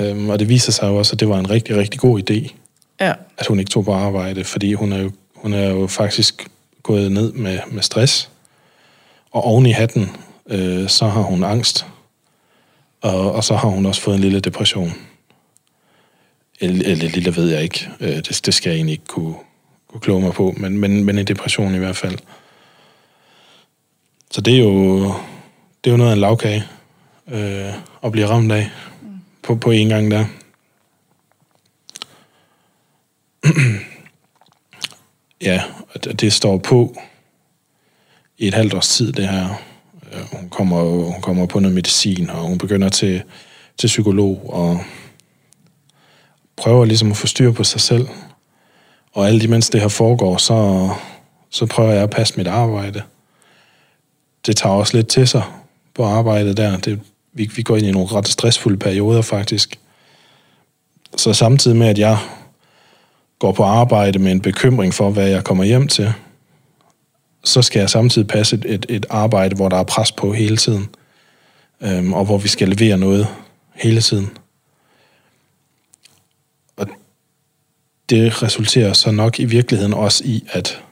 Øhm, 0.00 0.30
og 0.30 0.38
det 0.38 0.48
viser 0.48 0.72
sig 0.72 0.86
jo 0.86 0.96
også, 0.96 1.12
at 1.12 1.20
det 1.20 1.28
var 1.28 1.38
en 1.38 1.50
rigtig, 1.50 1.76
rigtig 1.76 2.00
god 2.00 2.30
idé, 2.30 2.54
ja. 3.00 3.12
at 3.38 3.46
hun 3.46 3.58
ikke 3.58 3.70
tog 3.70 3.84
på 3.84 3.92
arbejde, 3.92 4.44
fordi 4.44 4.72
hun 4.72 4.92
er 4.92 4.98
jo, 5.02 5.10
hun 5.34 5.52
er 5.52 5.68
jo 5.68 5.86
faktisk 5.86 6.48
gået 6.82 7.12
ned 7.12 7.32
med, 7.32 7.58
med 7.70 7.82
stress. 7.82 8.30
Og 9.30 9.44
oven 9.44 9.66
i 9.66 9.70
hatten, 9.70 10.10
øh, 10.46 10.88
så 10.88 11.06
har 11.06 11.22
hun 11.22 11.44
angst. 11.44 11.86
Og, 13.00 13.32
og 13.32 13.44
så 13.44 13.56
har 13.56 13.68
hun 13.68 13.86
også 13.86 14.00
fået 14.00 14.14
en 14.14 14.20
lille 14.20 14.40
depression. 14.40 14.92
Eller, 16.60 16.90
eller 16.90 17.08
lille 17.08 17.36
ved 17.36 17.50
jeg 17.50 17.62
ikke. 17.62 17.88
Øh, 18.00 18.16
det, 18.16 18.40
det 18.46 18.54
skal 18.54 18.70
jeg 18.70 18.76
egentlig 18.76 18.92
ikke 18.92 19.06
kunne, 19.06 19.34
kunne 19.88 20.00
kloge 20.00 20.20
mig 20.20 20.32
på, 20.32 20.54
men, 20.56 20.78
men, 20.78 21.04
men 21.04 21.18
en 21.18 21.26
depression 21.26 21.74
i 21.74 21.78
hvert 21.78 21.96
fald. 21.96 22.18
Så 24.30 24.40
det 24.40 24.54
er 24.54 24.58
jo, 24.58 25.04
det 25.84 25.90
er 25.90 25.90
jo 25.90 25.96
noget 25.96 26.10
af 26.10 26.14
en 26.14 26.20
lavkage 26.20 26.64
øh, 27.28 27.72
at 28.04 28.12
blive 28.12 28.26
ramt 28.26 28.52
af 28.52 28.70
på, 29.46 29.54
på 29.54 29.70
en 29.70 29.88
gang 29.88 30.10
der. 30.10 30.24
ja, 35.48 35.62
det, 36.04 36.20
det 36.20 36.32
står 36.32 36.58
på 36.58 36.96
i 38.38 38.48
et 38.48 38.54
halvt 38.54 38.74
års 38.74 38.88
tid, 38.88 39.12
det 39.12 39.28
her. 39.28 39.62
Øh, 40.12 40.20
hun 40.32 40.48
kommer, 40.48 40.82
hun 40.82 41.20
kommer 41.20 41.46
på 41.46 41.60
noget 41.60 41.74
medicin, 41.74 42.30
og 42.30 42.42
hun 42.42 42.58
begynder 42.58 42.88
til, 42.88 43.22
til 43.78 43.86
psykolog, 43.86 44.50
og 44.52 44.80
prøver 46.56 46.84
ligesom 46.84 47.10
at 47.10 47.16
få 47.16 47.26
styr 47.26 47.52
på 47.52 47.64
sig 47.64 47.80
selv. 47.80 48.08
Og 49.12 49.26
alt 49.26 49.42
imens 49.42 49.70
det 49.70 49.80
her 49.80 49.88
foregår, 49.88 50.36
så, 50.36 50.90
så 51.50 51.66
prøver 51.66 51.92
jeg 51.92 52.02
at 52.02 52.10
passe 52.10 52.34
mit 52.36 52.46
arbejde. 52.46 53.02
Det 54.46 54.56
tager 54.56 54.74
også 54.74 54.96
lidt 54.96 55.08
til 55.08 55.28
sig 55.28 55.42
på 55.94 56.04
arbejdet 56.04 56.56
der. 56.56 56.78
Det, 56.78 57.00
vi, 57.36 57.50
vi 57.56 57.62
går 57.62 57.76
ind 57.76 57.86
i 57.86 57.90
nogle 57.90 58.08
ret 58.08 58.28
stressfulde 58.28 58.78
perioder 58.78 59.22
faktisk. 59.22 59.78
Så 61.16 61.32
samtidig 61.32 61.76
med, 61.76 61.88
at 61.88 61.98
jeg 61.98 62.18
går 63.38 63.52
på 63.52 63.64
arbejde 63.64 64.18
med 64.18 64.32
en 64.32 64.40
bekymring 64.40 64.94
for, 64.94 65.10
hvad 65.10 65.28
jeg 65.28 65.44
kommer 65.44 65.64
hjem 65.64 65.88
til, 65.88 66.12
så 67.44 67.62
skal 67.62 67.80
jeg 67.80 67.90
samtidig 67.90 68.28
passe 68.28 68.56
et, 68.56 68.64
et, 68.68 68.86
et 68.88 69.06
arbejde, 69.10 69.56
hvor 69.56 69.68
der 69.68 69.76
er 69.76 69.82
pres 69.82 70.12
på 70.12 70.32
hele 70.32 70.56
tiden, 70.56 70.88
øhm, 71.80 72.12
og 72.12 72.24
hvor 72.24 72.38
vi 72.38 72.48
skal 72.48 72.68
levere 72.68 72.98
noget 72.98 73.26
hele 73.74 74.00
tiden. 74.00 74.30
Og 76.76 76.86
det 78.10 78.42
resulterer 78.42 78.92
så 78.92 79.10
nok 79.10 79.40
i 79.40 79.44
virkeligheden 79.44 79.94
også 79.94 80.24
i, 80.24 80.44
at 80.50 80.82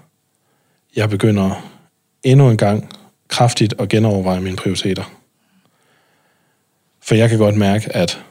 jeg 0.97 1.11
begynder 1.11 1.71
endnu 2.23 2.51
en 2.51 2.57
gang 2.57 2.89
kraftigt 3.29 3.75
at 3.79 3.89
genoverveje 3.89 4.41
mine 4.41 4.57
prioriteter. 4.57 5.05
For 7.05 7.15
jeg 7.15 7.29
kan 7.29 7.39
godt 7.39 7.57
mærke, 7.57 7.97
at 7.97 8.25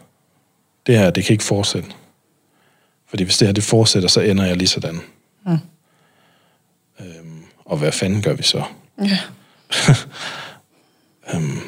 det 0.86 0.98
her, 0.98 1.10
det 1.10 1.26
kan 1.26 1.34
ikke 1.34 1.44
fortsætte. 1.44 1.90
Fordi 3.08 3.24
hvis 3.24 3.38
det 3.38 3.48
her, 3.48 3.54
det 3.54 3.64
fortsætter, 3.64 4.10
så 4.10 4.22
ender 4.22 4.46
jeg 4.46 4.58
lige 4.58 4.68
sådan. 4.68 5.02
Mm. 5.46 5.58
Øhm, 7.00 7.44
og 7.66 7.78
hvad 7.78 7.92
fanden 7.92 8.22
gør 8.22 8.34
vi 8.34 8.44
så? 8.44 8.64
Ja. 8.98 9.20
øhm, 11.34 11.60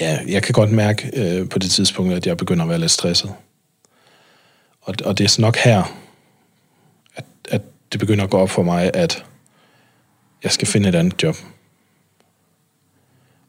ja, 0.00 0.18
jeg 0.28 0.42
kan 0.42 0.52
godt 0.52 0.70
mærke 0.70 1.10
øh, 1.14 1.48
på 1.48 1.58
det 1.58 1.70
tidspunkt, 1.70 2.12
at 2.12 2.26
jeg 2.26 2.36
begynder 2.36 2.64
at 2.64 2.68
være 2.68 2.78
lidt 2.78 2.90
stresset. 2.90 3.34
Og, 4.80 4.94
og 5.04 5.18
det 5.18 5.24
er 5.24 5.28
så 5.28 5.40
nok 5.40 5.56
her, 5.56 5.96
at, 7.16 7.24
at 7.48 7.62
det 7.92 8.00
begynder 8.00 8.24
at 8.24 8.30
gå 8.30 8.38
op 8.38 8.50
for 8.50 8.62
mig, 8.62 8.90
at 8.94 9.24
jeg 10.42 10.52
skal 10.52 10.68
finde 10.68 10.88
et 10.88 10.94
andet 10.94 11.22
job. 11.22 11.36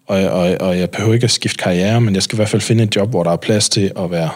Og, 0.08 0.24
og, 0.24 0.58
og 0.60 0.78
jeg 0.78 0.90
behøver 0.90 1.14
ikke 1.14 1.24
at 1.24 1.32
skifte 1.32 1.64
karriere, 1.64 2.02
men 2.02 2.16
jeg 2.16 2.24
skal 2.24 2.36
i 2.36 2.38
hvert 2.40 2.50
fald 2.50 2.62
finde 2.62 2.84
et 2.84 2.96
job, 2.96 3.10
hvor 3.10 3.24
der 3.24 3.32
er 3.32 3.36
plads 3.36 3.70
til 3.70 3.92
at 3.98 4.12
være, 4.12 4.30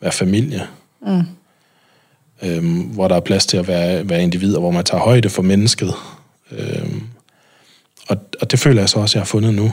være 0.00 0.12
familie. 0.12 0.66
Mm. 1.06 1.22
Øhm, 2.42 2.80
hvor 2.80 3.08
der 3.08 3.16
er 3.16 3.20
plads 3.20 3.46
til 3.46 3.56
at 3.56 3.68
være, 3.68 4.08
være 4.08 4.22
individ, 4.22 4.54
og 4.54 4.60
hvor 4.60 4.70
man 4.70 4.84
tager 4.84 5.02
højde 5.02 5.30
for 5.30 5.42
mennesket. 5.42 5.94
Øhm, 6.50 7.02
og, 8.08 8.16
og 8.40 8.50
det 8.50 8.58
føler 8.58 8.82
jeg 8.82 8.88
så 8.88 8.98
også, 8.98 9.18
jeg 9.18 9.20
har 9.20 9.26
fundet 9.26 9.54
nu. 9.54 9.72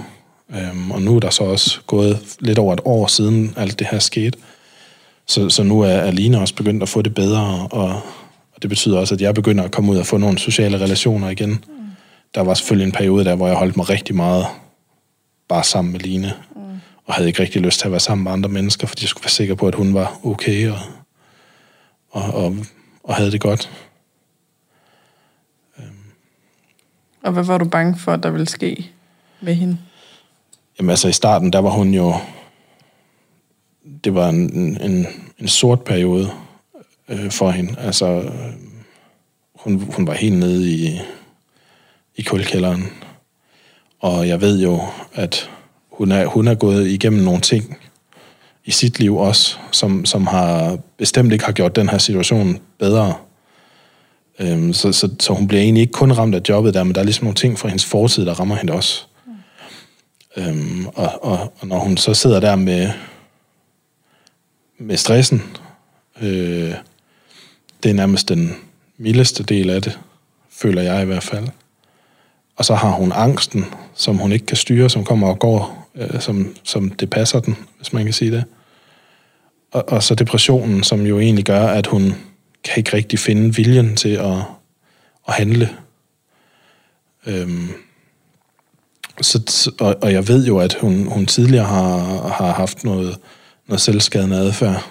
Øhm, 0.56 0.92
og 0.92 1.02
nu 1.02 1.16
er 1.16 1.20
der 1.20 1.30
så 1.30 1.44
også 1.44 1.80
gået 1.88 2.20
lidt 2.40 2.60
over 2.60 2.74
et 2.74 2.82
år 2.86 3.08
siden 3.08 3.54
alt 3.58 3.80
det 3.80 3.88
her 3.92 4.00
skete. 4.00 4.38
Så, 5.28 5.50
så 5.50 5.64
nu 5.64 5.82
er 5.82 6.02
Aline 6.02 6.40
også 6.40 6.56
begyndt 6.56 6.84
at 6.84 6.90
få 6.90 7.02
det 7.02 7.16
bedre, 7.16 7.68
og, 7.72 8.02
og 8.56 8.62
det 8.62 8.70
betyder 8.70 8.98
også, 8.98 9.16
at 9.16 9.22
jeg 9.22 9.34
begynder 9.34 9.64
at 9.64 9.72
komme 9.72 9.92
ud 9.92 9.98
og 9.98 10.06
få 10.06 10.18
nogle 10.18 10.38
sociale 10.40 10.80
relationer 10.80 11.30
igen. 11.30 11.50
Mm. 11.50 11.74
Der 12.36 12.42
var 12.42 12.54
selvfølgelig 12.54 12.86
en 12.86 12.92
periode 12.92 13.26
der, 13.26 13.36
hvor 13.36 13.48
jeg 13.48 13.56
holdt 13.56 13.78
mig 13.78 13.90
rigtig 13.90 14.16
meget 14.16 14.46
bare 15.50 15.64
sammen 15.64 15.92
med 15.92 16.00
Line, 16.00 16.34
mm. 16.56 16.62
og 17.06 17.14
havde 17.14 17.28
ikke 17.28 17.42
rigtig 17.42 17.62
lyst 17.62 17.80
til 17.80 17.88
at 17.88 17.92
være 17.92 18.00
sammen 18.00 18.24
med 18.24 18.32
andre 18.32 18.50
mennesker, 18.50 18.88
fordi 18.88 19.04
jeg 19.04 19.10
skulle 19.10 19.24
være 19.24 19.30
sikker 19.30 19.56
på, 19.56 19.68
at 19.68 19.76
hun 19.76 19.94
var 19.94 20.20
okay, 20.24 20.70
og, 20.70 20.80
og, 22.10 22.34
og, 22.34 22.56
og 23.04 23.16
havde 23.16 23.32
det 23.32 23.42
godt. 23.42 23.70
Og 27.24 27.32
hvad 27.32 27.44
var 27.44 27.58
du 27.58 27.66
bange 27.66 28.00
for, 28.00 28.12
at 28.12 28.24
der 28.24 28.30
ville 28.30 28.50
ske 28.50 28.92
med 29.42 29.56
hende? 29.56 29.78
Jamen 30.80 30.90
altså 30.90 31.08
i 31.08 31.12
starten, 31.12 31.54
der 31.54 31.60
var 31.60 31.70
hun 31.70 31.94
jo... 31.94 32.14
Det 34.04 34.16
var 34.16 34.30
en, 34.30 34.82
en, 34.82 35.08
en 35.40 35.48
sort 35.48 35.84
periode 35.84 36.32
øh, 37.08 37.32
for 37.32 37.52
hende. 37.52 37.76
Altså, 37.80 38.06
øh, 38.06 38.54
hun, 39.56 39.94
hun 39.96 40.08
var 40.08 40.14
helt 40.14 40.38
nede 40.38 40.72
i, 40.72 41.00
i 42.16 42.22
kulkælderen. 42.22 42.84
Og 44.00 44.28
jeg 44.28 44.42
ved 44.42 44.60
jo, 44.60 44.82
at 45.14 45.50
hun 45.92 46.12
er, 46.12 46.26
hun 46.26 46.48
er 46.48 46.56
gået 46.56 46.88
igennem 46.88 47.24
nogle 47.24 47.42
ting 47.42 47.78
i 48.66 48.72
sit 48.72 49.00
liv 49.00 49.18
også, 49.18 49.58
som, 49.72 50.06
som 50.06 50.28
har 50.28 50.78
bestemt 50.98 51.34
ikke 51.34 51.46
har 51.46 51.52
gjort 51.52 51.76
den 51.76 51.90
her 51.90 51.98
situation 51.98 52.60
bedre. 52.80 53.14
Øhm, 54.40 54.74
så, 54.74 54.92
så, 54.92 55.10
så 55.20 55.34
hun 55.34 55.48
bliver 55.48 55.64
egentlig 55.64 55.82
ikke 55.82 55.94
kun 55.94 56.12
ramt 56.12 56.36
af 56.36 56.42
jobbet 56.50 56.74
der, 56.74 56.84
men 56.84 56.96
der 56.96 57.02
er 57.02 57.06
ligesom 57.06 57.24
nogle 57.24 57.36
ting 57.36 57.60
fra 57.60 57.68
hendes 57.68 57.86
fortid, 57.86 58.26
der 58.26 58.40
rammer 58.40 58.56
hende 58.56 58.74
også. 58.74 59.04
Mm. 59.26 60.44
Øhm, 60.44 60.88
og, 60.88 61.24
og, 61.24 61.54
og 61.60 61.68
når 61.68 61.80
hun 61.80 61.98
så 61.98 62.14
sidder 62.14 62.40
der 62.40 62.56
med, 62.56 62.90
med 64.78 64.98
stressen, 64.98 65.44
øh, 66.22 66.74
det 67.84 67.90
er 67.90 67.94
nærmest 67.94 68.30
den 68.30 68.56
mildeste 68.98 69.44
del 69.44 69.70
af 69.70 69.82
det, 69.82 70.00
føler 70.50 70.82
jeg 70.82 71.02
i 71.02 71.06
hvert 71.06 71.24
fald. 71.24 71.48
Og 72.60 72.66
så 72.66 72.76
har 72.76 72.92
hun 72.92 73.12
angsten, 73.16 73.66
som 73.94 74.18
hun 74.18 74.32
ikke 74.32 74.46
kan 74.46 74.58
styre, 74.58 74.90
som 74.90 75.04
kommer 75.04 75.28
og 75.28 75.40
går, 75.40 75.90
øh, 75.96 76.22
som, 76.22 76.56
som 76.64 76.90
det 76.90 77.10
passer 77.10 77.40
den, 77.40 77.56
hvis 77.78 77.94
man 77.94 78.04
kan 78.04 78.14
sige 78.14 78.32
det. 78.32 78.44
Og, 79.72 79.90
og 79.90 80.04
så 80.04 80.16
depressionen, 80.16 80.84
som 80.84 81.06
jo 81.06 81.20
egentlig 81.20 81.46
gør, 81.46 81.68
at 81.68 81.88
hun 81.88 82.16
kan 82.64 82.78
ikke 82.78 82.94
rigtig 82.94 83.20
finde 83.20 83.56
viljen 83.56 83.96
til 83.96 84.10
at, 84.10 84.36
at 85.28 85.34
handle. 85.34 85.70
Øhm, 87.26 87.68
så, 89.22 89.72
og, 89.80 89.96
og 90.02 90.12
jeg 90.12 90.28
ved 90.28 90.46
jo, 90.46 90.58
at 90.58 90.78
hun, 90.82 91.06
hun 91.06 91.26
tidligere 91.26 91.66
har, 91.66 92.28
har 92.28 92.54
haft 92.54 92.84
noget, 92.84 93.18
noget 93.68 93.82
selvskadende 93.82 94.38
adfærd. 94.38 94.86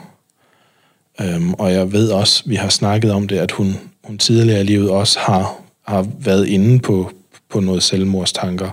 Øhm, 1.20 1.54
og 1.54 1.72
jeg 1.72 1.92
ved 1.92 2.11
også, 2.11 2.42
vi 2.46 2.54
har 2.54 2.68
snakket 2.68 3.12
om 3.12 3.28
det, 3.28 3.38
at 3.38 3.52
hun, 3.52 3.76
hun 4.04 4.18
tidligere 4.18 4.61
i 4.61 4.64
livet 4.64 4.90
også 4.90 5.18
har, 5.18 5.61
har 5.87 6.07
været 6.18 6.46
inde 6.46 6.78
på, 6.78 7.12
på 7.50 7.61
noget 7.61 7.82
selvmordstanker. 7.82 8.70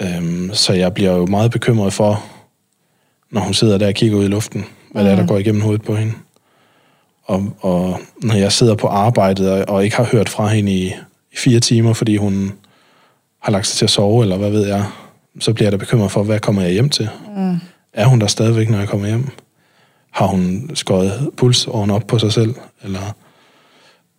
Øhm, 0.00 0.50
så 0.52 0.72
jeg 0.72 0.94
bliver 0.94 1.12
jo 1.12 1.26
meget 1.26 1.50
bekymret 1.50 1.92
for, 1.92 2.24
når 3.30 3.40
hun 3.40 3.54
sidder 3.54 3.78
der 3.78 3.86
og 3.86 3.94
kigger 3.94 4.18
ud 4.18 4.24
i 4.24 4.28
luften, 4.28 4.64
hvad 4.92 5.02
mm. 5.02 5.06
det 5.06 5.12
er, 5.12 5.16
der 5.16 5.22
mm. 5.22 5.28
går 5.28 5.38
igennem 5.38 5.62
hovedet 5.62 5.82
på 5.82 5.96
hende. 5.96 6.12
Og, 7.24 7.56
og 7.60 8.00
når 8.22 8.34
jeg 8.34 8.52
sidder 8.52 8.74
på 8.74 8.86
arbejdet 8.86 9.50
og, 9.50 9.74
og 9.74 9.84
ikke 9.84 9.96
har 9.96 10.04
hørt 10.04 10.28
fra 10.28 10.46
hende 10.46 10.72
i, 10.72 10.86
i 11.32 11.36
fire 11.36 11.60
timer, 11.60 11.92
fordi 11.92 12.16
hun 12.16 12.52
har 13.42 13.52
lagt 13.52 13.66
sig 13.66 13.78
til 13.78 13.84
at 13.84 13.90
sove, 13.90 14.22
eller 14.22 14.36
hvad 14.36 14.50
ved 14.50 14.66
jeg, 14.66 14.84
så 15.40 15.52
bliver 15.52 15.66
jeg 15.66 15.72
da 15.72 15.76
bekymret 15.76 16.10
for, 16.10 16.22
hvad 16.22 16.40
kommer 16.40 16.62
jeg 16.62 16.72
hjem 16.72 16.88
til? 16.88 17.08
Mm. 17.36 17.56
Er 17.92 18.06
hun 18.06 18.20
der 18.20 18.26
stadigvæk, 18.26 18.70
når 18.70 18.78
jeg 18.78 18.88
kommer 18.88 19.06
hjem? 19.06 19.28
Har 20.10 20.26
hun 20.26 20.70
skåret 20.74 21.30
pulsåren 21.36 21.90
op 21.90 22.06
på 22.06 22.18
sig 22.18 22.32
selv? 22.32 22.54
Eller 22.82 23.14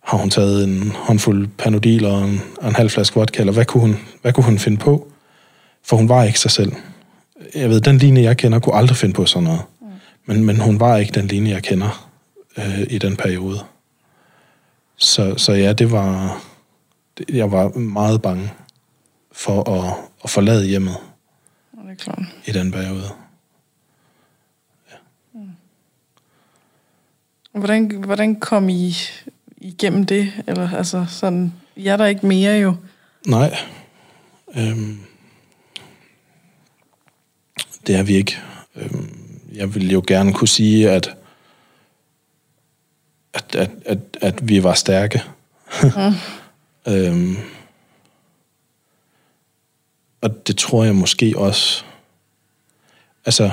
har 0.08 0.18
hun 0.18 0.30
taget 0.30 0.64
en 0.64 0.90
håndfuld 0.90 1.48
panodil 1.48 2.04
og 2.04 2.24
en, 2.24 2.42
og 2.56 2.68
en 2.68 2.74
halv 2.74 2.90
flaske 2.90 3.16
vodka? 3.16 3.40
Eller 3.42 3.52
hvad 3.52 3.64
kunne, 3.64 3.80
hun, 3.80 3.96
hvad 4.22 4.32
kunne 4.32 4.44
hun 4.44 4.58
finde 4.58 4.78
på? 4.78 5.08
For 5.82 5.96
hun 5.96 6.08
var 6.08 6.24
ikke 6.24 6.40
sig 6.40 6.50
selv. 6.50 6.72
Jeg 7.54 7.70
ved, 7.70 7.80
den 7.80 7.98
linje, 7.98 8.22
jeg 8.22 8.36
kender, 8.36 8.58
kunne 8.58 8.74
aldrig 8.74 8.96
finde 8.96 9.14
på 9.14 9.26
sådan 9.26 9.44
noget. 9.44 9.60
Mm. 9.80 9.86
Men, 10.26 10.44
men 10.44 10.60
hun 10.60 10.80
var 10.80 10.96
ikke 10.96 11.12
den 11.12 11.26
linje, 11.26 11.52
jeg 11.52 11.62
kender 11.62 12.10
øh, 12.58 12.80
i 12.90 12.98
den 12.98 13.16
periode. 13.16 13.58
Så, 14.96 15.34
så 15.36 15.52
ja, 15.52 15.72
det 15.72 15.92
var... 15.92 16.40
Jeg 17.28 17.52
var 17.52 17.68
meget 17.78 18.22
bange 18.22 18.52
for 19.32 19.70
at, 19.70 19.94
at 20.24 20.30
forlade 20.30 20.66
hjemmet 20.66 20.96
det 21.72 21.90
er 21.90 21.94
klart. 21.94 22.22
i 22.46 22.52
den 22.52 22.72
periode. 22.72 23.10
Ja. 24.90 24.96
Mm. 25.32 25.50
Hvordan, 27.52 27.90
hvordan 28.04 28.40
kom 28.40 28.68
I 28.68 28.94
igennem 29.60 30.06
det? 30.06 30.32
Eller 30.46 30.76
altså 30.76 31.06
sådan, 31.08 31.52
jeg 31.76 31.92
er 31.92 31.96
der 31.96 32.06
ikke 32.06 32.26
mere 32.26 32.60
jo. 32.60 32.74
Nej. 33.26 33.56
Øhm, 34.56 34.98
det 37.86 37.96
er 37.96 38.02
vi 38.02 38.14
ikke. 38.14 38.38
Øhm, 38.76 39.40
jeg 39.52 39.74
vil 39.74 39.90
jo 39.90 40.02
gerne 40.06 40.32
kunne 40.32 40.48
sige, 40.48 40.90
at 40.90 41.18
at, 43.34 43.56
at, 43.56 43.70
at, 43.84 43.98
at 44.20 44.48
vi 44.48 44.62
var 44.62 44.74
stærke. 44.74 45.22
Mm. 45.82 45.88
øhm, 46.92 47.36
og 50.20 50.46
det 50.46 50.56
tror 50.56 50.84
jeg 50.84 50.94
måske 50.94 51.34
også... 51.36 51.84
Altså, 53.24 53.50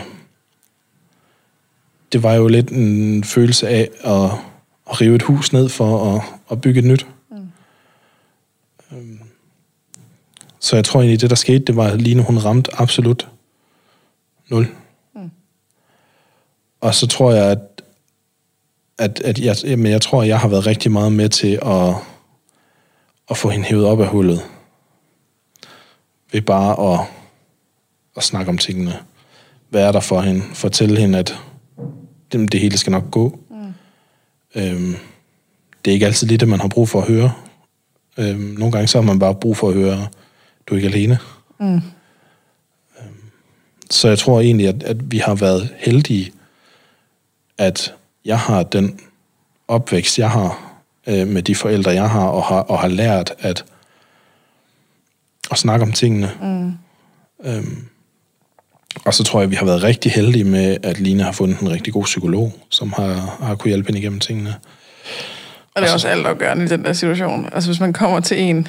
det 2.12 2.24
var 2.24 2.34
jo 2.34 2.48
lidt 2.48 2.70
en 2.70 3.24
følelse 3.24 3.68
af 3.68 3.90
at, 4.04 4.32
at 4.90 5.02
rive 5.02 5.16
et 5.16 5.22
hus 5.22 5.54
ned 5.54 5.70
for 5.70 6.16
at, 6.16 6.22
at 6.52 6.62
bygge 6.62 6.80
et 6.80 6.86
nyt. 6.86 7.08
Mm. 7.30 7.52
Øhm, 8.92 9.20
så 10.60 10.76
jeg 10.76 10.86
tror 10.86 11.00
egentlig, 11.00 11.22
det 11.22 11.30
der 11.30 11.36
skete, 11.36 11.60
det 11.60 11.76
var, 11.76 11.88
at 11.88 12.02
Line 12.02 12.24
hun 12.24 12.38
ramte 12.38 12.72
absolut 12.82 13.28
nul. 14.50 14.68
Mm. 15.16 15.32
Og 16.82 16.96
så 16.96 17.08
tror 17.08 17.32
jeg, 17.32 17.52
at 17.52 17.76
at, 18.98 19.22
at 19.22 19.40
jeg, 19.40 19.56
jamen, 19.64 19.92
jeg 19.92 20.02
tror, 20.02 20.22
at 20.22 20.28
jeg 20.28 20.40
har 20.40 20.48
været 20.48 20.66
rigtig 20.66 20.92
meget 20.92 21.12
med 21.12 21.30
til 21.30 21.60
at, 21.62 21.96
at 23.30 23.38
få 23.38 23.50
hende 23.50 23.66
hævet 23.66 23.86
op 23.86 24.02
af 24.02 24.08
hullet. 24.08 24.42
Ved 26.32 26.42
bare 26.42 26.94
at, 26.94 27.00
at 28.18 28.24
snakke 28.24 28.50
om 28.50 28.58
tingene. 28.58 29.00
Hvad 29.70 29.84
er 29.84 29.92
der 29.92 30.00
for 30.00 30.22
hende? 30.22 30.42
Fortælle 30.54 31.00
hende, 31.00 31.20
at 31.20 31.36
det, 32.32 32.52
det 32.52 32.60
hele 32.60 32.78
skal 32.78 32.92
nok 32.92 33.12
gå. 33.12 33.40
Øhm, 34.56 34.96
det 35.86 35.92
er 35.92 35.94
ikke 35.94 36.06
altid 36.06 36.28
det, 36.28 36.48
man 36.48 36.60
har 36.60 36.68
brug 36.68 36.90
for 36.90 37.02
at 37.02 37.08
høre. 37.08 37.34
Øhm, 38.18 38.40
nogle 38.40 38.72
gange 38.72 38.88
så 38.88 38.98
har 38.98 39.06
man 39.06 39.20
bare 39.20 39.36
brug 39.36 39.58
for 39.58 39.70
at 39.70 39.74
høre, 39.74 40.08
du 40.68 40.74
er 40.74 40.78
ikke 40.78 40.88
alene. 40.88 41.20
Mm. 41.60 41.76
Øhm, 41.76 41.82
så 43.90 44.08
jeg 44.08 44.20
tror 44.20 44.42
egentlig, 44.42 44.68
at, 44.68 44.84
at 44.84 45.12
vi 45.12 45.18
har 45.18 45.36
været 45.36 45.70
heldige, 45.78 46.32
at 47.58 47.94
jeg 48.26 48.40
har 48.40 48.64
den 48.64 49.00
opvækst, 49.68 50.20
jeg 50.20 50.32
har 50.32 50.76
øh, 51.08 51.28
med 51.28 51.42
de 51.42 51.56
forældre, 51.56 51.92
jeg 51.92 52.10
har, 52.10 52.28
og 52.28 52.44
har, 52.44 52.62
og 52.62 52.80
har 52.80 52.88
lært 52.88 53.34
at, 53.40 53.66
at 55.52 55.58
snakke 55.58 55.86
om 55.86 55.92
tingene. 55.92 56.32
Mm. 56.42 56.74
Øhm, 57.50 57.88
og 59.06 59.14
så 59.14 59.24
tror 59.24 59.40
jeg, 59.40 59.52
vi 59.52 59.56
har 59.56 59.66
været 59.66 59.84
rigtig 59.84 60.12
heldige 60.12 60.44
med, 60.44 60.78
at 60.84 61.00
Line 61.00 61.24
har 61.24 61.32
fundet 61.32 61.60
en 61.60 61.72
rigtig 61.72 61.94
god 61.94 62.04
psykolog, 62.04 62.54
som 62.70 62.94
har, 62.98 63.38
har 63.42 63.56
kunne 63.56 63.70
hjælpe 63.70 63.88
hende 63.88 64.00
igennem 64.00 64.20
tingene. 64.20 64.56
Og 65.76 65.82
det 65.82 65.90
er 65.90 65.94
også 65.94 66.08
alt 66.08 66.28
afgørende 66.28 66.66
i 66.66 66.68
den 66.68 66.86
der 66.86 66.94
situation. 66.94 67.50
Altså 67.54 67.70
hvis 67.70 67.80
man 67.80 67.94
kommer 67.94 68.20
til 68.20 68.40
en, 68.40 68.68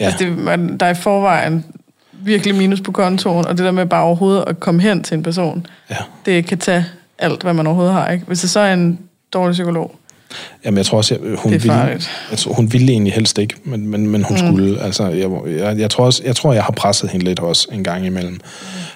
ja. 0.00 0.04
altså 0.04 0.24
det, 0.24 0.38
man, 0.38 0.78
der 0.78 0.86
er 0.86 0.90
i 0.90 0.94
forvejen 0.94 1.64
virkelig 2.12 2.54
minus 2.54 2.80
på 2.80 2.92
kontoen, 2.92 3.46
og 3.46 3.58
det 3.58 3.64
der 3.64 3.70
med 3.70 3.86
bare 3.86 4.02
overhovedet 4.02 4.44
at 4.46 4.60
komme 4.60 4.82
hen 4.82 5.02
til 5.02 5.14
en 5.14 5.22
person, 5.22 5.66
ja. 5.90 5.96
det 6.26 6.46
kan 6.46 6.58
tage 6.58 6.86
alt, 7.18 7.42
hvad 7.42 7.54
man 7.54 7.66
overhovedet 7.66 7.94
har. 7.94 8.10
Ikke? 8.10 8.24
Hvis 8.26 8.40
det 8.40 8.50
så 8.50 8.60
er 8.60 8.72
en 8.74 8.98
dårlig 9.32 9.52
psykolog, 9.52 9.99
Jamen, 10.64 10.78
jeg 10.78 10.86
tror 10.86 10.98
også, 10.98 11.14
jeg, 11.14 11.36
hun, 11.36 11.52
Det 11.52 11.58
er 11.58 11.86
ville, 11.86 12.00
jeg 12.30 12.38
tror, 12.38 12.52
hun 12.52 12.72
ville 12.72 12.92
egentlig 12.92 13.12
helst 13.12 13.38
ikke, 13.38 13.54
men, 13.64 13.86
men, 13.86 14.06
men 14.06 14.22
hun 14.22 14.36
mm. 14.40 14.46
skulle. 14.46 14.80
Altså, 14.80 15.08
jeg, 15.08 15.30
jeg, 15.46 15.78
jeg, 15.78 15.90
tror 15.90 16.04
også, 16.04 16.22
jeg 16.24 16.36
tror, 16.36 16.52
jeg 16.52 16.64
har 16.64 16.72
presset 16.72 17.10
hende 17.10 17.24
lidt 17.24 17.38
også 17.38 17.68
en 17.72 17.84
gang 17.84 18.06
imellem, 18.06 18.32
mm. 18.32 18.40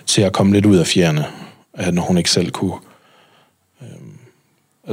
til 0.07 0.23
at 0.23 0.33
komme 0.33 0.53
lidt 0.53 0.67
ud 0.67 0.77
af 0.77 0.87
fjerne, 0.87 1.25
når 1.93 2.03
hun 2.03 2.19
ikke 2.19 2.31
selv 2.31 2.51
kunne. 2.51 2.75
Øhm, 3.83 4.19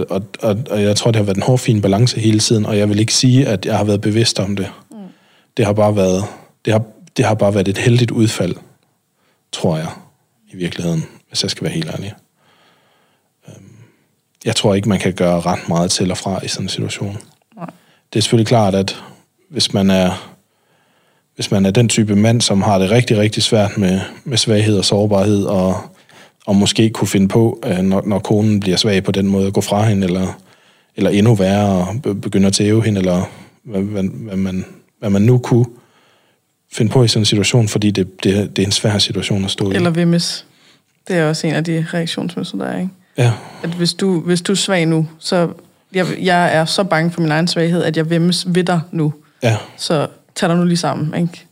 og, 0.10 0.24
og, 0.40 0.58
og 0.70 0.82
jeg 0.82 0.96
tror, 0.96 1.12
det 1.12 1.20
har 1.20 1.24
været 1.24 1.38
en 1.38 1.44
hård, 1.44 1.60
fin 1.60 1.82
balance 1.82 2.20
hele 2.20 2.40
tiden, 2.40 2.66
og 2.66 2.78
jeg 2.78 2.90
vil 2.90 3.00
ikke 3.00 3.14
sige, 3.14 3.48
at 3.48 3.66
jeg 3.66 3.78
har 3.78 3.84
været 3.84 4.02
bevidst 4.02 4.40
om 4.40 4.56
det. 4.56 4.68
Mm. 4.92 4.98
Det 5.58 5.66
har 5.66 5.74
bare 5.74 5.96
været, 5.96 6.24
det 6.66 6.74
har, 6.74 6.84
det 7.18 7.26
har 7.26 7.34
bare 7.34 7.54
været 7.54 7.68
et 7.68 7.78
heldigt 7.78 8.12
udfald, 8.12 8.56
tror 9.52 9.78
jeg, 9.78 9.88
i 10.54 10.56
virkeligheden, 10.56 11.06
hvis 11.28 11.44
jeg 11.44 11.52
skal 11.52 11.64
være 11.64 11.74
helt 11.74 11.90
ærlig. 11.90 12.14
Jeg 14.46 14.56
tror 14.56 14.76
ikke, 14.76 14.90
man 14.90 15.00
kan 15.00 15.14
gøre 15.14 15.42
ret 15.42 15.70
meget 15.70 15.92
til 15.92 16.12
og 16.12 16.18
fra 16.18 16.46
i 16.46 16.48
sådan 16.48 16.66
en 16.66 16.70
situation. 16.70 17.18
Nej. 17.56 17.70
Det 18.14 18.20
er 18.20 18.22
selvfølgelig 18.22 18.48
klart, 18.48 18.76
at 18.76 19.04
hvis 19.50 19.74
man 19.74 19.90
er, 19.90 20.32
hvis 21.36 21.52
man 21.52 21.66
er 21.66 21.72
den 21.72 21.90
type 21.90 22.16
mand, 22.16 22.42
som 22.42 22.62
har 22.62 22.80
det 22.80 22.92
rigtig, 22.92 23.18
rigtig 23.18 23.44
svært 23.44 23.78
med, 23.78 24.00
med 24.24 24.38
svaghed 24.38 24.78
og 24.78 24.86
sårbarhed, 24.86 25.44
og, 25.44 25.76
og 26.46 26.56
måske 26.56 26.90
kunne 26.90 27.08
finde 27.08 27.28
på, 27.28 27.60
øh, 27.66 27.78
når, 27.78 28.04
når 28.06 28.20
konen 28.20 28.60
bliver 28.60 28.78
svag 28.78 29.04
på 29.04 29.12
den 29.12 29.28
måde, 29.28 29.48
at 29.48 29.54
gå 29.54 29.62
fra 29.62 29.86
hende, 29.86 30.08
eller, 30.08 30.40
eller 30.96 31.10
endnu 31.10 31.36
værre, 31.36 31.88
og 31.88 32.02
be- 32.04 32.16
begynde 32.16 32.48
at 32.48 32.54
tæve 32.54 32.84
hende, 32.84 33.00
eller 33.00 33.24
hvad, 33.64 33.82
hvad, 33.82 34.04
hvad, 34.04 34.38
man, 34.38 34.66
hvad 35.00 35.10
man 35.10 35.22
nu 35.22 35.38
kunne 35.38 35.66
finde 36.74 36.92
på 36.92 37.04
i 37.04 37.08
sådan 37.08 37.22
en 37.22 37.26
situation, 37.26 37.68
fordi 37.68 37.92
det, 37.92 38.24
det, 38.24 38.56
det 38.56 38.62
er 38.62 38.66
en 38.66 38.72
svær 38.72 38.98
situation 38.98 39.46
at 39.46 39.52
stå 39.52 39.72
i. 39.72 39.76
Eller 39.76 39.90
vimmes. 39.90 40.46
Det 41.08 41.16
er 41.16 41.30
også 41.30 41.48
en 41.48 41.54
af 41.54 41.64
de 41.64 41.86
reaktionsmønstre, 41.94 42.60
der 42.60 42.66
er, 42.66 42.80
ikke? 42.80 42.90
Ja, 43.18 43.32
At 43.64 43.70
hvis 43.70 43.94
du, 43.94 44.20
hvis 44.20 44.42
du 44.42 44.52
er 44.52 44.56
svag 44.56 44.86
nu, 44.86 45.08
så... 45.20 45.50
Jeg, 45.94 46.08
jeg 46.22 46.56
er 46.56 46.66
så 46.66 46.84
bange 46.84 47.12
for 47.12 47.22
min 47.22 47.32
egen 47.32 47.48
svaghed, 47.48 47.84
at 47.84 47.98
jeg 47.98 48.10
vemmes 48.10 48.46
ved 48.48 48.64
dig 48.64 48.82
nu. 48.92 49.14
ja. 49.44 49.58
Så 49.78 50.08
tag 50.36 50.50
dig 50.50 50.58
nu 50.58 50.66
lige 50.66 50.78
sammen, 50.78 51.22
ikke? 51.22 51.46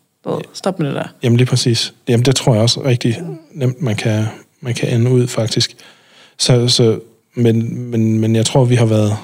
Stop 0.53 0.80
med 0.80 0.88
det 0.88 0.95
der. 0.95 1.03
Jamen 1.24 1.38
lige 1.38 1.47
præcis. 1.47 1.93
Jamen 2.07 2.26
det 2.26 2.36
tror 2.36 2.53
jeg 2.53 2.62
også 2.62 2.84
rigtig 2.86 3.22
nemt, 3.53 3.82
man 3.82 3.95
kan, 3.95 4.26
man 4.62 4.74
kan 4.74 4.89
ende 4.89 5.12
ud 5.12 5.28
faktisk. 5.28 5.76
Så, 6.38 6.68
så, 6.68 6.99
men, 7.36 7.80
men, 7.91 8.20
men 8.20 8.36
jeg 8.36 8.45
tror, 8.45 8.66
vi 8.66 8.76
har 8.76 8.86
været, 8.86 9.16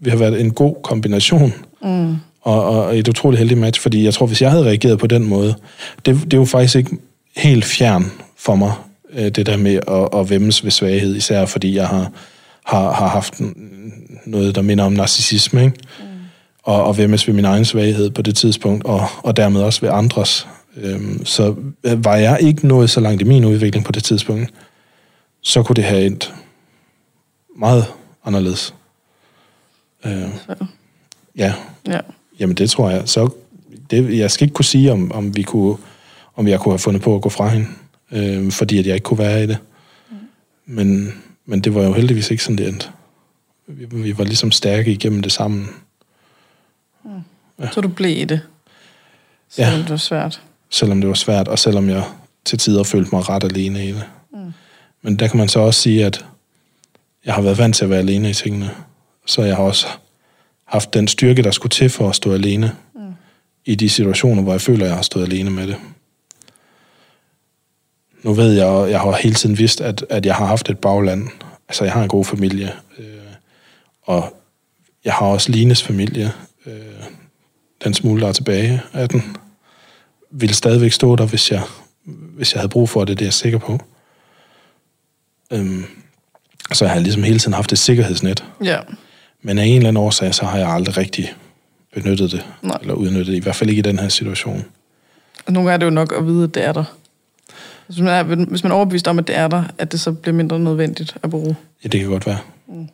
vi 0.00 0.10
har 0.10 0.16
været 0.16 0.40
en 0.40 0.50
god 0.50 0.74
kombination. 0.84 1.52
Mm. 1.82 2.16
Og, 2.42 2.64
og 2.64 2.98
et 2.98 3.08
utroligt 3.08 3.38
heldigt 3.38 3.60
match, 3.60 3.80
fordi 3.80 4.04
jeg 4.04 4.14
tror, 4.14 4.26
hvis 4.26 4.42
jeg 4.42 4.50
havde 4.50 4.64
reageret 4.64 4.98
på 4.98 5.06
den 5.06 5.24
måde, 5.24 5.54
det, 6.06 6.14
det 6.24 6.32
er 6.32 6.38
jo 6.38 6.44
faktisk 6.44 6.76
ikke 6.76 6.96
helt 7.36 7.64
fjern 7.64 8.12
for 8.38 8.54
mig, 8.54 8.72
det 9.14 9.46
der 9.46 9.56
med 9.56 9.80
at, 9.88 10.20
at 10.20 10.30
vemmes 10.30 10.64
ved 10.64 10.70
svaghed, 10.70 11.16
især 11.16 11.46
fordi 11.46 11.76
jeg 11.76 11.88
har, 11.88 12.12
har, 12.64 12.92
har 12.92 13.08
haft 13.08 13.34
noget, 14.26 14.54
der 14.54 14.62
minder 14.62 14.84
om 14.84 14.92
narcissisme, 14.92 15.64
ikke? 15.64 15.76
Mm. 16.00 16.04
Og, 16.62 16.84
og 16.84 16.98
vemmes 16.98 17.26
ved 17.28 17.34
min 17.34 17.44
egen 17.44 17.64
svaghed 17.64 18.10
på 18.10 18.22
det 18.22 18.36
tidspunkt, 18.36 18.84
og, 18.84 19.06
og 19.18 19.36
dermed 19.36 19.62
også 19.62 19.80
ved 19.80 19.88
andres. 19.88 20.48
Øhm, 20.76 21.24
så 21.24 21.54
øh, 21.84 22.04
var 22.04 22.16
jeg 22.16 22.38
ikke 22.40 22.66
nået 22.66 22.90
så 22.90 23.00
langt 23.00 23.22
i 23.22 23.24
min 23.24 23.44
udvikling 23.44 23.84
på 23.84 23.92
det 23.92 24.04
tidspunkt, 24.04 24.54
så 25.42 25.62
kunne 25.62 25.76
det 25.76 25.84
have 25.84 26.06
endt 26.06 26.34
meget 27.58 27.84
anderledes. 28.24 28.74
Øh, 30.04 30.22
Så, 30.46 30.66
ja, 31.36 31.54
ja. 31.86 32.00
Jamen 32.40 32.56
det 32.56 32.70
tror 32.70 32.90
jeg. 32.90 33.02
Så 33.08 33.30
det, 33.90 34.18
jeg 34.18 34.30
skal 34.30 34.44
ikke 34.44 34.54
kunne 34.54 34.64
sige, 34.64 34.92
om, 34.92 35.12
om, 35.12 35.36
vi 35.36 35.42
kunne, 35.42 35.76
om 36.36 36.48
jeg 36.48 36.60
kunne 36.60 36.72
have 36.72 36.78
fundet 36.78 37.02
på 37.02 37.14
at 37.14 37.22
gå 37.22 37.28
fra 37.28 37.48
hende, 37.48 37.66
øh, 38.12 38.50
fordi 38.50 38.78
at 38.78 38.86
jeg 38.86 38.94
ikke 38.94 39.04
kunne 39.04 39.18
være 39.18 39.44
i 39.44 39.46
det. 39.46 39.58
Mm. 40.10 40.16
Men, 40.66 41.14
men 41.46 41.60
det 41.60 41.74
var 41.74 41.82
jo 41.82 41.92
heldigvis 41.92 42.30
ikke 42.30 42.42
sådan, 42.42 42.58
det 42.58 42.68
endte. 42.68 42.88
Vi, 43.66 43.84
vi 43.84 44.18
var 44.18 44.24
ligesom 44.24 44.52
stærke 44.52 44.92
igennem 44.92 45.22
det 45.22 45.32
sammen. 45.32 45.68
Så 47.72 47.80
du 47.80 47.88
blev 47.88 48.16
i 48.16 48.24
det. 48.24 48.40
Selvom 49.48 49.80
det 49.80 49.90
var 49.90 49.96
svært. 49.96 50.42
selvom 50.70 51.00
det 51.00 51.08
var 51.08 51.14
svært, 51.14 51.48
og 51.48 51.58
selvom 51.58 51.88
jeg 51.88 52.04
til 52.44 52.58
tider 52.58 52.82
følte 52.82 53.10
mig 53.12 53.28
ret 53.28 53.44
alene 53.44 53.84
i 53.84 53.92
det. 53.92 54.04
Mm. 54.32 54.52
Men 55.02 55.18
der 55.18 55.28
kan 55.28 55.38
man 55.38 55.48
så 55.48 55.60
også 55.60 55.80
sige, 55.80 56.06
at 56.06 56.24
jeg 57.24 57.34
har 57.34 57.42
været 57.42 57.58
vant 57.58 57.76
til 57.76 57.84
at 57.84 57.90
være 57.90 57.98
alene 57.98 58.30
i 58.30 58.34
tingene, 58.34 58.70
så 59.26 59.42
jeg 59.42 59.56
har 59.56 59.62
også 59.62 59.86
haft 60.64 60.94
den 60.94 61.08
styrke, 61.08 61.42
der 61.42 61.50
skulle 61.50 61.70
til 61.70 61.90
for 61.90 62.08
at 62.08 62.16
stå 62.16 62.32
alene 62.32 62.72
mm. 62.94 63.00
i 63.64 63.74
de 63.74 63.88
situationer, 63.88 64.42
hvor 64.42 64.52
jeg 64.52 64.60
føler, 64.60 64.84
at 64.84 64.88
jeg 64.88 64.96
har 64.96 65.02
stået 65.02 65.24
alene 65.24 65.50
med 65.50 65.66
det. 65.66 65.76
Nu 68.22 68.32
ved 68.32 68.52
jeg, 68.52 68.90
jeg 68.90 69.00
har 69.00 69.12
hele 69.12 69.34
tiden 69.34 69.58
vidst, 69.58 69.80
at, 69.80 70.04
at 70.10 70.26
jeg 70.26 70.34
har 70.34 70.46
haft 70.46 70.70
et 70.70 70.78
bagland. 70.78 71.28
Altså, 71.68 71.84
jeg 71.84 71.92
har 71.92 72.02
en 72.02 72.08
god 72.08 72.24
familie, 72.24 72.72
øh, 72.98 73.04
og 74.02 74.34
jeg 75.04 75.12
har 75.12 75.26
også 75.26 75.52
Lines 75.52 75.82
familie. 75.82 76.32
Øh, 76.66 76.72
den 77.84 77.94
smule, 77.94 78.20
der 78.22 78.28
er 78.28 78.32
tilbage 78.32 78.82
af 78.92 79.08
den, 79.08 79.36
ville 80.30 80.54
stadigvæk 80.54 80.92
stå 80.92 81.16
der, 81.16 81.26
hvis 81.26 81.50
jeg, 81.50 81.62
hvis 82.04 82.52
jeg 82.52 82.60
havde 82.60 82.68
brug 82.68 82.88
for 82.88 83.04
det, 83.04 83.18
det 83.18 83.24
er 83.24 83.26
jeg 83.26 83.32
sikker 83.32 83.58
på. 83.58 83.80
Øhm, 85.52 85.84
så 86.72 86.84
jeg 86.84 86.92
har 86.92 87.00
ligesom 87.00 87.22
hele 87.22 87.38
tiden 87.38 87.52
haft 87.52 87.72
et 87.72 87.78
sikkerhedsnet. 87.78 88.44
Ja. 88.64 88.78
Men 89.42 89.58
af 89.58 89.64
en 89.64 89.76
eller 89.76 89.88
anden 89.88 90.02
årsag, 90.02 90.34
så 90.34 90.44
har 90.44 90.58
jeg 90.58 90.68
aldrig 90.68 90.96
rigtig 90.96 91.34
benyttet 91.94 92.32
det, 92.32 92.44
Nej. 92.62 92.78
eller 92.80 92.94
udnyttet 92.94 93.26
det, 93.26 93.34
i 93.34 93.38
hvert 93.38 93.56
fald 93.56 93.70
ikke 93.70 93.80
i 93.80 93.82
den 93.82 93.98
her 93.98 94.08
situation. 94.08 94.64
Og 95.46 95.52
nogle 95.52 95.70
gange 95.70 95.74
er 95.74 95.78
det 95.78 95.86
jo 95.86 95.90
nok 95.90 96.12
at 96.18 96.26
vide, 96.26 96.44
at 96.44 96.54
det 96.54 96.64
er 96.64 96.72
der. 96.72 96.84
Hvis 97.88 97.98
man 97.98 98.08
er, 98.08 98.44
hvis 98.44 98.62
man 98.62 98.72
er 98.72 98.76
overbevist 98.76 99.08
om, 99.08 99.18
at 99.18 99.26
det 99.28 99.36
er 99.36 99.48
der, 99.48 99.64
at 99.78 99.92
det 99.92 100.00
så 100.00 100.12
bliver 100.12 100.34
mindre 100.34 100.58
nødvendigt 100.58 101.16
at 101.22 101.30
bruge. 101.30 101.56
Ja, 101.84 101.88
det 101.88 102.00
kan 102.00 102.08
godt 102.08 102.26
være. 102.26 102.38
Mm. 102.66 102.88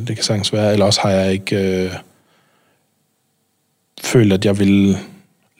Det 0.00 0.16
kan 0.16 0.24
sagtens 0.24 0.52
være. 0.52 0.72
Eller 0.72 0.84
også 0.86 1.00
har 1.00 1.10
jeg 1.10 1.32
ikke 1.32 1.56
øh, 1.84 1.92
følt, 4.02 4.32
at 4.32 4.44
jeg 4.44 4.58
ville 4.58 4.98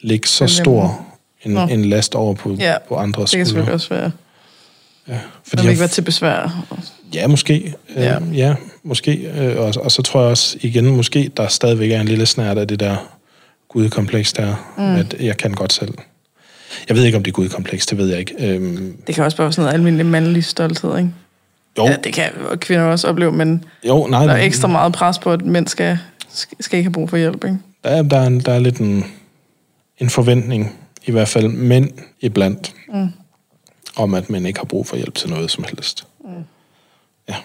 lægge 0.01 0.27
så 0.27 0.47
stor 0.47 1.05
en, 1.43 1.51
Nå. 1.51 1.67
en 1.67 1.85
last 1.85 2.15
over 2.15 2.33
på, 2.33 2.55
Ja, 2.59 2.75
på 2.87 2.95
andres 2.95 3.31
Det 3.31 3.37
kan 3.37 3.45
selvfølgelig 3.45 3.81
skuldre. 3.81 4.03
også 4.03 4.11
være. 4.11 4.11
Ja, 5.07 5.19
fordi 5.47 5.61
vil 5.61 5.63
jeg 5.63 5.71
ikke 5.71 5.79
være 5.79 5.89
til 5.89 6.01
besvær. 6.01 6.65
Ja, 7.13 7.27
måske. 7.27 7.73
Ja, 7.95 8.19
øh, 8.19 8.37
ja 8.37 8.55
måske. 8.83 9.11
Øh, 9.13 9.59
og, 9.59 9.73
og 9.77 9.91
så 9.91 10.01
tror 10.01 10.21
jeg 10.21 10.29
også 10.29 10.57
igen, 10.61 10.85
måske 10.85 11.31
der 11.37 11.47
stadigvæk 11.47 11.91
er 11.91 12.01
en 12.01 12.07
lille 12.07 12.25
snært 12.25 12.57
af 12.57 12.67
det 12.67 12.79
der 12.79 12.95
gudkompleks 13.67 14.33
der, 14.33 14.73
mm. 14.77 14.95
at 14.95 15.15
jeg 15.19 15.37
kan 15.37 15.51
godt 15.51 15.73
selv. 15.73 15.93
Jeg 16.89 16.97
ved 16.97 17.03
ikke, 17.03 17.17
om 17.17 17.23
det 17.23 17.31
er 17.31 17.35
gudkompleks, 17.35 17.85
det 17.85 17.97
ved 17.97 18.07
jeg 18.09 18.19
ikke. 18.19 18.35
Øhm, 18.39 18.97
Det 19.07 19.15
kan 19.15 19.23
også 19.23 19.37
bare 19.37 19.45
være 19.45 19.53
sådan 19.53 19.63
noget 19.65 19.73
almindelig 19.73 20.05
mandlig 20.05 20.43
stolthed, 20.43 20.97
ikke? 20.97 21.09
jo, 21.77 21.85
Ja, 21.85 21.95
det 22.03 22.13
kan 22.13 22.31
kvinder 22.55 22.85
også 22.85 23.07
opleve, 23.07 23.31
men 23.31 23.63
jo, 23.87 24.07
nej, 24.07 24.25
der 24.25 24.33
er 24.33 24.37
ekstra 24.41 24.67
meget 24.67 24.93
pres 24.93 25.19
på, 25.19 25.31
at 25.31 25.41
mænd 25.45 25.67
skal, 25.67 25.97
skal 26.59 26.77
ikke 26.77 26.87
have 26.87 26.93
brug 26.93 27.09
for 27.09 27.17
hjælp, 27.17 27.43
ikke? 27.43 27.57
Der 27.83 27.89
er, 27.89 28.01
der 28.01 28.17
er, 28.17 28.27
en, 28.27 28.39
der 28.39 28.53
er 28.53 28.59
lidt 28.59 28.77
en, 28.77 29.05
en 29.97 30.09
forventning, 30.09 30.79
i 31.05 31.11
hvert 31.11 31.27
fald 31.27 31.47
mænd 31.47 31.89
iblandt, 32.19 32.73
mm. 32.93 33.07
om 33.95 34.13
at 34.13 34.29
mænd 34.29 34.47
ikke 34.47 34.59
har 34.59 34.65
brug 34.65 34.87
for 34.87 34.95
hjælp 34.95 35.15
til 35.15 35.29
noget 35.29 35.51
som 35.51 35.63
helst. 35.63 36.07
Ja. 37.29 37.35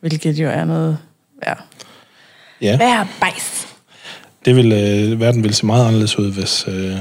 Hvilket 0.00 0.38
jo 0.38 0.48
er 0.48 0.64
noget 0.64 0.98
ja. 1.46 1.54
ja. 2.60 2.76
Vær 2.78 3.08
bejs. 3.20 3.66
Det 4.44 4.56
vil, 4.56 4.72
øh, 4.72 5.20
verden 5.20 5.42
vil 5.42 5.54
se 5.54 5.66
meget 5.66 5.86
anderledes 5.86 6.18
ud, 6.18 6.32
hvis, 6.32 6.64
øh, 6.68 6.96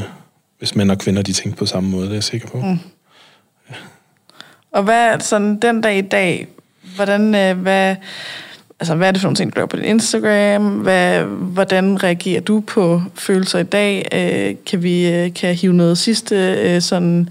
hvis 0.59 0.75
mænd 0.75 0.91
og 0.91 0.97
kvinder 0.97 1.21
de 1.21 1.33
tænkte 1.33 1.59
på 1.59 1.65
samme 1.65 1.89
måde, 1.89 2.03
det 2.03 2.11
er 2.11 2.15
jeg 2.15 2.23
sikker 2.23 2.47
på. 2.47 2.57
Mm. 2.57 2.79
Og 4.71 4.83
hvad 4.83 5.19
sådan 5.19 5.59
den 5.59 5.81
dag 5.81 5.97
i 5.97 6.01
dag, 6.01 6.47
hvordan, 6.95 7.35
øh, 7.35 7.57
hvad, 7.57 7.95
altså, 8.79 8.95
hvad 8.95 9.07
er 9.07 9.11
det 9.11 9.21
for 9.21 9.27
nogle 9.27 9.35
ting, 9.35 9.55
du 9.55 9.59
gør 9.59 9.65
på 9.65 9.75
din 9.75 9.85
Instagram? 9.85 10.79
Hvad, 10.79 11.23
hvordan 11.23 12.03
reagerer 12.03 12.41
du 12.41 12.59
på 12.59 13.01
følelser 13.15 13.59
i 13.59 13.63
dag? 13.63 14.07
Øh, 14.13 14.55
kan 14.65 14.83
vi 14.83 15.07
øh, 15.07 15.33
kan 15.33 15.55
hive 15.55 15.73
noget 15.73 15.97
sidste 15.97 16.35
øh, 16.35 16.81
sådan, 16.81 17.29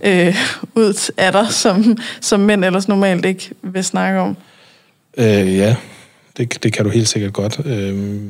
øh, 0.00 0.36
ud 0.74 1.10
af 1.16 1.32
dig, 1.32 1.46
som, 1.50 1.96
som 2.20 2.40
mænd 2.40 2.64
ellers 2.64 2.88
normalt 2.88 3.24
ikke 3.24 3.50
vil 3.62 3.84
snakke 3.84 4.20
om? 4.20 4.36
Øh, 5.16 5.56
ja, 5.56 5.76
det, 6.36 6.62
det 6.62 6.72
kan 6.72 6.84
du 6.84 6.90
helt 6.90 7.08
sikkert 7.08 7.32
godt. 7.32 7.60
Øh, 7.66 8.20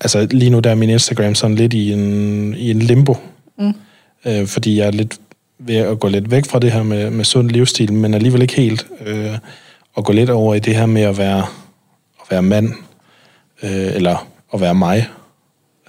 altså 0.00 0.26
lige 0.30 0.50
nu 0.50 0.60
der 0.60 0.70
er 0.70 0.74
min 0.74 0.90
Instagram 0.90 1.34
sådan 1.34 1.56
lidt 1.56 1.72
i 1.72 1.92
en, 1.92 2.54
i 2.54 2.70
en 2.70 2.78
limbo. 2.78 3.16
Mm. 3.60 3.74
Øh, 4.24 4.46
fordi 4.46 4.78
jeg 4.78 4.86
er 4.86 4.90
lidt 4.90 5.20
ved 5.58 5.76
at 5.76 6.00
gå 6.00 6.08
lidt 6.08 6.30
væk 6.30 6.46
fra 6.46 6.58
det 6.58 6.72
her 6.72 6.82
med, 6.82 7.10
med 7.10 7.24
sund 7.24 7.50
livsstil, 7.50 7.92
men 7.92 8.14
alligevel 8.14 8.42
ikke 8.42 8.54
helt. 8.54 8.86
Øh, 9.06 9.38
og 9.94 10.04
gå 10.04 10.12
lidt 10.12 10.30
over 10.30 10.54
i 10.54 10.58
det 10.58 10.76
her 10.76 10.86
med 10.86 11.02
at 11.02 11.18
være, 11.18 11.38
at 12.20 12.30
være 12.30 12.42
mand, 12.42 12.72
øh, 13.62 13.94
eller 13.94 14.28
at 14.54 14.60
være 14.60 14.74
mig. 14.74 15.08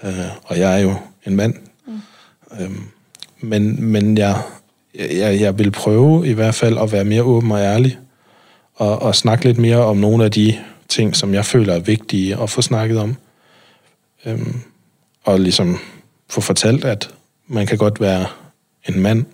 Øh, 0.03 0.25
og 0.43 0.59
jeg 0.59 0.79
er 0.79 0.83
jo 0.83 0.95
en 1.25 1.35
mand. 1.35 1.53
Mm. 1.87 2.01
Øh, 2.59 2.71
men 3.39 3.83
men 3.83 4.17
jeg, 4.17 4.41
jeg, 4.95 5.41
jeg 5.41 5.59
vil 5.59 5.71
prøve 5.71 6.27
i 6.27 6.33
hvert 6.33 6.55
fald 6.55 6.77
at 6.77 6.91
være 6.91 7.05
mere 7.05 7.23
åben 7.23 7.51
og 7.51 7.59
ærlig 7.59 7.97
og, 8.75 9.01
og 9.01 9.15
snakke 9.15 9.45
lidt 9.45 9.57
mere 9.57 9.77
om 9.77 9.97
nogle 9.97 10.25
af 10.25 10.31
de 10.31 10.57
ting, 10.89 11.15
som 11.15 11.33
jeg 11.33 11.45
føler 11.45 11.73
er 11.73 11.79
vigtige 11.79 12.41
at 12.41 12.49
få 12.49 12.61
snakket 12.61 12.99
om. 12.99 13.15
Øhm, 14.25 14.59
og 15.23 15.39
ligesom 15.39 15.79
få 16.29 16.41
fortalt, 16.41 16.85
at 16.85 17.09
man 17.51 17.67
kan 17.67 17.77
godt 17.77 18.01
være 18.01 18.25
en 18.89 18.99
mand, 18.99 19.25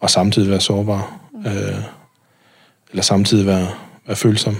og 0.00 0.10
samtidig 0.10 0.50
være 0.50 0.60
sårbar, 0.60 1.20
øh, 1.46 1.82
eller 2.90 3.02
samtidig 3.02 3.46
være, 3.46 3.68
være 4.06 4.16
følsom. 4.16 4.56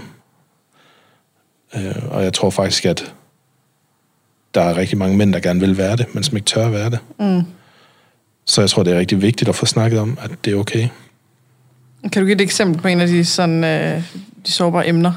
Øh, 1.75 1.95
og 2.11 2.23
jeg 2.23 2.33
tror 2.33 2.49
faktisk, 2.49 2.85
at 2.85 3.13
der 4.53 4.61
er 4.61 4.77
rigtig 4.77 4.97
mange 4.97 5.17
mænd, 5.17 5.33
der 5.33 5.39
gerne 5.39 5.59
vil 5.59 5.77
være 5.77 5.95
det, 5.95 6.15
men 6.15 6.23
som 6.23 6.37
ikke 6.37 6.45
tør 6.45 6.65
at 6.65 6.71
være 6.71 6.89
det. 6.89 6.99
Mm. 7.19 7.43
Så 8.45 8.61
jeg 8.61 8.69
tror, 8.69 8.83
det 8.83 8.93
er 8.93 8.99
rigtig 8.99 9.21
vigtigt 9.21 9.49
at 9.49 9.55
få 9.55 9.65
snakket 9.65 9.99
om, 9.99 10.17
at 10.21 10.31
det 10.45 10.53
er 10.53 10.57
okay. 10.57 10.87
Kan 12.11 12.21
du 12.21 12.25
give 12.25 12.35
et 12.35 12.41
eksempel 12.41 12.81
på 12.81 12.87
en 12.87 13.01
af 13.01 13.07
de, 13.07 13.25
sådan, 13.25 13.63
øh, 13.63 14.03
de 14.45 14.51
sårbare 14.51 14.87
emner? 14.87 15.11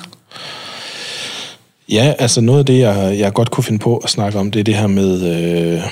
Ja, 1.89 2.15
altså 2.19 2.41
noget 2.41 2.59
af 2.59 2.67
det, 2.67 2.79
jeg, 2.79 3.19
jeg 3.19 3.33
godt 3.33 3.51
kunne 3.51 3.65
finde 3.65 3.79
på 3.79 3.97
at 3.97 4.11
snakke 4.11 4.39
om, 4.39 4.51
det 4.51 4.61
er 4.61 4.65
det 4.65 4.75
her 4.75 4.87
med, 4.87 5.23
øh, 5.23 5.83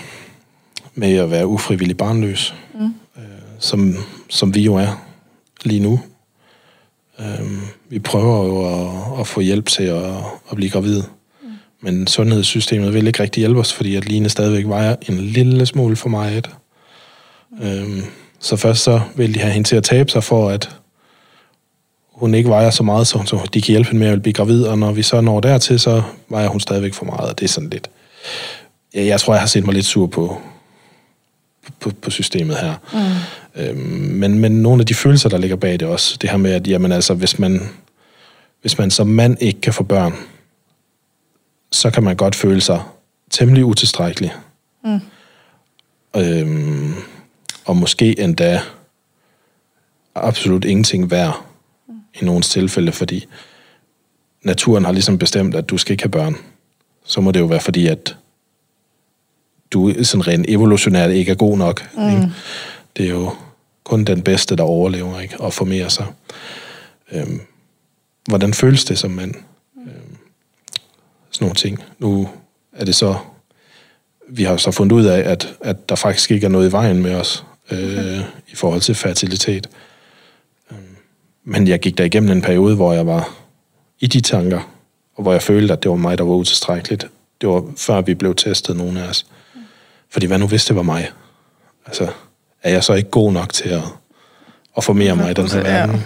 med 0.94 1.16
at 1.16 1.30
være 1.30 1.46
ufrivillig 1.46 1.96
barnløs, 1.96 2.54
mm. 2.74 2.94
øh, 3.16 3.22
som, 3.58 3.96
som 4.30 4.54
vi 4.54 4.62
jo 4.62 4.74
er 4.74 5.06
lige 5.64 5.80
nu. 5.80 6.00
Øh, 7.20 7.62
vi 7.88 7.98
prøver 7.98 8.46
jo 8.46 8.64
at, 8.64 9.20
at 9.20 9.26
få 9.26 9.40
hjælp 9.40 9.66
til 9.66 9.84
at, 9.84 10.14
at 10.50 10.56
blive 10.56 10.70
gravid. 10.70 11.02
Mm. 11.42 11.48
Men 11.80 12.06
sundhedssystemet 12.06 12.94
vil 12.94 13.06
ikke 13.06 13.22
rigtig 13.22 13.40
hjælpe 13.40 13.60
os, 13.60 13.72
fordi 13.72 13.96
at 13.96 14.08
Line 14.08 14.28
stadigvæk 14.28 14.68
vejer 14.68 14.96
en 15.08 15.18
lille 15.18 15.66
smule 15.66 15.96
for 15.96 16.08
meget. 16.08 16.50
Mm. 17.50 17.66
Øh, 17.66 18.02
så 18.38 18.56
først 18.56 18.82
så 18.82 19.00
vil 19.16 19.34
de 19.34 19.40
have 19.40 19.52
hende 19.52 19.68
til 19.68 19.76
at 19.76 19.84
tabe 19.84 20.10
sig 20.10 20.24
for, 20.24 20.50
at 20.50 20.76
hun 22.12 22.34
ikke 22.34 22.48
vejer 22.48 22.70
så 22.70 22.82
meget, 22.82 23.06
så, 23.06 23.22
så 23.26 23.48
de 23.54 23.62
kan 23.62 23.72
hjælpe 23.72 23.90
hende 23.90 24.04
med 24.04 24.12
at 24.12 24.22
blive 24.22 24.34
gravid, 24.34 24.64
og 24.64 24.78
når 24.78 24.92
vi 24.92 25.02
så 25.02 25.20
når 25.20 25.40
dertil, 25.40 25.80
så 25.80 26.02
vejer 26.28 26.48
hun 26.48 26.60
stadigvæk 26.60 26.94
for 26.94 27.04
meget, 27.04 27.30
og 27.30 27.38
det 27.38 27.44
er 27.44 27.48
sådan 27.48 27.70
lidt... 27.70 27.90
Ja, 28.94 29.04
jeg 29.04 29.20
tror, 29.20 29.34
jeg 29.34 29.40
har 29.40 29.46
set 29.46 29.64
mig 29.64 29.74
lidt 29.74 29.86
sur 29.86 30.06
på, 30.06 30.40
på, 31.80 31.90
på 32.02 32.10
systemet 32.10 32.56
her. 32.56 32.74
Mm. 32.92 33.62
Øhm, 33.62 33.78
men, 34.10 34.38
men 34.38 34.52
nogle 34.52 34.80
af 34.80 34.86
de 34.86 34.94
følelser, 34.94 35.28
der 35.28 35.38
ligger 35.38 35.56
bag 35.56 35.80
det 35.80 35.88
også, 35.88 36.18
det 36.20 36.30
her 36.30 36.36
med, 36.36 36.52
at 36.52 36.66
jamen, 36.66 36.92
altså, 36.92 37.14
hvis, 37.14 37.38
man, 37.38 37.60
hvis 38.60 38.78
man 38.78 38.90
som 38.90 39.06
mand 39.06 39.36
ikke 39.40 39.60
kan 39.60 39.72
få 39.72 39.82
børn, 39.82 40.14
så 41.72 41.90
kan 41.90 42.02
man 42.02 42.16
godt 42.16 42.34
føle 42.34 42.60
sig 42.60 42.82
temmelig 43.30 43.64
utilstrækkelig. 43.64 44.32
Mm. 44.84 45.00
Øhm, 46.16 46.94
og 47.64 47.76
måske 47.76 48.20
endda 48.20 48.60
absolut 50.14 50.64
ingenting 50.64 51.10
værd 51.10 51.44
i 52.20 52.24
nogle 52.24 52.42
tilfælde, 52.42 52.92
fordi 52.92 53.26
naturen 54.42 54.84
har 54.84 54.92
ligesom 54.92 55.18
bestemt, 55.18 55.54
at 55.54 55.70
du 55.70 55.78
skal 55.78 55.92
ikke 55.92 56.02
have 56.02 56.10
børn. 56.10 56.36
Så 57.04 57.20
må 57.20 57.30
det 57.32 57.40
jo 57.40 57.44
være 57.44 57.60
fordi, 57.60 57.86
at 57.86 58.16
du 59.74 60.04
sådan 60.04 60.26
rent 60.26 60.46
evolutionært 60.48 61.10
ikke 61.10 61.30
er 61.30 61.36
god 61.36 61.58
nok. 61.58 61.96
Mm. 61.96 62.08
Ikke? 62.08 62.32
Det 62.96 63.06
er 63.06 63.10
jo 63.10 63.30
kun 63.84 64.04
den 64.04 64.22
bedste, 64.22 64.56
der 64.56 64.62
overlever 64.62 65.20
ikke? 65.20 65.40
og 65.40 65.52
formerer 65.52 65.88
sig. 65.88 66.06
Øhm, 67.12 67.40
hvordan 68.28 68.54
føles 68.54 68.84
det 68.84 68.98
som 68.98 69.10
mand? 69.10 69.34
Øhm, 69.76 70.16
sådan 71.30 71.44
nogle 71.44 71.54
ting. 71.54 71.84
Nu 71.98 72.28
er 72.72 72.84
det 72.84 72.94
så... 72.94 73.14
Vi 74.28 74.44
har 74.44 74.56
så 74.56 74.70
fundet 74.70 74.96
ud 74.96 75.04
af, 75.04 75.30
at, 75.30 75.54
at 75.60 75.88
der 75.88 75.94
faktisk 75.94 76.30
ikke 76.30 76.44
er 76.44 76.50
noget 76.50 76.68
i 76.68 76.72
vejen 76.72 77.02
med 77.02 77.14
os 77.14 77.44
øh, 77.70 77.78
okay. 77.78 78.22
i 78.48 78.54
forhold 78.54 78.80
til 78.80 78.94
fertilitet. 78.94 79.68
Men 81.44 81.68
jeg 81.68 81.80
gik 81.80 81.98
der 81.98 82.04
igennem 82.04 82.30
en 82.30 82.42
periode, 82.42 82.76
hvor 82.76 82.92
jeg 82.92 83.06
var 83.06 83.34
i 84.00 84.06
de 84.06 84.20
tanker, 84.20 84.70
og 85.14 85.22
hvor 85.22 85.32
jeg 85.32 85.42
følte, 85.42 85.72
at 85.72 85.82
det 85.82 85.90
var 85.90 85.96
mig, 85.96 86.18
der 86.18 86.24
var 86.24 86.34
utilstrækkeligt. 86.34 87.06
Det 87.40 87.48
var 87.48 87.64
før 87.76 88.00
vi 88.00 88.14
blev 88.14 88.34
testet, 88.34 88.76
nogle 88.76 89.02
af 89.02 89.08
os. 89.08 89.26
Fordi 90.14 90.26
hvad 90.26 90.38
nu 90.38 90.46
hvis 90.46 90.64
det 90.64 90.76
var 90.76 90.82
mig? 90.82 91.10
Altså, 91.86 92.08
er 92.62 92.70
jeg 92.70 92.84
så 92.84 92.94
ikke 92.94 93.10
god 93.10 93.32
nok 93.32 93.52
til 93.52 93.68
at, 93.68 93.82
at 94.76 94.84
formere 94.84 95.16
mig 95.16 95.30
i 95.30 95.34
den 95.34 95.48
her 95.50 95.62
verden? 95.62 96.04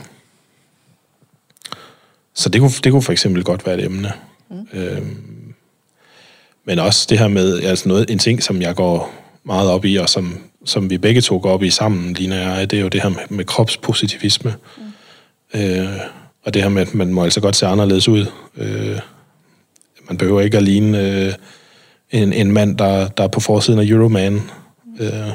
Så 2.35 2.49
det 2.49 2.61
kunne, 2.61 2.71
det 2.85 2.93
kunne 2.93 3.03
for 3.03 3.13
eksempel 3.13 3.45
godt 3.45 3.67
være 3.67 3.79
et 3.79 3.85
emne. 3.85 4.13
Mm. 4.51 4.69
Øhm, 4.73 5.55
men 6.65 6.79
også 6.79 7.07
det 7.11 7.19
her 7.19 7.29
med, 7.29 7.63
altså 7.63 7.89
noget, 7.89 8.11
en 8.11 8.19
ting, 8.19 8.43
som 8.43 8.63
jeg 8.63 8.75
går 8.75 9.15
meget 9.45 9.71
op 9.71 9.85
i, 9.85 9.97
og 9.97 10.09
som, 10.09 10.39
som 10.65 10.91
vi 10.91 10.99
begge 10.99 11.21
to 11.21 11.39
går 11.43 11.51
op 11.51 11.63
i 11.63 11.71
sammen, 11.71 12.13
Lina 12.13 12.51
og 12.51 12.59
jeg, 12.59 12.71
det 12.71 12.79
er 12.79 12.83
jo 12.83 12.89
det 12.89 13.03
her 13.03 13.09
med, 13.09 13.21
med 13.29 13.45
kropspositivisme. 13.45 14.55
Mm. 15.55 15.61
Øh, 15.61 16.01
og 16.43 16.55
det 16.55 16.63
her 16.63 16.69
med, 16.69 16.83
at 16.83 16.95
man 16.95 17.13
må 17.13 17.25
altså 17.25 17.41
godt 17.41 17.57
se 17.57 17.67
anderledes 17.67 18.09
ud. 18.09 18.27
Øh, 18.57 18.99
man 20.09 20.19
behøver 20.19 20.41
ikke 20.41 20.57
at 20.57 20.63
ligne 20.63 21.01
øh, 21.01 21.33
en, 22.11 22.33
en 22.33 22.53
mand, 22.53 22.79
der, 22.79 23.09
der 23.09 23.25
er 23.25 23.29
på 23.29 23.41
forsiden 23.41 23.81
af 23.81 23.85
Euroman. 23.85 24.43
Øh, 25.01 25.33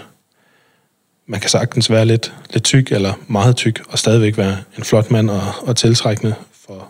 man 1.25 1.39
kan 1.39 1.49
sagtens 1.49 1.89
være 1.89 2.05
lidt, 2.05 2.33
lidt 2.53 2.63
tyk 2.63 2.91
eller 2.91 3.13
meget 3.27 3.55
tyk, 3.55 3.83
og 3.89 3.99
stadigvæk 3.99 4.37
være 4.37 4.57
en 4.77 4.83
flot 4.83 5.11
mand 5.11 5.29
og, 5.29 5.41
og 5.61 5.75
tiltrækkende 5.75 6.35
for 6.65 6.87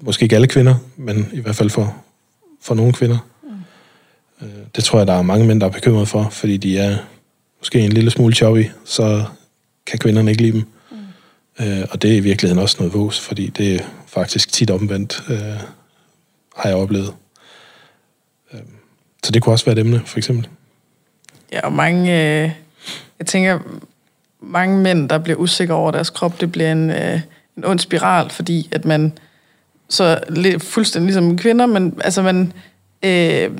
måske 0.00 0.22
ikke 0.22 0.34
alle 0.34 0.48
kvinder, 0.48 0.74
men 0.96 1.30
i 1.32 1.40
hvert 1.40 1.56
fald 1.56 1.70
for, 1.70 1.96
for 2.62 2.74
nogle 2.74 2.92
kvinder. 2.92 3.18
Mm. 3.42 4.46
Øh, 4.46 4.66
det 4.76 4.84
tror 4.84 4.98
jeg, 4.98 5.06
der 5.06 5.12
er 5.12 5.22
mange 5.22 5.46
mænd, 5.46 5.60
der 5.60 5.66
er 5.66 5.70
bekymret 5.70 6.08
for, 6.08 6.28
fordi 6.30 6.56
de 6.56 6.78
er 6.78 6.96
måske 7.58 7.80
en 7.80 7.92
lille 7.92 8.10
smule 8.10 8.34
choppy, 8.34 8.64
så 8.84 9.24
kan 9.86 9.98
kvinderne 9.98 10.30
ikke 10.30 10.42
lide 10.42 10.52
dem. 10.52 10.64
Øh, 11.60 11.86
og 11.90 12.02
det 12.02 12.12
er 12.12 12.16
i 12.16 12.20
virkeligheden 12.20 12.62
også 12.62 12.76
noget 12.78 12.94
vås, 12.94 13.20
fordi 13.20 13.46
det 13.46 13.74
er 13.74 13.84
faktisk 14.06 14.52
tit 14.52 14.70
omvendt, 14.70 15.22
øh, 15.28 15.60
har 16.56 16.68
jeg 16.68 16.76
oplevet. 16.76 17.14
Så 19.24 19.32
det 19.32 19.42
kunne 19.42 19.52
også 19.52 19.64
være 19.64 19.72
et 19.72 19.78
emne, 19.78 20.02
for 20.06 20.18
eksempel. 20.18 20.48
Ja, 21.52 21.60
og 21.60 21.72
mange, 21.72 22.12
øh, 22.12 22.50
jeg 23.18 23.26
tænker, 23.26 23.58
mange 24.40 24.78
mænd, 24.78 25.08
der 25.08 25.18
bliver 25.18 25.38
usikre 25.38 25.74
over 25.74 25.90
deres 25.90 26.10
krop, 26.10 26.40
det 26.40 26.52
bliver 26.52 26.72
en, 26.72 26.90
øh, 26.90 27.20
en 27.56 27.64
ond 27.64 27.78
spiral, 27.78 28.30
fordi 28.30 28.68
at 28.72 28.84
man 28.84 29.12
så 29.88 30.20
fuldstændig 30.58 31.06
ligesom 31.06 31.38
kvinder, 31.38 31.66
men 31.66 32.00
altså 32.04 32.22
man, 32.22 32.52
øh, 33.02 33.50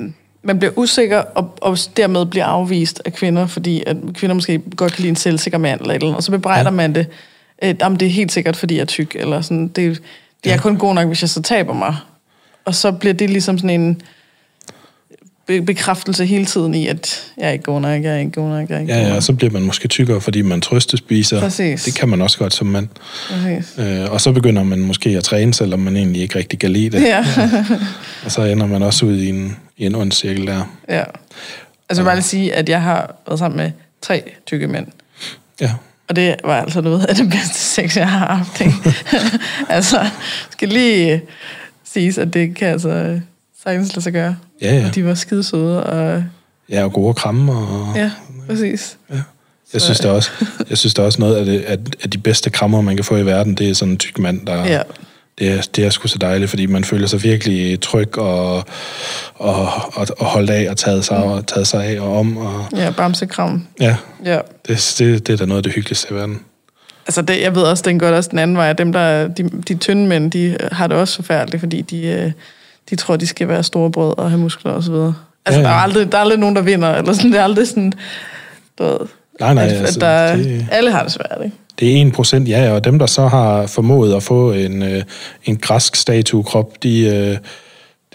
man 0.43 0.59
bliver 0.59 0.73
usikker 0.77 1.19
og, 1.19 1.55
og 1.61 1.79
dermed 1.97 2.27
bliver 2.27 2.45
afvist 2.45 3.03
af 3.05 3.13
kvinder, 3.13 3.47
fordi 3.47 3.83
at 3.87 3.97
kvinder 4.15 4.35
måske 4.35 4.63
godt 4.77 4.93
kan 4.93 5.03
lide 5.03 5.09
en 5.11 5.17
selvsikker 5.17 5.59
mand 5.59 5.81
eller 5.81 5.95
et 5.95 5.95
eller 5.95 6.07
andet, 6.07 6.17
og 6.17 6.23
så 6.23 6.31
bebrejder 6.31 6.71
ja. 6.71 6.77
man 6.77 6.95
det 6.95 7.07
øh, 7.63 7.75
jamen, 7.81 8.01
det 8.01 8.07
er 8.07 8.13
helt 8.13 8.33
sikkert, 8.33 8.57
fordi 8.57 8.75
jeg 8.75 8.81
er 8.81 8.87
tyk, 8.87 9.17
eller 9.19 9.41
sådan, 9.41 9.69
det, 9.69 9.77
det 10.45 10.51
ja. 10.51 10.55
er 10.55 10.61
kun 10.61 10.77
god 10.77 10.95
nok, 10.95 11.07
hvis 11.07 11.23
jeg 11.23 11.29
så 11.29 11.43
taber 11.43 11.73
mig. 11.73 11.97
Og 12.65 12.75
så 12.75 12.93
bliver 12.93 13.15
det 13.15 13.31
ligesom 13.31 13.59
sådan 13.59 13.81
en 13.81 14.03
bekræftelse 15.49 16.27
hele 16.27 16.47
tiden 16.47 16.75
i, 16.75 16.87
at 16.87 17.33
jeg 17.37 17.49
er 17.49 17.51
ikke 17.51 17.65
god 17.65 17.81
nok, 17.81 18.03
jeg 18.03 18.15
er 18.15 18.19
ikke 18.19 18.33
god 18.33 18.49
nok, 18.49 18.69
jeg 18.69 18.77
er 18.77 18.81
ikke 18.81 18.93
Ja, 18.93 19.09
ja, 19.09 19.15
og 19.15 19.23
så 19.23 19.33
bliver 19.33 19.53
man 19.53 19.63
måske 19.63 19.89
tykkere, 19.89 20.21
fordi 20.21 20.43
man 20.43 20.61
trøstespiser. 20.61 21.41
Præcis. 21.41 21.85
Det 21.85 21.95
kan 21.95 22.09
man 22.09 22.23
også 22.23 22.39
godt 22.39 22.55
som 22.55 22.67
mand. 22.67 22.89
Præcis. 23.31 23.75
Øh, 23.79 24.13
og 24.13 24.21
så 24.21 24.33
begynder 24.33 24.63
man 24.63 24.81
måske 24.81 25.11
at 25.11 25.25
træne, 25.25 25.55
selvom 25.55 25.81
man 25.81 25.97
egentlig 25.97 26.23
ikke 26.23 26.39
rigtig 26.39 26.59
kan 26.59 26.71
lide 26.71 26.91
det. 26.91 27.03
Ja. 27.03 27.25
og 28.25 28.33
så 28.33 28.43
ender 28.43 28.67
man 28.67 28.83
også 28.83 29.07
ud 29.07 29.17
i 29.17 29.29
en, 29.29 29.57
i 29.77 29.87
en 29.87 29.95
ond 29.95 30.13
cirkel 30.13 30.47
der. 30.47 30.77
Ja. 30.89 30.99
Altså, 30.99 31.13
jeg 31.91 31.97
vil 31.97 32.05
bare 32.05 32.17
lige 32.17 32.25
sige, 32.25 32.55
at 32.55 32.69
jeg 32.69 32.83
har 32.83 33.15
været 33.27 33.39
sammen 33.39 33.57
med 33.57 33.71
tre 34.03 34.23
tykke 34.47 34.69
mænd. 34.69 34.87
Ja. 35.61 35.71
Og 36.09 36.17
det 36.17 36.37
var 36.45 36.61
altså 36.61 36.81
noget 36.81 37.07
af 37.07 37.15
det 37.15 37.31
bedste 37.31 37.59
sex, 37.59 37.97
jeg 37.97 38.11
har 38.11 38.37
haft. 38.37 38.61
Ikke? 38.61 38.75
altså, 39.77 40.07
skal 40.51 40.69
lige 40.69 41.23
siges, 41.85 42.19
at 42.19 42.35
det 42.35 42.57
kan 42.57 42.69
altså 42.69 43.21
sagtens 43.69 43.95
lade 43.95 44.03
sig 44.03 44.13
gøre. 44.13 44.37
Ja, 44.63 44.75
ja. 44.77 44.87
Og 44.89 44.95
de 44.95 45.05
var 45.05 45.15
skide 45.15 45.43
søde. 45.43 45.85
Og... 45.85 46.25
Ja, 46.71 46.85
og 46.85 46.93
gode 46.93 47.15
krammer. 47.15 47.67
Og... 47.67 47.97
Ja, 47.97 48.11
præcis. 48.47 48.97
Ja. 49.11 49.21
Jeg 49.73 49.81
synes, 49.81 49.99
det 49.99 50.09
er 50.09 50.13
også, 50.13 50.31
jeg 50.71 50.79
synes, 50.79 50.95
det 50.95 51.03
er 51.03 51.07
også 51.07 51.21
noget 51.21 51.37
af, 51.37 51.45
det, 51.45 51.61
at, 51.61 51.81
at 52.03 52.13
de 52.13 52.19
bedste 52.19 52.51
krammer, 52.51 52.81
man 52.81 52.97
kan 52.97 53.05
få 53.05 53.17
i 53.17 53.27
verden, 53.27 53.55
det 53.55 53.71
er 53.71 53.75
sådan 53.75 53.93
en 53.93 53.99
tyk 53.99 54.19
mand, 54.19 54.47
der, 54.47 54.65
ja 54.65 54.83
det 55.39 55.49
er, 55.49 55.63
det 55.77 55.85
er 55.85 55.91
sgu 55.91 56.09
så 56.09 56.19
dejligt, 56.19 56.51
fordi 56.51 56.67
man 56.67 56.85
føler 56.85 57.07
sig 57.07 57.23
virkelig 57.23 57.81
tryg 57.81 58.19
og, 58.19 58.57
og, 59.35 59.71
og, 59.95 60.07
og 60.19 60.27
holdt 60.27 60.51
af 60.51 60.71
og 60.71 60.77
taget 60.77 61.05
sig, 61.05 61.19
mm. 61.19 61.31
og 61.31 61.47
taget 61.47 61.67
sig 61.67 61.85
af 61.85 62.01
og 62.01 62.19
om. 62.19 62.37
Og, 62.37 62.67
ja, 62.77 62.91
bamsekram. 62.91 63.67
Ja, 63.81 63.97
ja. 64.25 64.41
Det, 64.69 64.95
det, 64.99 65.27
det 65.27 65.33
er 65.33 65.37
da 65.37 65.47
noget 65.47 65.59
af 65.59 65.63
det 65.63 65.73
hyggeligste 65.73 66.07
i 66.11 66.15
verden. 66.15 66.41
Altså, 67.07 67.23
det, 67.23 67.43
jeg 67.43 67.55
ved 67.55 67.63
også, 67.63 67.83
den 67.87 67.99
går 67.99 68.07
også 68.09 68.31
den 68.31 68.39
anden 68.39 68.57
vej. 68.57 68.73
Dem, 68.73 68.93
der, 68.93 69.29
de, 69.29 69.51
de 69.69 69.75
tynde 69.75 70.07
mænd, 70.07 70.31
de 70.31 70.57
har 70.73 70.87
det 70.87 70.97
også 70.97 71.17
forfærdeligt, 71.17 71.61
fordi 71.61 71.83
de, 71.83 72.07
øh, 72.07 72.33
de 72.91 72.97
tror, 72.97 73.17
de 73.17 73.27
skal 73.27 73.49
være 73.49 73.63
store 73.63 73.91
brød 73.91 74.19
og 74.19 74.31
have 74.31 74.41
muskler 74.41 74.73
og 74.73 74.83
så 74.83 74.91
videre. 74.91 75.15
Altså, 75.47 75.61
ja, 75.61 75.67
ja. 75.67 75.73
Der, 75.73 75.79
er 75.79 75.83
aldrig, 75.83 76.13
der 76.13 76.19
er 76.19 76.23
aldrig 76.23 76.39
nogen, 76.39 76.57
der 76.57 76.63
vinder, 76.63 76.95
eller 76.95 77.13
sådan. 77.13 77.33
Det 77.33 77.39
er 77.39 77.45
aldrig 77.45 77.69
sådan, 77.69 77.93
du 78.79 78.85
ved, 78.85 78.99
nej, 79.41 79.55
nej, 79.55 79.65
at, 79.65 79.73
altså, 79.73 79.99
at 79.99 80.01
der, 80.01 80.37
det... 80.37 80.67
alle 80.71 80.91
har 80.91 81.03
det 81.03 81.13
svært, 81.13 81.39
ikke? 81.45 81.57
Det 81.81 81.97
er 81.97 82.07
1 82.07 82.13
procent, 82.13 82.49
ja, 82.49 82.73
og 82.73 82.85
dem, 82.85 82.99
der 82.99 83.07
så 83.07 83.27
har 83.27 83.67
formået 83.67 84.15
at 84.15 84.23
få 84.23 84.53
en, 84.53 84.83
øh, 84.83 85.03
en 85.45 85.57
græsk 85.57 85.97
statuekrop, 85.97 86.83
de, 86.83 87.01
øh, 87.01 87.37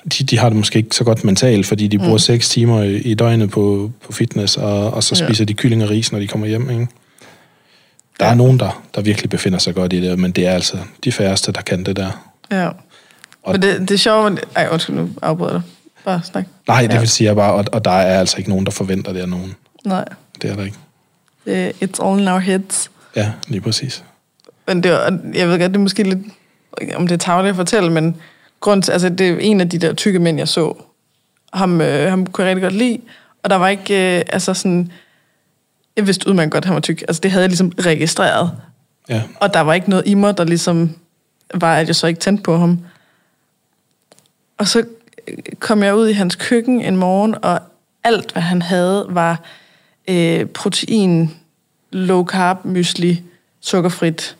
de, 0.05 0.23
de 0.23 0.39
har 0.39 0.49
det 0.49 0.57
måske 0.57 0.77
ikke 0.77 0.95
så 0.95 1.03
godt 1.03 1.23
mentalt, 1.23 1.65
fordi 1.65 1.87
de 1.87 1.97
bruger 1.97 2.13
mm. 2.13 2.19
6 2.19 2.49
timer 2.49 2.83
i, 2.83 2.95
i 2.95 3.13
døgnet 3.13 3.51
på, 3.51 3.91
på 4.05 4.11
fitness, 4.11 4.57
og, 4.57 4.93
og 4.93 5.03
så 5.03 5.15
spiser 5.15 5.43
ja. 5.43 5.45
de 5.45 5.53
kylling 5.53 5.83
og 5.83 5.89
ris, 5.89 6.11
når 6.11 6.19
de 6.19 6.27
kommer 6.27 6.47
hjem, 6.47 6.69
ikke? 6.69 6.87
Der 8.19 8.25
ja. 8.25 8.31
er 8.31 8.35
nogen, 8.35 8.59
der, 8.59 8.83
der 8.95 9.01
virkelig 9.01 9.29
befinder 9.29 9.59
sig 9.59 9.75
godt 9.75 9.93
i 9.93 10.01
det, 10.01 10.19
men 10.19 10.31
det 10.31 10.47
er 10.47 10.51
altså 10.51 10.77
de 11.03 11.11
færreste, 11.11 11.51
der 11.51 11.61
kan 11.61 11.83
det 11.83 11.95
der. 11.95 12.31
Ja. 12.51 12.69
Og 13.43 13.51
men 13.51 13.61
det, 13.61 13.79
det 13.79 13.91
er 13.91 13.97
sjovt... 13.97 14.45
Ej, 14.55 14.67
undskyld, 14.71 14.95
nu 14.95 15.09
afbryder 15.21 15.53
dig. 15.53 15.61
Bare 16.05 16.21
snak. 16.23 16.45
Nej, 16.67 16.81
det 16.81 16.93
ja. 16.93 16.99
vil 16.99 17.09
sige 17.09 17.35
bare, 17.35 17.53
og, 17.53 17.65
og 17.71 17.85
der 17.85 17.91
er 17.91 18.19
altså 18.19 18.37
ikke 18.37 18.49
nogen, 18.49 18.65
der 18.65 18.71
forventer 18.71 19.13
det 19.13 19.19
af 19.19 19.29
nogen. 19.29 19.55
Nej. 19.85 20.05
Det 20.41 20.49
er 20.49 20.55
der 20.55 20.63
ikke. 20.63 21.73
It's 21.83 22.05
all 22.05 22.21
in 22.21 22.27
our 22.27 22.39
heads. 22.39 22.91
Ja, 23.15 23.31
lige 23.47 23.61
præcis. 23.61 24.03
Men 24.67 24.83
det 24.83 24.89
jeg 25.33 25.49
ved 25.49 25.59
godt, 25.59 25.71
det 25.71 25.75
er 25.75 25.79
måske 25.79 26.03
lidt, 26.03 26.19
om 26.95 27.07
det 27.07 27.13
er 27.13 27.17
tageligt 27.17 27.49
at 27.49 27.55
fortælle, 27.55 27.91
men 27.91 28.15
grund 28.59 28.83
til, 28.83 28.91
altså 28.91 29.09
det 29.09 29.29
er 29.29 29.37
en 29.39 29.61
af 29.61 29.69
de 29.69 29.77
der 29.77 29.93
tykke 29.93 30.19
mænd, 30.19 30.37
jeg 30.37 30.47
så. 30.47 30.73
Ham, 31.53 31.81
øh, 31.81 32.09
ham 32.09 32.25
kunne 32.25 32.45
jeg 32.45 32.49
rigtig 32.49 32.63
godt 32.63 32.73
lide, 32.73 32.99
og 33.43 33.49
der 33.49 33.55
var 33.55 33.67
ikke, 33.67 34.17
øh, 34.17 34.23
altså 34.29 34.53
sådan, 34.53 34.91
jeg 35.95 36.07
vidste 36.07 36.27
udmærket 36.27 36.51
godt, 36.51 36.63
at 36.63 36.65
han 36.65 36.73
var 36.73 36.81
tyk. 36.81 37.01
Altså 37.01 37.19
det 37.19 37.31
havde 37.31 37.41
jeg 37.41 37.49
ligesom 37.49 37.71
registreret. 37.79 38.51
Ja. 39.09 39.21
Og 39.39 39.53
der 39.53 39.59
var 39.59 39.73
ikke 39.73 39.89
noget 39.89 40.07
i 40.07 40.13
mig, 40.13 40.37
der 40.37 40.43
ligesom 40.43 40.95
var, 41.53 41.75
at 41.75 41.87
jeg 41.87 41.95
så 41.95 42.07
ikke 42.07 42.19
tændte 42.19 42.43
på 42.43 42.57
ham. 42.57 42.79
Og 44.63 44.67
så 44.69 44.83
kom 45.59 45.83
jeg 45.83 45.95
ud 45.95 46.07
i 46.09 46.13
hans 46.13 46.35
køkken 46.35 46.81
en 46.81 46.95
morgen, 46.95 47.35
og 47.41 47.59
alt, 48.03 48.31
hvad 48.31 48.41
han 48.41 48.61
havde, 48.61 49.05
var 49.09 49.41
øh, 50.07 50.45
protein, 50.45 51.31
low 51.91 52.25
carb, 52.25 52.65
mysli, 52.65 53.21
sukkerfrit, 53.61 54.35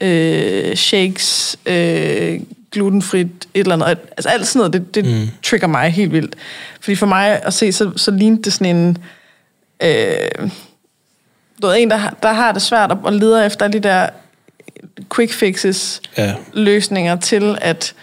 øh, 0.00 0.76
shakes, 0.76 1.56
øh, 1.66 2.40
glutenfrit, 2.72 3.26
et 3.26 3.60
eller 3.60 3.74
andet. 3.74 3.86
Altså 4.16 4.28
alt 4.28 4.46
sådan 4.46 4.58
noget, 4.58 4.72
det, 4.72 4.94
det 4.94 5.04
mm. 5.04 5.28
trigger 5.42 5.66
mig 5.66 5.90
helt 5.90 6.12
vildt. 6.12 6.34
Fordi 6.80 6.94
for 6.96 7.06
mig 7.06 7.42
at 7.42 7.54
se, 7.54 7.72
så, 7.72 7.92
så 7.96 8.10
lignede 8.10 8.42
det 8.42 8.52
sådan 8.52 8.76
en... 8.76 8.98
Øh, 9.82 10.50
du 11.62 11.66
ved, 11.66 11.76
en, 11.78 11.90
der, 11.90 11.96
har- 11.96 12.16
der 12.22 12.32
har 12.32 12.52
det 12.52 12.62
svært 12.62 12.92
at, 12.92 12.98
at 13.06 13.12
lede 13.12 13.46
efter 13.46 13.68
de 13.68 13.80
der 13.80 14.08
quick 15.14 15.32
fixes, 15.32 16.02
Ja. 16.18 16.34
løsninger 16.52 17.16
til 17.16 17.58
at, 17.60 17.94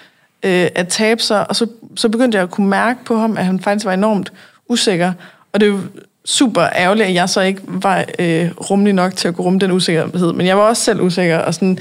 øh, 0.44 0.68
at 0.76 0.88
tabe 0.88 1.22
sig. 1.22 1.50
Og 1.50 1.56
så, 1.56 1.68
så 1.96 2.10
begyndte 2.10 2.36
jeg 2.36 2.44
at 2.44 2.52
kunne 2.52 2.68
mærke 2.70 3.00
på 3.06 3.18
ham, 3.18 3.38
at 3.38 3.46
han 3.46 3.60
faktisk 3.60 3.86
var 3.86 3.94
enormt 3.94 4.34
usikker. 4.70 5.14
Og 5.54 5.60
det 5.60 5.66
er 5.68 5.72
jo 5.72 5.80
super 6.26 6.62
ærgerligt, 6.76 7.08
at 7.08 7.14
jeg 7.14 7.30
så 7.30 7.42
ikke 7.42 7.62
var 7.68 8.06
øh, 8.20 8.52
rummelig 8.70 8.94
nok 8.94 9.16
til 9.16 9.28
at 9.28 9.36
kunne 9.36 9.46
rumme 9.46 9.60
den 9.60 9.72
usikkerhed. 9.72 10.34
Men 10.34 10.48
jeg 10.48 10.58
var 10.58 10.64
også 10.64 10.84
selv 10.84 11.02
usikker. 11.02 11.38
Og 11.38 11.54
sådan, 11.54 11.78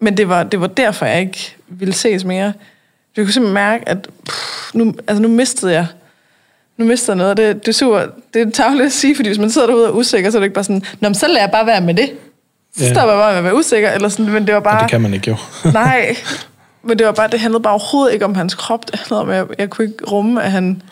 men 0.00 0.16
det 0.16 0.28
var, 0.28 0.42
det 0.42 0.60
var 0.60 0.66
derfor, 0.66 1.06
jeg 1.06 1.20
ikke 1.20 1.56
ville 1.68 1.94
ses 1.94 2.24
mere. 2.24 2.52
Jeg 3.16 3.24
kunne 3.24 3.32
simpelthen 3.32 3.54
mærke, 3.54 3.88
at 3.88 4.08
pff, 4.28 4.74
nu, 4.74 4.94
altså 5.08 5.22
nu 5.22 5.28
mistede 5.28 5.72
jeg 5.72 5.86
nu 6.78 6.84
mister 6.84 7.12
jeg 7.12 7.16
noget. 7.18 7.30
og 7.30 7.36
Det, 7.36 7.56
det 7.66 7.68
er 7.68 7.72
super, 7.72 8.02
det 8.34 8.42
er 8.42 8.50
tageligt 8.50 8.86
at 8.86 8.92
sige, 8.92 9.16
fordi 9.16 9.28
hvis 9.28 9.38
man 9.38 9.50
sidder 9.50 9.66
derude 9.66 9.84
og 9.84 9.88
er 9.90 9.94
usikker, 9.98 10.30
så 10.30 10.38
er 10.38 10.40
det 10.40 10.44
ikke 10.44 10.54
bare 10.54 10.64
sådan, 10.64 10.82
Nå, 11.00 11.08
men 11.08 11.14
så 11.14 11.28
lader 11.28 11.40
jeg 11.40 11.50
bare 11.50 11.66
være 11.66 11.80
med 11.80 11.94
det. 11.94 12.10
Så 12.76 12.84
Ja. 12.84 12.92
stopper 12.92 13.12
jeg 13.14 13.20
bare 13.20 13.30
med 13.32 13.38
at 13.38 13.44
være 13.44 13.54
usikker, 13.56 13.90
eller 13.90 14.08
sådan, 14.08 14.32
men 14.32 14.46
det 14.46 14.54
var 14.54 14.60
bare... 14.60 14.82
det 14.82 14.90
kan 14.90 15.00
man 15.00 15.14
ikke 15.14 15.30
jo. 15.30 15.36
Nej, 15.72 16.16
men 16.86 16.98
det 16.98 17.06
var 17.06 17.12
bare, 17.12 17.28
det 17.28 17.40
handlede 17.40 17.62
bare 17.62 17.72
overhovedet 17.72 18.12
ikke 18.12 18.24
om 18.24 18.34
hans 18.34 18.54
krop. 18.54 18.86
Det 18.86 18.94
handlede 19.00 19.20
om, 19.20 19.28
at 19.30 19.36
jeg, 19.36 19.46
jeg 19.58 19.70
kunne 19.70 19.84
ikke 19.88 20.04
rumme, 20.04 20.42
at 20.42 20.50
han... 20.50 20.82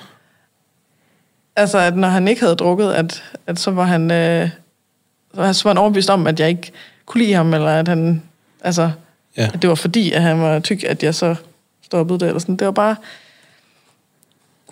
Altså, 1.57 1.79
at 1.79 1.97
når 1.97 2.09
han 2.09 2.29
ikke 2.29 2.41
havde 2.43 2.55
drukket, 2.57 2.93
at, 2.93 3.23
at 3.47 3.59
så 3.59 3.71
var 3.71 3.85
han... 3.85 4.11
Øh, 4.11 4.51
så 5.35 5.61
var 5.65 5.69
han 5.71 5.79
overbevist 5.79 6.11
om, 6.11 6.27
at 6.27 6.41
jeg 6.41 6.49
ikke 6.49 6.73
kunne 7.07 7.23
lide 7.25 7.35
ham, 7.35 7.55
eller 7.55 7.69
at 7.71 7.89
han... 7.89 8.23
Altså, 8.61 8.91
Ja. 9.37 9.51
at 9.55 9.63
det 9.63 9.69
var 9.69 9.75
fordi, 9.75 10.13
at 10.13 10.23
han 10.23 10.41
var 10.41 10.59
tyk, 10.61 10.85
at 10.85 11.03
jeg 11.03 11.15
så 11.15 11.35
stoppede 11.83 12.19
det, 12.21 12.27
eller 12.27 12.39
sådan. 12.39 12.57
Det 12.57 12.65
var 12.65 12.73
bare... 12.73 12.97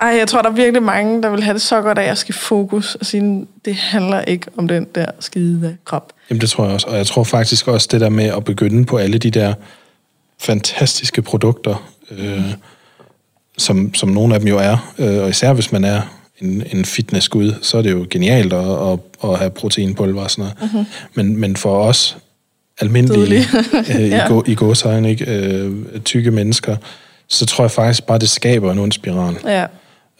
Ej, 0.00 0.08
jeg 0.08 0.28
tror, 0.28 0.42
der 0.42 0.48
er 0.48 0.54
virkelig 0.54 0.82
mange, 0.82 1.22
der 1.22 1.30
vil 1.30 1.42
have 1.42 1.54
det 1.54 1.62
så 1.62 1.82
godt 1.82 1.98
af 1.98 2.10
at 2.10 2.18
skifte 2.18 2.42
fokus 2.42 2.94
og 2.94 3.06
sige, 3.06 3.46
det 3.64 3.74
handler 3.74 4.20
ikke 4.20 4.46
om 4.56 4.68
den 4.68 4.86
der 4.94 5.06
skide 5.20 5.76
krop. 5.84 6.12
Jamen 6.30 6.40
det 6.40 6.50
tror 6.50 6.64
jeg 6.64 6.74
også. 6.74 6.86
Og 6.86 6.96
jeg 6.96 7.06
tror 7.06 7.24
faktisk 7.24 7.68
også 7.68 7.88
det 7.90 8.00
der 8.00 8.08
med 8.08 8.24
at 8.24 8.44
begynde 8.44 8.84
på 8.84 8.96
alle 8.96 9.18
de 9.18 9.30
der 9.30 9.54
fantastiske 10.42 11.22
produkter, 11.22 11.90
øh, 12.10 12.42
som, 13.58 13.94
som 13.94 14.08
nogle 14.08 14.34
af 14.34 14.40
dem 14.40 14.48
jo 14.48 14.58
er, 14.58 14.92
øh, 14.98 15.22
og 15.22 15.28
især 15.30 15.52
hvis 15.52 15.72
man 15.72 15.84
er 15.84 16.00
en, 16.40 16.62
en 16.72 16.84
fitnessgud, 16.84 17.54
så 17.62 17.78
er 17.78 17.82
det 17.82 17.90
jo 17.92 18.06
genialt 18.10 18.52
at, 18.52 18.92
at, 18.92 18.98
at 19.24 19.38
have 19.38 19.50
proteinpulver 19.50 20.22
og 20.22 20.30
sådan 20.30 20.42
noget. 20.60 20.72
Mm-hmm. 20.72 20.86
Men, 21.14 21.36
men 21.36 21.56
for 21.56 21.82
os 21.82 22.16
almindelige, 22.80 23.44
øh, 23.90 24.00
i, 24.00 24.06
Ja. 24.08 24.28
gå, 24.28 24.44
i 24.46 24.54
gåsøjne, 24.54 25.10
ikke, 25.10 25.24
øh, 25.24 26.00
tykke 26.04 26.30
mennesker, 26.30 26.76
så 27.28 27.46
tror 27.46 27.64
jeg 27.64 27.70
faktisk 27.70 28.06
bare, 28.06 28.18
det 28.18 28.28
skaber 28.28 28.72
en 28.72 28.78
ond 28.78 28.92
spiral. 28.92 29.36
Ja, 29.44 29.66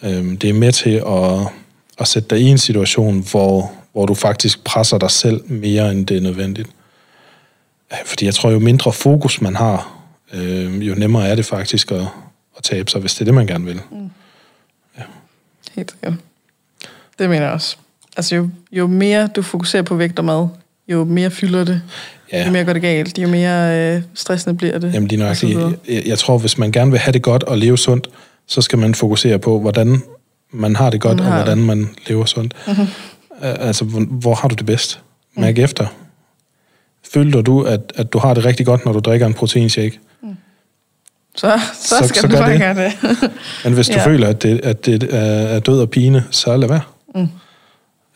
Øhm, 0.05 0.37
det 0.37 0.51
er 0.51 0.55
med 0.55 0.73
til 0.73 1.03
at, 1.07 1.53
at 1.99 2.09
sætte 2.09 2.29
dig 2.29 2.41
i 2.41 2.45
en 2.49 2.59
situation, 2.59 3.27
hvor, 3.31 3.73
hvor 3.93 4.07
du 4.07 4.15
faktisk 4.15 4.65
presser 4.65 4.99
dig 4.99 5.11
selv 5.11 5.41
mere, 5.51 5.91
end 5.91 6.07
det 6.07 6.17
er 6.17 6.21
nødvendigt. 6.21 6.69
Øh, 7.93 7.99
Fordi 8.07 8.25
jeg 8.25 8.35
tror, 8.35 8.51
jo 8.51 8.59
mindre 8.59 8.93
fokus 8.93 9.41
man 9.41 9.57
har, 9.57 10.02
øh, 10.33 10.89
jo 10.89 10.95
nemmere 10.95 11.29
er 11.29 11.35
det 11.35 11.45
faktisk 11.45 11.93
at, 11.93 12.07
at 12.57 12.63
tabe 12.63 12.91
sig, 12.91 13.01
hvis 13.01 13.15
det 13.15 13.21
er 13.21 13.25
det, 13.25 13.35
man 13.35 13.47
gerne 13.47 13.65
vil. 13.65 13.81
helt 15.77 15.91
sikkert. 15.91 16.15
Det 17.19 17.31
mener 17.31 17.43
jeg 17.43 17.53
også. 17.53 17.77
Altså, 18.17 18.35
jo, 18.35 18.49
jo 18.73 18.87
mere 18.87 19.27
du 19.37 19.43
fokuserer 19.43 19.83
på 19.83 19.97
vægt 19.97 20.19
og 20.19 20.25
mad, 20.25 20.49
jo 20.89 21.05
mere 21.05 21.31
fylder 21.31 21.65
det. 21.65 21.83
Ja. 22.33 22.47
Jo 22.47 22.53
mere 22.53 22.65
går 22.65 22.73
det 22.73 22.83
galt, 22.83 23.19
jo 23.19 23.29
mere 23.29 23.95
øh, 23.97 24.03
stressende 24.15 24.57
bliver 24.57 24.79
det. 24.79 24.95
Jamen 24.95 25.09
lige 25.09 25.19
og 25.19 25.23
nøjagtigt. 25.23 25.57
videre. 25.57 25.75
Jeg, 25.89 26.03
jeg 26.07 26.19
tror, 26.19 26.39
hvis 26.39 26.59
man 26.59 26.73
gerne 26.73 26.91
vil 26.91 27.01
have 27.01 27.13
det 27.13 27.23
godt 27.23 27.43
og 27.43 27.59
leve 27.59 27.79
sundt, 27.79 28.09
så 28.47 28.61
skal 28.63 28.79
man 28.79 28.95
fokusere 28.95 29.39
på, 29.39 29.61
hvordan 29.61 30.03
man 30.51 30.77
har 30.77 30.91
det 30.91 31.01
godt, 31.01 31.17
Man 31.17 31.27
og 31.27 31.33
har 31.33 31.39
hvordan 31.43 31.59
man 31.59 31.89
lever 32.07 32.25
sundt. 32.25 32.55
Mm-hmm. 32.67 32.87
Altså, 33.41 33.85
hvor, 33.85 34.01
hvor 34.01 34.35
har 34.35 34.49
du 34.49 34.55
det 34.55 34.67
bedst? 34.67 35.01
Mærk 35.37 35.57
mm. 35.57 35.63
efter. 35.63 35.87
Føler 37.15 37.43
du, 37.43 37.63
at, 37.63 37.81
at 37.97 38.13
du 38.13 38.19
har 38.19 38.35
det 38.35 38.45
rigtig 38.45 38.67
godt, 38.67 38.85
når 38.85 38.93
du 38.93 38.99
drikker 38.99 39.27
en 39.27 39.35
proteinshake? 39.35 40.01
Så, 41.37 41.61
så, 41.75 41.89
Så- 41.89 41.97
så 41.99 42.09
skal 42.09 42.21
så 42.23 42.27
du 42.27 42.37
bare 42.37 42.53
det. 42.53 42.61
gøre 42.61 42.75
det. 42.75 42.93
Men 43.65 43.73
hvis 43.73 43.87
du 43.89 43.93
Ja. 43.93 44.07
føler, 44.07 44.29
at 44.29 44.43
det, 44.43 44.61
at 44.65 44.87
det 44.87 45.09
er 45.11 45.59
død 45.61 45.81
og 45.81 45.91
pine, 45.91 46.25
så 46.31 46.57
lad 46.57 46.69
være. 46.69 46.81
Mm. 47.15 47.29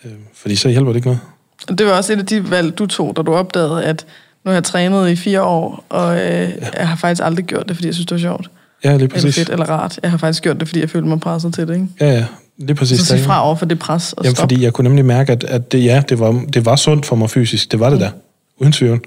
Øh, 0.04 0.10
fordi 0.34 0.56
så 0.56 0.68
hjælper 0.68 0.92
det 0.92 0.96
ikke 0.96 1.08
noget. 1.08 1.20
Og 1.68 1.78
det 1.78 1.86
var 1.86 1.92
også 1.92 2.12
et 2.12 2.18
af 2.18 2.26
de 2.26 2.50
valg, 2.50 2.78
du 2.78 2.86
tog, 2.86 3.16
da 3.16 3.22
du 3.22 3.34
opdagede, 3.34 3.84
at 3.84 4.06
nu 4.44 4.48
har 4.48 4.52
jeg 4.56 4.64
trænet 4.64 5.10
i 5.10 5.16
fire 5.16 5.42
år, 5.42 5.84
og 5.88 6.16
øh, 6.16 6.22
ja. 6.22 6.48
jeg 6.78 6.88
har 6.88 6.96
faktisk 6.96 7.22
aldrig 7.24 7.44
gjort 7.44 7.68
det, 7.68 7.76
fordi 7.76 7.86
jeg 7.86 7.94
synes, 7.94 8.06
det 8.06 8.14
var 8.14 8.20
sjovt. 8.20 8.50
Ja, 8.84 8.88
lige 8.90 8.94
Eller 9.02 9.14
præcis. 9.14 9.34
fedt, 9.34 9.48
eller 9.48 9.70
rart. 9.70 9.98
Jeg 10.02 10.10
har 10.10 10.18
faktisk 10.18 10.42
gjort 10.42 10.60
det, 10.60 10.68
fordi 10.68 10.80
jeg 10.80 10.90
følte 10.90 11.08
mig 11.08 11.20
presset 11.20 11.54
til 11.54 11.68
det, 11.68 11.74
ikke? 11.74 11.86
Ja, 12.00 12.12
ja, 12.12 12.24
lige 12.58 12.74
præcis. 12.74 12.98
Så 13.00 13.04
sig 13.06 13.20
fra 13.20 13.46
over 13.46 13.54
for 13.56 13.66
det 13.66 13.78
pres 13.78 14.12
og 14.12 14.24
Jamen, 14.24 14.34
stop. 14.36 14.42
fordi 14.42 14.62
jeg 14.62 14.72
kunne 14.72 14.88
nemlig 14.88 15.04
mærke, 15.04 15.32
at, 15.32 15.44
at 15.44 15.72
det, 15.72 15.84
ja, 15.84 16.02
det 16.08 16.18
var, 16.20 16.44
det 16.52 16.64
var 16.64 16.76
sundt 16.76 17.06
for 17.06 17.16
mig 17.16 17.30
fysisk. 17.30 17.72
Det 17.72 17.80
var 17.80 17.90
det 17.90 17.98
Mm. 17.98 18.04
der, 18.04 18.10
uden 18.58 18.72
tvivl. 18.72 19.00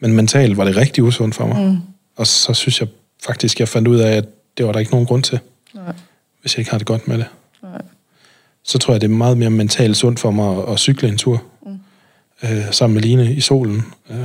Men 0.00 0.12
mentalt 0.12 0.56
var 0.56 0.64
det 0.64 0.76
rigtig 0.76 1.04
usundt 1.04 1.34
for 1.34 1.46
mig. 1.46 1.64
Mm. 1.66 1.76
Og 2.16 2.26
så 2.26 2.54
synes 2.54 2.80
jeg 2.80 2.88
faktisk, 3.26 3.60
jeg 3.60 3.68
fandt 3.68 3.88
ud 3.88 3.98
af, 3.98 4.16
at 4.16 4.24
det 4.58 4.66
var 4.66 4.72
der 4.72 4.78
ikke 4.78 4.90
nogen 4.92 5.06
grund 5.06 5.22
til, 5.22 5.38
Nej, 5.74 5.82
hvis 6.40 6.54
jeg 6.54 6.58
ikke 6.58 6.70
har 6.70 6.78
det 6.78 6.86
godt 6.86 7.08
med 7.08 7.18
det. 7.18 7.26
nej. 7.62 7.82
Så 8.64 8.78
tror 8.78 8.94
jeg, 8.94 9.00
det 9.00 9.10
er 9.10 9.14
meget 9.14 9.38
mere 9.38 9.50
mentalt 9.50 9.96
sundt 9.96 10.20
for 10.20 10.30
mig 10.30 10.58
at, 10.58 10.72
at 10.72 10.78
cykle 10.78 11.08
en 11.08 11.18
tur. 11.18 11.42
Mm. 11.66 11.78
Øh, 12.42 12.64
sammen 12.70 12.94
med 12.94 13.02
Line 13.02 13.34
i 13.34 13.40
solen. 13.40 13.82
Øh, 14.10 14.16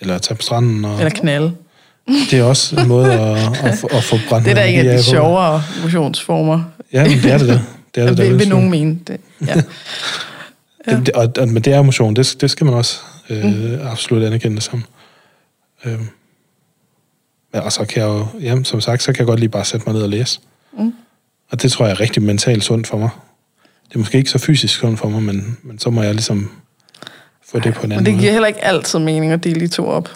eller 0.00 0.18
tage 0.18 0.36
på 0.36 0.42
stranden. 0.42 0.84
Og, 0.84 0.96
Eller 0.98 1.10
knalde. 1.10 1.52
Det 2.30 2.38
er 2.38 2.42
også 2.42 2.80
en 2.80 2.88
måde 2.88 3.12
at, 3.12 3.36
at, 3.64 3.78
få- 3.80 3.86
at 3.92 4.04
få 4.04 4.16
brændt 4.28 4.44
Det 4.44 4.50
er 4.50 4.54
da 4.54 4.66
en 4.68 4.86
af 4.86 4.98
de 4.98 5.02
sjovere 5.04 5.62
motionsformer. 5.82 6.64
Ja, 6.92 7.02
men 7.08 7.18
det 7.22 7.32
er 7.32 7.38
det 7.38 7.48
da. 7.48 7.60
Det 7.94 8.02
er 8.02 8.08
det, 8.08 8.18
da, 8.18 8.22
vil, 8.28 8.38
vil 8.38 8.48
nogen 8.48 8.70
mene. 8.70 8.98
Det, 9.06 9.20
ja. 9.46 9.54
Det, 10.88 11.06
det, 11.06 11.08
og, 11.14 11.32
og, 11.38 11.48
men 11.48 11.62
det 11.62 11.72
er 11.72 11.82
motion, 11.82 12.16
det, 12.16 12.36
det 12.40 12.50
skal 12.50 12.64
man 12.64 12.74
også 12.74 12.98
øh, 13.30 13.44
mm. 13.44 13.86
absolut 13.86 14.22
anerkende 14.24 14.56
det 14.56 14.64
som. 14.64 14.84
Øh, 15.84 15.98
men, 17.52 17.62
og 17.62 17.72
så 17.72 17.84
kan 17.84 18.02
jeg 18.02 18.08
jo, 18.08 18.26
ja, 18.40 18.62
som 18.62 18.80
sagt, 18.80 19.02
så 19.02 19.12
kan 19.12 19.18
jeg 19.18 19.26
godt 19.26 19.40
lige 19.40 19.48
bare 19.48 19.64
sætte 19.64 19.86
mig 19.86 19.94
ned 19.94 20.02
og 20.02 20.08
læse. 20.08 20.40
Mm. 20.78 20.94
Og 21.50 21.62
det 21.62 21.72
tror 21.72 21.84
jeg 21.86 21.92
er 21.92 22.00
rigtig 22.00 22.22
mentalt 22.22 22.64
sundt 22.64 22.86
for 22.86 22.98
mig. 22.98 23.10
Det 23.88 23.94
er 23.94 23.98
måske 23.98 24.18
ikke 24.18 24.30
så 24.30 24.38
fysisk 24.38 24.78
sundt 24.78 24.98
for 24.98 25.08
mig, 25.08 25.22
men, 25.22 25.58
men 25.62 25.78
så 25.78 25.90
må 25.90 26.02
jeg 26.02 26.14
ligesom 26.14 26.50
få 27.48 27.58
det 27.58 27.74
på 27.74 27.82
en 27.82 27.88
Men 27.88 27.92
anden 27.92 28.06
det 28.06 28.12
måde. 28.12 28.20
giver 28.22 28.32
heller 28.32 28.48
ikke 28.48 28.64
altid 28.64 28.98
mening 28.98 29.32
at 29.32 29.44
dele 29.44 29.60
de 29.60 29.68
to 29.68 29.88
op. 29.88 30.08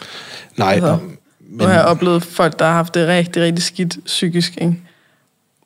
Nej, 0.56 0.72
Altså, 0.72 0.88
og, 0.88 1.00
Nu 1.40 1.64
har 1.64 1.72
jeg 1.72 1.84
oplevet 1.84 2.22
folk, 2.22 2.58
der 2.58 2.64
har 2.64 2.72
haft 2.72 2.94
det 2.94 3.08
rigtig, 3.08 3.42
rigtig 3.42 3.64
skidt 3.64 4.04
psykisk, 4.04 4.56
ikke? 4.60 4.76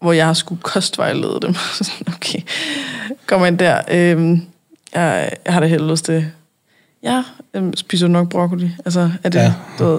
hvor 0.01 0.13
jeg 0.13 0.27
har 0.27 0.33
skulle 0.35 0.63
kostvejlede 0.63 1.39
dem. 1.43 1.55
Okay, 2.17 2.39
kommer 3.27 3.47
ind 3.47 3.59
der. 3.59 3.83
Øhm, 3.91 4.43
jeg, 4.95 5.33
jeg 5.45 5.55
har 5.55 5.61
det 5.61 5.69
det. 6.03 6.33
Ja, 7.07 7.23
øhm, 7.55 7.77
spiser 7.77 8.07
du 8.07 8.13
nok 8.13 8.29
broccoli? 8.29 8.71
Altså, 8.85 9.11
er 9.25 9.29
det, 9.29 9.39
Ja. 9.39 9.53
du 9.79 9.85
ved, 9.85 9.99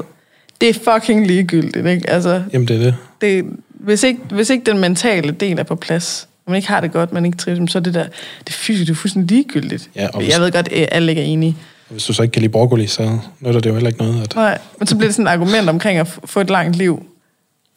det 0.61 0.69
er 0.69 0.73
fucking 0.93 1.27
ligegyldigt, 1.27 1.85
ikke? 1.87 2.09
Altså, 2.09 2.43
jamen 2.53 2.67
det 2.67 2.75
er 2.75 2.79
det. 2.79 2.95
det, 3.21 3.45
hvis, 3.69 4.03
ikke, 4.03 4.19
hvis 4.31 4.49
ikke 4.49 4.71
den 4.71 4.79
mentale 4.79 5.31
del 5.31 5.59
er 5.59 5.63
på 5.63 5.75
plads, 5.75 6.27
og 6.45 6.51
man 6.51 6.55
ikke 6.57 6.67
har 6.67 6.81
det 6.81 6.91
godt, 6.91 7.13
man 7.13 7.25
ikke 7.25 7.37
trives, 7.37 7.71
så 7.71 7.77
er 7.77 7.81
det 7.81 7.93
der, 7.93 8.05
det 8.47 8.53
fysisk, 8.55 8.87
det 8.87 8.93
er 8.93 8.97
fuldstændig 8.97 9.31
ligegyldigt. 9.37 9.89
Ja, 9.95 10.07
og 10.13 10.19
hvis- 10.21 10.33
jeg 10.33 10.41
ved 10.41 10.51
godt, 10.51 10.67
at 10.67 10.89
alle 10.91 11.11
ikke 11.11 11.21
er 11.21 11.25
enige. 11.25 11.57
Og 11.87 11.91
hvis 11.93 12.03
du 12.05 12.13
så 12.13 12.21
ikke 12.23 12.33
kan 12.33 12.41
lide 12.41 12.51
broccoli, 12.51 12.87
så 12.87 13.19
nytter 13.41 13.59
det 13.59 13.69
jo 13.69 13.73
heller 13.73 13.89
ikke 13.89 13.99
noget. 14.03 14.21
At, 14.23 14.35
Nej, 14.35 14.57
men 14.79 14.87
så 14.87 14.95
bliver 14.95 15.07
det 15.07 15.15
sådan 15.15 15.27
et 15.27 15.31
argument 15.31 15.69
omkring 15.69 15.99
at 15.99 16.07
få 16.25 16.39
et 16.39 16.49
langt 16.49 16.75
liv. 16.75 17.05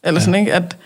Eller 0.05 0.20
Ja. 0.20 0.24
sådan, 0.24 0.41
ikke? 0.41 0.55
At, 0.55 0.76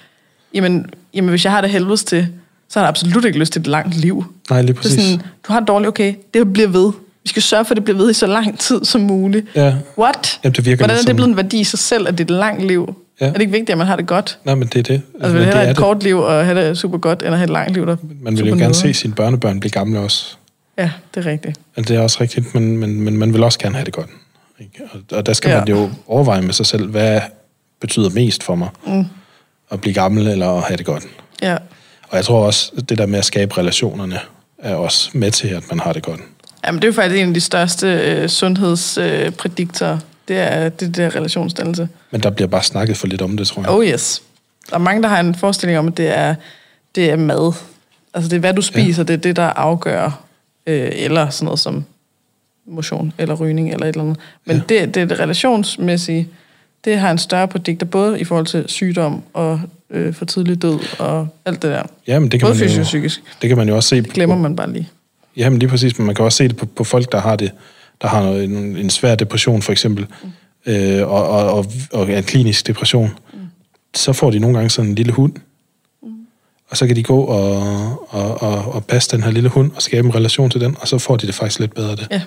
jamen, 0.55 0.87
jamen, 1.15 1.29
hvis 1.31 1.45
jeg 1.45 1.53
har 1.53 1.61
det 1.61 1.71
helvedes 1.71 2.05
til, 2.05 2.29
så 2.69 2.79
har 2.79 2.85
jeg 2.85 2.89
absolut 2.89 3.25
ikke 3.25 3.39
lyst 3.39 3.53
til 3.53 3.61
et 3.61 3.67
langt 3.67 3.97
liv. 3.97 4.25
nej, 4.51 4.61
lige 4.63 4.73
Det 4.73 4.79
er 4.79 4.83
præcis. 4.83 5.03
sådan, 5.05 5.23
du 5.49 5.53
har 5.53 5.61
det 5.61 5.69
dårligt, 5.69 5.89
okay, 5.89 6.15
det 6.35 6.53
bliver 6.53 6.69
ved. 6.69 6.93
Vi 7.25 7.29
skal 7.29 7.43
sørge 7.43 7.65
for, 7.65 7.73
at 7.73 7.77
det 7.77 7.85
bliver 7.85 7.97
ved 7.99 8.11
i 8.11 8.15
så 8.15 8.27
lang 8.27 8.59
tid 8.59 8.85
som 8.85 9.01
muligt. 9.01 9.47
Ja, 9.55 9.75
What? 9.99 10.41
Jamen, 10.45 10.55
det 10.55 10.65
virker 10.65 10.77
Hvordan 10.81 10.95
er 10.95 10.99
det 10.99 11.07
som- 11.09 11.17
blevet 11.17 11.29
en 11.31 11.37
værdi 11.37 11.61
i 11.61 11.65
sig 11.65 11.79
selv, 11.79 12.09
at 12.09 12.19
det 12.19 12.31
er 12.31 12.35
et 12.35 12.39
langt 12.39 12.65
liv? 12.67 12.95
Ja. 13.21 13.27
Er 13.27 13.33
det 13.33 13.41
ikke 13.41 13.53
vigtigt, 13.53 13.71
at 13.71 13.79
man 13.79 13.87
har 13.87 13.97
det 13.97 14.07
godt? 14.07 14.39
nej, 14.45 14.55
men 14.55 14.69
det 14.69 14.79
er 14.79 14.83
det. 14.83 15.03
Altså, 15.15 15.29
Men 15.29 15.35
vil 15.39 15.47
det 15.47 15.55
have 15.55 15.63
et 15.65 15.69
det. 15.69 15.77
kort 15.77 16.03
liv 16.03 16.19
og 16.19 16.45
have 16.45 16.69
det 16.69 16.79
super 16.79 16.99
godt, 16.99 17.23
at 17.23 17.33
have 17.33 17.45
et 17.45 17.51
langt 17.51 17.73
liv, 17.75 17.87
der 17.87 17.97
Man 18.23 18.37
vil 18.37 18.39
jo 18.39 18.45
gerne 18.51 18.57
nederen? 18.57 18.75
se 18.75 18.95
sine 18.95 19.15
børnebørn 19.15 19.61
blive 19.61 19.71
gamle 19.71 20.01
også. 20.01 20.37
Ja, 20.79 20.91
det 21.15 21.27
er 21.27 21.31
rigtigt. 21.31 21.59
Altså, 21.77 21.93
det 21.93 21.99
er 22.01 22.03
også 22.03 22.19
rigtigt, 22.21 22.55
men, 22.55 22.77
men, 22.79 23.01
men 23.01 23.17
man 23.17 23.33
vil 23.33 23.43
også 23.45 23.59
gerne 23.59 23.75
have 23.75 23.85
det 23.85 23.95
godt. 23.95 24.11
Ikke? 24.61 24.71
Og, 24.93 25.01
og 25.19 25.27
der 25.27 25.33
skal 25.33 25.51
ja. 25.51 25.59
Man 25.59 25.69
jo 25.69 25.91
overveje 26.07 26.43
med 26.43 26.53
sig 26.53 26.67
selv, 26.67 26.91
hvad 26.91 27.21
betyder 27.81 28.11
mest 28.11 28.43
for 28.43 28.55
mig. 28.55 28.69
Mm. 28.87 29.05
At 29.71 29.81
blive 29.81 29.95
gammel 29.95 30.29
eller 30.29 30.49
at 30.51 30.63
have 30.63 30.77
det 30.77 30.87
godt. 30.87 31.05
Ja. 31.43 31.57
Og 32.09 32.17
jeg 32.17 32.25
tror 32.25 32.47
også, 32.47 32.73
det 32.89 32.99
der 32.99 33.07
med 33.07 33.19
at 33.19 33.25
skabe 33.25 33.59
relationerne, 33.59 34.19
er 34.59 34.75
også 34.75 35.11
med 35.15 35.31
til, 35.31 35.49
at 35.49 35.63
man 35.71 35.81
har 35.81 35.93
det 35.93 36.03
godt. 36.03 36.21
Jamen, 36.67 36.83
det 36.83 36.85
er 36.85 36.89
jo 36.89 36.93
faktisk 36.93 37.21
en 37.21 37.29
af 37.29 37.35
de 37.35 37.41
største 37.41 37.87
øh, 37.87 38.29
sundhedsprædiktorer. 38.29 39.95
Øh, 39.95 40.01
det 40.29 40.37
er 40.39 40.69
det 40.69 40.97
der 40.97 41.17
relationsdannelse. 41.17 41.89
Men 42.11 42.23
der 42.23 42.31
bliver 42.31 42.49
bare 42.49 42.63
snakket 42.63 42.97
for 42.97 43.07
lidt 43.07 43.23
om 43.23 43.37
det, 43.37 43.47
tror 43.47 43.63
jeg. 43.63 43.71
Oh 43.71 43.85
yes. 43.85 44.23
Der 44.71 44.75
er 44.75 44.81
mange, 44.81 45.03
der 45.03 45.09
har 45.09 45.21
en 45.21 45.35
forestilling 45.35 45.79
om, 45.79 45.89
at 45.89 45.97
det 45.97 46.19
er, 46.19 46.35
det 46.95 47.11
er 47.11 47.17
mad. 47.17 47.53
Altså, 48.15 48.29
det 48.29 48.37
er, 48.37 48.41
hvad 48.41 48.55
du 48.55 48.63
spiser, 48.63 49.03
ja. 49.03 49.07
det 49.07 49.15
er 49.15 49.19
det, 49.19 49.37
der 49.37 49.47
afgør. 49.47 50.25
Øh, 50.67 50.91
eller 50.93 51.31
sådan 51.31 51.45
noget 51.45 51.61
som 51.61 51.85
motion, 52.67 53.13
eller 53.19 53.35
rygning, 53.35 53.73
eller 53.73 53.87
et 53.87 53.89
eller 53.89 54.03
andet. 54.03 54.17
Men 54.45 54.57
ja. 54.57 54.63
det, 54.69 54.95
det 54.95 55.11
det 55.11 55.21
relationsmæssige, 55.21 56.29
det 56.85 56.99
har 56.99 57.11
en 57.11 57.19
større 57.19 57.49
prædikter, 57.49 57.87
både 57.87 58.21
i 58.21 58.25
forhold 58.25 58.47
til 58.47 58.65
sygdom 58.67 59.23
og 59.33 59.61
øh, 59.91 60.15
for 60.15 60.25
tidlig 60.25 60.63
død 60.63 60.79
og 60.99 61.29
alt 61.45 61.63
det 61.63 61.71
der. 61.71 61.83
Jamen, 62.07 62.31
det 62.31 62.41
kan 62.41 62.47
både 62.47 62.59
man 62.59 62.69
fysisk 62.69 62.77
jo, 62.77 62.81
og 62.81 62.87
psykisk. 62.87 63.23
Det 63.43 63.49
kan 63.49 63.59
man 63.59 63.69
jo 63.69 63.77
også 63.77 63.89
se. 63.89 64.03
Det 64.03 64.13
glemmer 64.13 64.37
man 64.37 64.57
bare 64.57 64.73
lige. 64.73 64.89
Jamen, 65.37 65.59
lige 65.59 65.69
præcis, 65.69 65.99
men 65.99 66.07
man 66.07 66.15
kan 66.15 66.25
også 66.25 66.37
se 66.37 66.49
det 66.49 66.57
på, 66.57 66.67
på 66.67 66.85
folk, 66.85 67.13
der 67.13 67.21
har 67.21 67.37
det, 67.37 67.51
der 68.03 68.09
har 68.09 68.23
en, 68.23 68.77
en 68.77 68.91
svær 68.91 69.15
depression, 69.15 69.63
for 69.63 69.73
eksempel, 69.73 70.07
mm. 70.67 70.73
øh, 70.73 71.09
og, 71.09 71.29
og, 71.29 71.53
og, 71.53 71.67
og 71.93 72.13
en 72.13 72.23
klinisk 72.23 72.67
depression. 72.67 73.11
Mm. 73.33 73.39
Så 73.95 74.13
får 74.13 74.31
de 74.31 74.39
nogle 74.39 74.57
gange 74.57 74.71
sådan 74.71 74.91
en 74.91 74.95
lille 74.95 75.13
hund, 75.13 75.33
mm. 76.03 76.09
og 76.71 76.77
så 76.77 76.87
kan 76.87 76.97
de 76.97 77.03
gå 77.03 77.21
og, 77.21 77.59
og, 78.09 78.43
og, 78.43 78.75
og 78.75 78.85
passe 78.85 79.11
den 79.11 79.23
her 79.23 79.31
lille 79.31 79.49
hund, 79.49 79.71
og 79.77 79.83
skabe 79.83 80.09
en 80.09 80.15
relation 80.15 80.51
til 80.51 80.61
den, 80.61 80.77
og 80.81 80.89
så 80.89 80.99
får 80.99 81.17
de 81.17 81.27
det 81.27 81.35
faktisk 81.35 81.61
lidt 81.61 81.75
bedre 81.75 81.97
det. 81.97 82.09
Ja. 82.11 82.23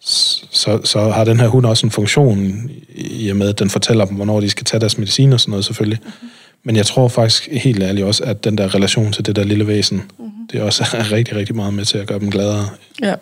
Så, 0.00 0.80
så 0.84 1.10
har 1.10 1.24
den 1.24 1.40
her 1.40 1.48
hund 1.48 1.66
også 1.66 1.86
en 1.86 1.90
funktion, 1.90 2.70
i 2.94 3.28
og 3.28 3.36
med, 3.36 3.48
at 3.48 3.58
den 3.58 3.70
fortæller 3.70 4.04
dem, 4.04 4.16
hvornår 4.16 4.40
de 4.40 4.50
skal 4.50 4.64
tage 4.64 4.80
deres 4.80 4.98
medicin 4.98 5.32
og 5.32 5.40
sådan 5.40 5.50
noget, 5.50 5.64
selvfølgelig. 5.64 5.98
Mm-hmm. 6.02 6.28
Men 6.62 6.76
jeg 6.76 6.86
tror 6.86 7.08
faktisk 7.08 7.48
helt 7.52 7.82
ærligt 7.82 8.06
også, 8.06 8.24
at 8.24 8.44
den 8.44 8.58
der 8.58 8.74
relation 8.74 9.12
til 9.12 9.26
det 9.26 9.36
der 9.36 9.44
lille 9.44 9.66
væsen, 9.66 9.96
mm-hmm. 9.96 10.48
det 10.52 10.60
er 10.60 10.64
også 10.64 10.84
er 10.98 11.12
rigtig, 11.12 11.36
rigtig 11.36 11.56
meget 11.56 11.74
med 11.74 11.84
til 11.84 11.98
at 11.98 12.06
gøre 12.06 12.18
dem 12.18 12.30
gladere. 12.30 12.68
Ja. 13.02 13.14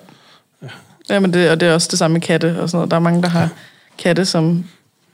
ja. 0.63 0.69
ja 1.11 1.21
men 1.21 1.33
det, 1.33 1.51
og 1.51 1.61
det 1.61 1.69
er 1.69 1.75
også 1.75 1.89
det 1.91 1.99
samme 1.99 2.13
med 2.13 2.21
katte 2.21 2.61
og 2.61 2.69
sådan 2.71 2.79
noget. 2.79 2.91
Der 2.91 2.97
er 2.97 3.01
mange, 3.01 3.23
der 3.23 3.29
har 3.29 3.41
ja. 3.41 3.49
katte, 3.99 4.25
som 4.25 4.65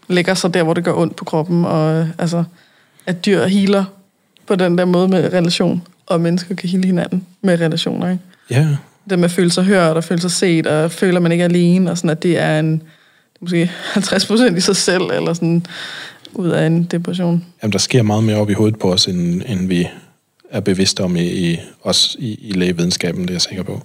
lægger 0.08 0.34
sig 0.34 0.54
der, 0.54 0.62
hvor 0.62 0.74
det 0.74 0.84
gør 0.84 0.94
ondt 0.94 1.16
på 1.16 1.24
kroppen, 1.24 1.64
og 1.64 2.08
altså, 2.18 2.44
at 3.06 3.26
dyr 3.26 3.46
healer 3.46 3.84
på 4.46 4.56
den 4.56 4.78
der 4.78 4.84
måde 4.84 5.08
med 5.08 5.32
relation, 5.32 5.82
og 6.06 6.20
mennesker 6.20 6.54
kan 6.54 6.68
hele 6.68 6.86
hinanden 6.86 7.26
med 7.42 7.60
relationer, 7.60 8.10
ikke? 8.10 8.22
Ja. 8.50 8.68
Det 9.10 9.18
med 9.18 9.24
at 9.24 9.30
føle 9.30 9.50
sig 9.50 9.64
hørt, 9.64 9.96
og 9.96 10.04
føle 10.04 10.20
sig 10.20 10.30
set, 10.30 10.66
og 10.66 10.90
føler 10.90 11.20
man 11.20 11.32
ikke 11.32 11.42
er 11.42 11.48
alene, 11.48 11.90
og 11.90 11.98
sådan, 11.98 12.10
at 12.10 12.22
det 12.22 12.38
er 12.38 12.58
en, 12.58 12.82
måske 13.40 13.70
50 13.92 14.26
procent 14.26 14.58
i 14.58 14.60
sig 14.60 14.76
selv, 14.76 15.02
eller 15.02 15.34
sådan, 15.34 15.66
ud 16.34 16.48
af 16.48 16.66
en 16.66 16.84
depression. 16.84 17.44
Jamen, 17.62 17.72
der 17.72 17.78
sker 17.78 18.02
meget 18.02 18.24
mere 18.24 18.36
op 18.36 18.50
i 18.50 18.52
hovedet 18.52 18.78
på 18.78 18.92
os, 18.92 19.06
end, 19.06 19.42
end 19.46 19.68
vi 19.68 19.88
er 20.50 20.60
bevidste 20.60 21.04
om 21.04 21.16
i, 21.16 21.22
i, 21.22 21.60
os 21.82 22.16
i, 22.18 22.34
i 22.34 22.52
lægevidenskaben, 22.52 23.22
det 23.22 23.30
er 23.30 23.34
jeg 23.34 23.40
sikker 23.40 23.62
på. 23.62 23.82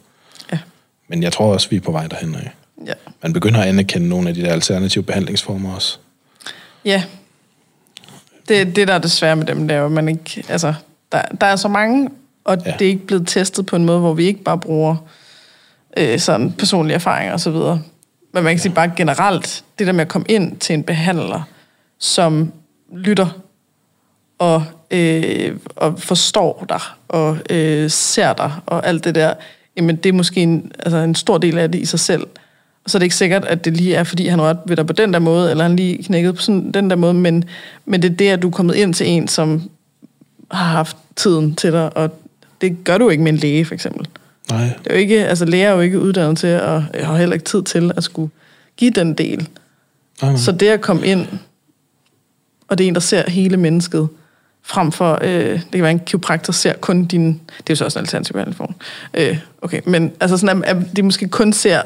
Ja. 0.52 0.60
Men 1.08 1.24
jeg 1.24 1.34
tror 1.34 1.54
også, 1.54 1.70
vi 1.70 1.76
er 1.76 1.82
på 1.82 1.92
vej 1.92 2.08
derhen 2.08 2.36
af. 2.36 2.52
Ja. 2.86 2.94
Man 3.24 3.34
begynder 3.34 3.62
at 3.62 3.68
anerkende 3.68 4.08
nogle 4.08 4.30
af 4.30 4.36
de 4.36 4.42
der 4.42 4.54
alternative 4.54 5.04
behandlingsformer 5.04 5.76
også. 5.76 5.98
Ja. 6.86 7.04
Det, 8.50 8.76
det 8.76 8.88
der 8.88 8.94
er 8.94 9.00
det 9.00 9.12
svære 9.12 9.36
med 9.36 9.46
dem, 9.46 9.68
det 9.68 9.76
er 9.76 9.80
jo, 9.80 9.86
at 9.86 9.92
man 9.92 10.10
ikke... 10.10 10.44
Altså, 10.50 10.74
der, 11.12 11.22
der 11.42 11.48
er 11.48 11.56
så 11.56 11.68
mange, 11.68 12.10
og 12.44 12.58
ja. 12.66 12.74
det 12.80 12.86
er 12.86 12.90
ikke 12.90 13.06
blevet 13.08 13.28
testet 13.28 13.66
på 13.66 13.76
en 13.76 13.86
måde, 13.86 14.00
hvor 14.00 14.14
vi 14.14 14.26
ikke 14.26 14.44
bare 14.44 14.58
bruger 14.58 14.96
øh, 15.98 16.20
sådan 16.20 16.52
personlige 16.52 16.96
erfaringer 16.96 17.34
og 17.34 17.40
så 17.40 17.52
videre. 17.52 17.82
Men 18.34 18.44
man 18.44 18.52
kan 18.52 18.58
ja. 18.58 18.62
sige 18.62 18.74
bare 18.74 18.92
generelt, 18.96 19.64
det 19.80 19.88
der 19.88 19.94
med 19.94 20.02
at 20.02 20.08
komme 20.08 20.26
ind 20.30 20.58
til 20.58 20.74
en 20.74 20.84
behandler, 20.84 21.42
som 22.00 22.52
lytter 22.96 23.28
og, 24.40 24.64
øh, 24.92 25.58
og 25.76 26.00
forstår 26.00 26.66
dig 26.70 26.82
og 27.08 27.38
øh, 27.50 27.90
ser 27.90 28.34
dig 28.34 28.54
og 28.66 28.88
alt 28.88 29.04
det 29.04 29.16
der, 29.16 29.34
jamen 29.78 29.96
det 29.96 30.10
er 30.10 30.14
måske 30.14 30.42
en, 30.42 30.72
altså 30.80 30.98
en 30.98 31.16
stor 31.16 31.38
del 31.38 31.58
af 31.58 31.72
det 31.72 31.80
i 31.80 31.86
sig 31.86 32.00
selv. 32.00 32.28
Og 32.84 32.92
så 32.92 32.98
er 32.98 33.00
det 33.00 33.06
ikke 33.06 33.16
sikkert, 33.16 33.46
at 33.46 33.66
det 33.66 33.78
lige 33.78 33.96
er, 33.96 34.04
fordi 34.04 34.28
han 34.28 34.42
rørte 34.42 34.60
ved 34.66 34.76
dig 34.76 34.88
på 34.88 34.94
den 34.94 35.14
der 35.14 35.20
måde, 35.20 35.52
eller 35.52 35.64
han 35.64 35.76
lige 35.76 36.04
knækkede 36.04 36.34
på 36.34 36.42
sådan 36.42 36.72
den 36.72 36.90
der 36.90 36.96
måde, 36.96 37.14
men, 37.14 37.44
men 37.86 38.02
det 38.02 38.12
er 38.12 38.16
det, 38.16 38.30
at 38.30 38.42
du 38.42 38.48
er 38.48 38.52
kommet 38.52 38.76
ind 38.76 38.94
til 38.94 39.08
en, 39.08 39.28
som 39.28 39.70
har 40.52 40.66
haft 40.66 40.98
tiden 41.16 41.56
til 41.56 41.72
dig, 41.72 41.98
og 41.98 42.20
det 42.62 42.84
gør 42.84 42.98
du 42.98 43.10
ikke 43.10 43.24
med 43.24 43.32
en 43.32 43.38
læge, 43.38 43.66
for 43.66 43.74
eksempel. 43.74 44.08
Nej. 44.50 44.64
Det 44.64 44.88
er 44.92 44.94
jo 44.94 45.00
ikke, 45.00 45.26
altså 45.26 45.46
læger 45.46 45.70
er 45.70 45.74
jo 45.74 45.80
ikke 45.80 46.00
uddannet 46.00 46.38
til, 46.38 46.62
og 46.62 46.84
har 46.84 47.18
heller 47.18 47.34
ikke 47.34 47.46
tid 47.46 47.64
til 47.64 47.92
at 47.98 48.04
skulle 48.04 48.32
give 48.78 48.92
den 48.92 49.14
del. 49.14 49.38
Nej, 50.22 50.32
nej. 50.32 50.36
Så 50.36 50.52
det 50.52 50.68
at 50.68 50.82
komme 50.82 51.08
ind 51.08 51.28
og 52.68 52.78
det 52.78 52.84
er 52.84 52.88
en, 52.88 52.94
der 52.94 53.00
ser 53.00 53.30
hele 53.30 53.58
mennesket, 53.58 54.10
frem 54.64 54.92
for, 54.92 55.20
øh, 55.22 55.54
det 55.54 55.72
kan 55.72 55.82
være 55.82 55.92
en 55.92 56.00
kiropraktor 56.00 56.54
ser 56.54 56.74
kun 56.74 57.06
din, 57.06 57.28
det 57.34 57.40
er 57.60 57.64
jo 57.70 57.76
så 57.76 57.86
også 57.86 58.00
en 58.00 58.04
alternativ 58.04 58.34
behandlingsform, 58.34 58.76
øh, 59.14 59.38
okay, 59.62 59.82
men 59.86 60.12
altså 60.20 60.38
sådan, 60.38 60.64
at, 60.64 60.78
at 60.78 60.96
de 60.96 61.04
måske 61.04 61.28
kun 61.28 61.54
ser, 61.54 61.82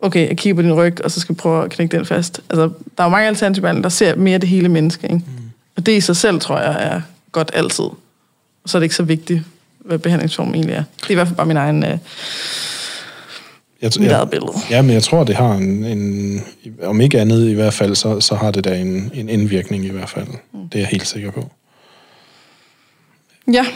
okay, 0.00 0.28
jeg 0.28 0.36
kigger 0.36 0.54
på 0.54 0.62
din 0.62 0.72
ryg, 0.72 1.04
og 1.04 1.10
så 1.10 1.20
skal 1.20 1.34
vi 1.34 1.38
prøve 1.38 1.64
at 1.64 1.70
knække 1.70 1.96
den 1.96 2.06
fast. 2.06 2.40
Altså, 2.50 2.62
der 2.98 3.04
er 3.04 3.04
jo 3.04 3.08
mange 3.10 3.28
alternative 3.28 3.62
behandlere, 3.62 3.82
der 3.82 3.88
ser 3.88 4.14
mere 4.14 4.38
det 4.38 4.48
hele 4.48 4.68
menneske, 4.68 5.04
ikke? 5.04 5.16
Mm. 5.16 5.50
Og 5.76 5.86
det 5.86 5.96
i 5.96 6.00
sig 6.00 6.16
selv, 6.16 6.40
tror 6.40 6.58
jeg, 6.58 6.76
er 6.80 7.00
godt 7.32 7.50
altid. 7.54 7.84
Og 7.84 8.66
så 8.66 8.78
er 8.78 8.80
det 8.80 8.84
ikke 8.84 8.94
så 8.94 9.02
vigtigt, 9.02 9.42
hvad 9.78 9.98
behandlingsformen 9.98 10.54
egentlig 10.54 10.74
er. 10.74 10.84
Det 11.00 11.06
er 11.06 11.10
i 11.10 11.14
hvert 11.14 11.26
fald 11.26 11.36
bare 11.36 11.46
min 11.46 11.56
egen... 11.56 11.84
Øh, 11.84 11.98
jeg, 13.82 13.92
mit 14.00 14.10
eget 14.10 14.30
billede. 14.30 14.52
Ja, 14.70 14.82
men 14.82 14.90
jeg 14.90 15.02
tror, 15.02 15.24
det 15.24 15.36
har 15.36 15.52
en, 15.54 15.84
en 15.84 16.40
om 16.82 17.00
ikke 17.00 17.20
andet 17.20 17.48
i 17.48 17.52
hvert 17.52 17.74
fald, 17.74 17.94
så, 17.94 18.20
så 18.20 18.34
har 18.34 18.50
det 18.50 18.64
da 18.64 18.76
en, 18.78 19.10
en 19.14 19.28
indvirkning 19.28 19.84
i 19.84 19.88
hvert 19.88 20.08
fald. 20.08 20.26
Mm. 20.52 20.68
Det 20.68 20.74
er 20.74 20.78
jeg 20.78 20.88
helt 20.88 21.06
sikker 21.06 21.30
på. 21.30 21.50
Ja, 23.52 23.66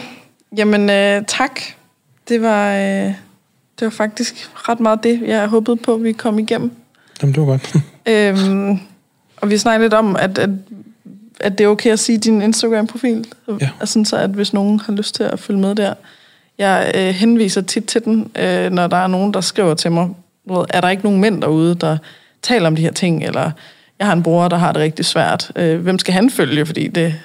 jamen 0.57 0.89
øh, 0.89 1.23
tak. 1.27 1.61
Det 2.29 2.41
var, 2.41 2.73
øh, 2.75 3.13
det 3.79 3.85
var 3.85 3.89
faktisk 3.89 4.49
ret 4.53 4.79
meget 4.79 5.03
det, 5.03 5.21
jeg 5.27 5.47
håbede 5.47 5.77
på, 5.77 5.93
at 5.93 6.03
vi 6.03 6.11
kom 6.11 6.39
igennem. 6.39 6.71
Jamen, 7.21 7.35
det 7.35 7.41
var 7.41 7.47
godt. 7.47 7.75
øhm, 8.09 8.79
og 9.37 9.49
vi 9.49 9.57
snakkede 9.57 9.85
lidt 9.85 9.93
om, 9.93 10.15
at, 10.15 10.37
at, 10.37 10.49
at 11.39 11.57
det 11.57 11.63
er 11.63 11.67
okay 11.67 11.91
at 11.91 11.99
sige 11.99 12.17
din 12.17 12.41
Instagram-profil. 12.41 13.27
Ja. 13.61 13.69
Altså, 13.79 14.03
så 14.05 14.17
at 14.17 14.29
hvis 14.29 14.53
nogen 14.53 14.79
har 14.79 14.93
lyst 14.93 15.15
til 15.15 15.23
at 15.23 15.39
følge 15.39 15.59
med 15.59 15.75
der, 15.75 15.93
jeg 16.57 16.91
øh, 16.95 17.09
henviser 17.09 17.61
tit 17.61 17.85
til 17.85 18.03
den, 18.05 18.31
øh, 18.35 18.71
når 18.71 18.87
der 18.87 18.97
er 18.97 19.07
nogen, 19.07 19.33
der 19.33 19.41
skriver 19.41 19.73
til 19.73 19.91
mig, 19.91 20.09
ved, 20.45 20.65
er 20.69 20.81
der 20.81 20.89
ikke 20.89 21.03
nogen 21.03 21.21
mænd 21.21 21.41
derude, 21.41 21.75
der 21.75 21.97
taler 22.41 22.67
om 22.67 22.75
de 22.75 22.81
her 22.81 22.91
ting, 22.91 23.23
eller 23.23 23.51
jeg 23.99 24.07
har 24.07 24.13
en 24.13 24.23
bror, 24.23 24.47
der 24.47 24.57
har 24.57 24.71
det 24.71 24.81
rigtig 24.81 25.05
svært. 25.05 25.51
Øh, 25.55 25.79
hvem 25.79 25.99
skal 25.99 26.13
han 26.13 26.29
følge? 26.29 26.65
Fordi 26.65 26.87
det, 26.87 27.15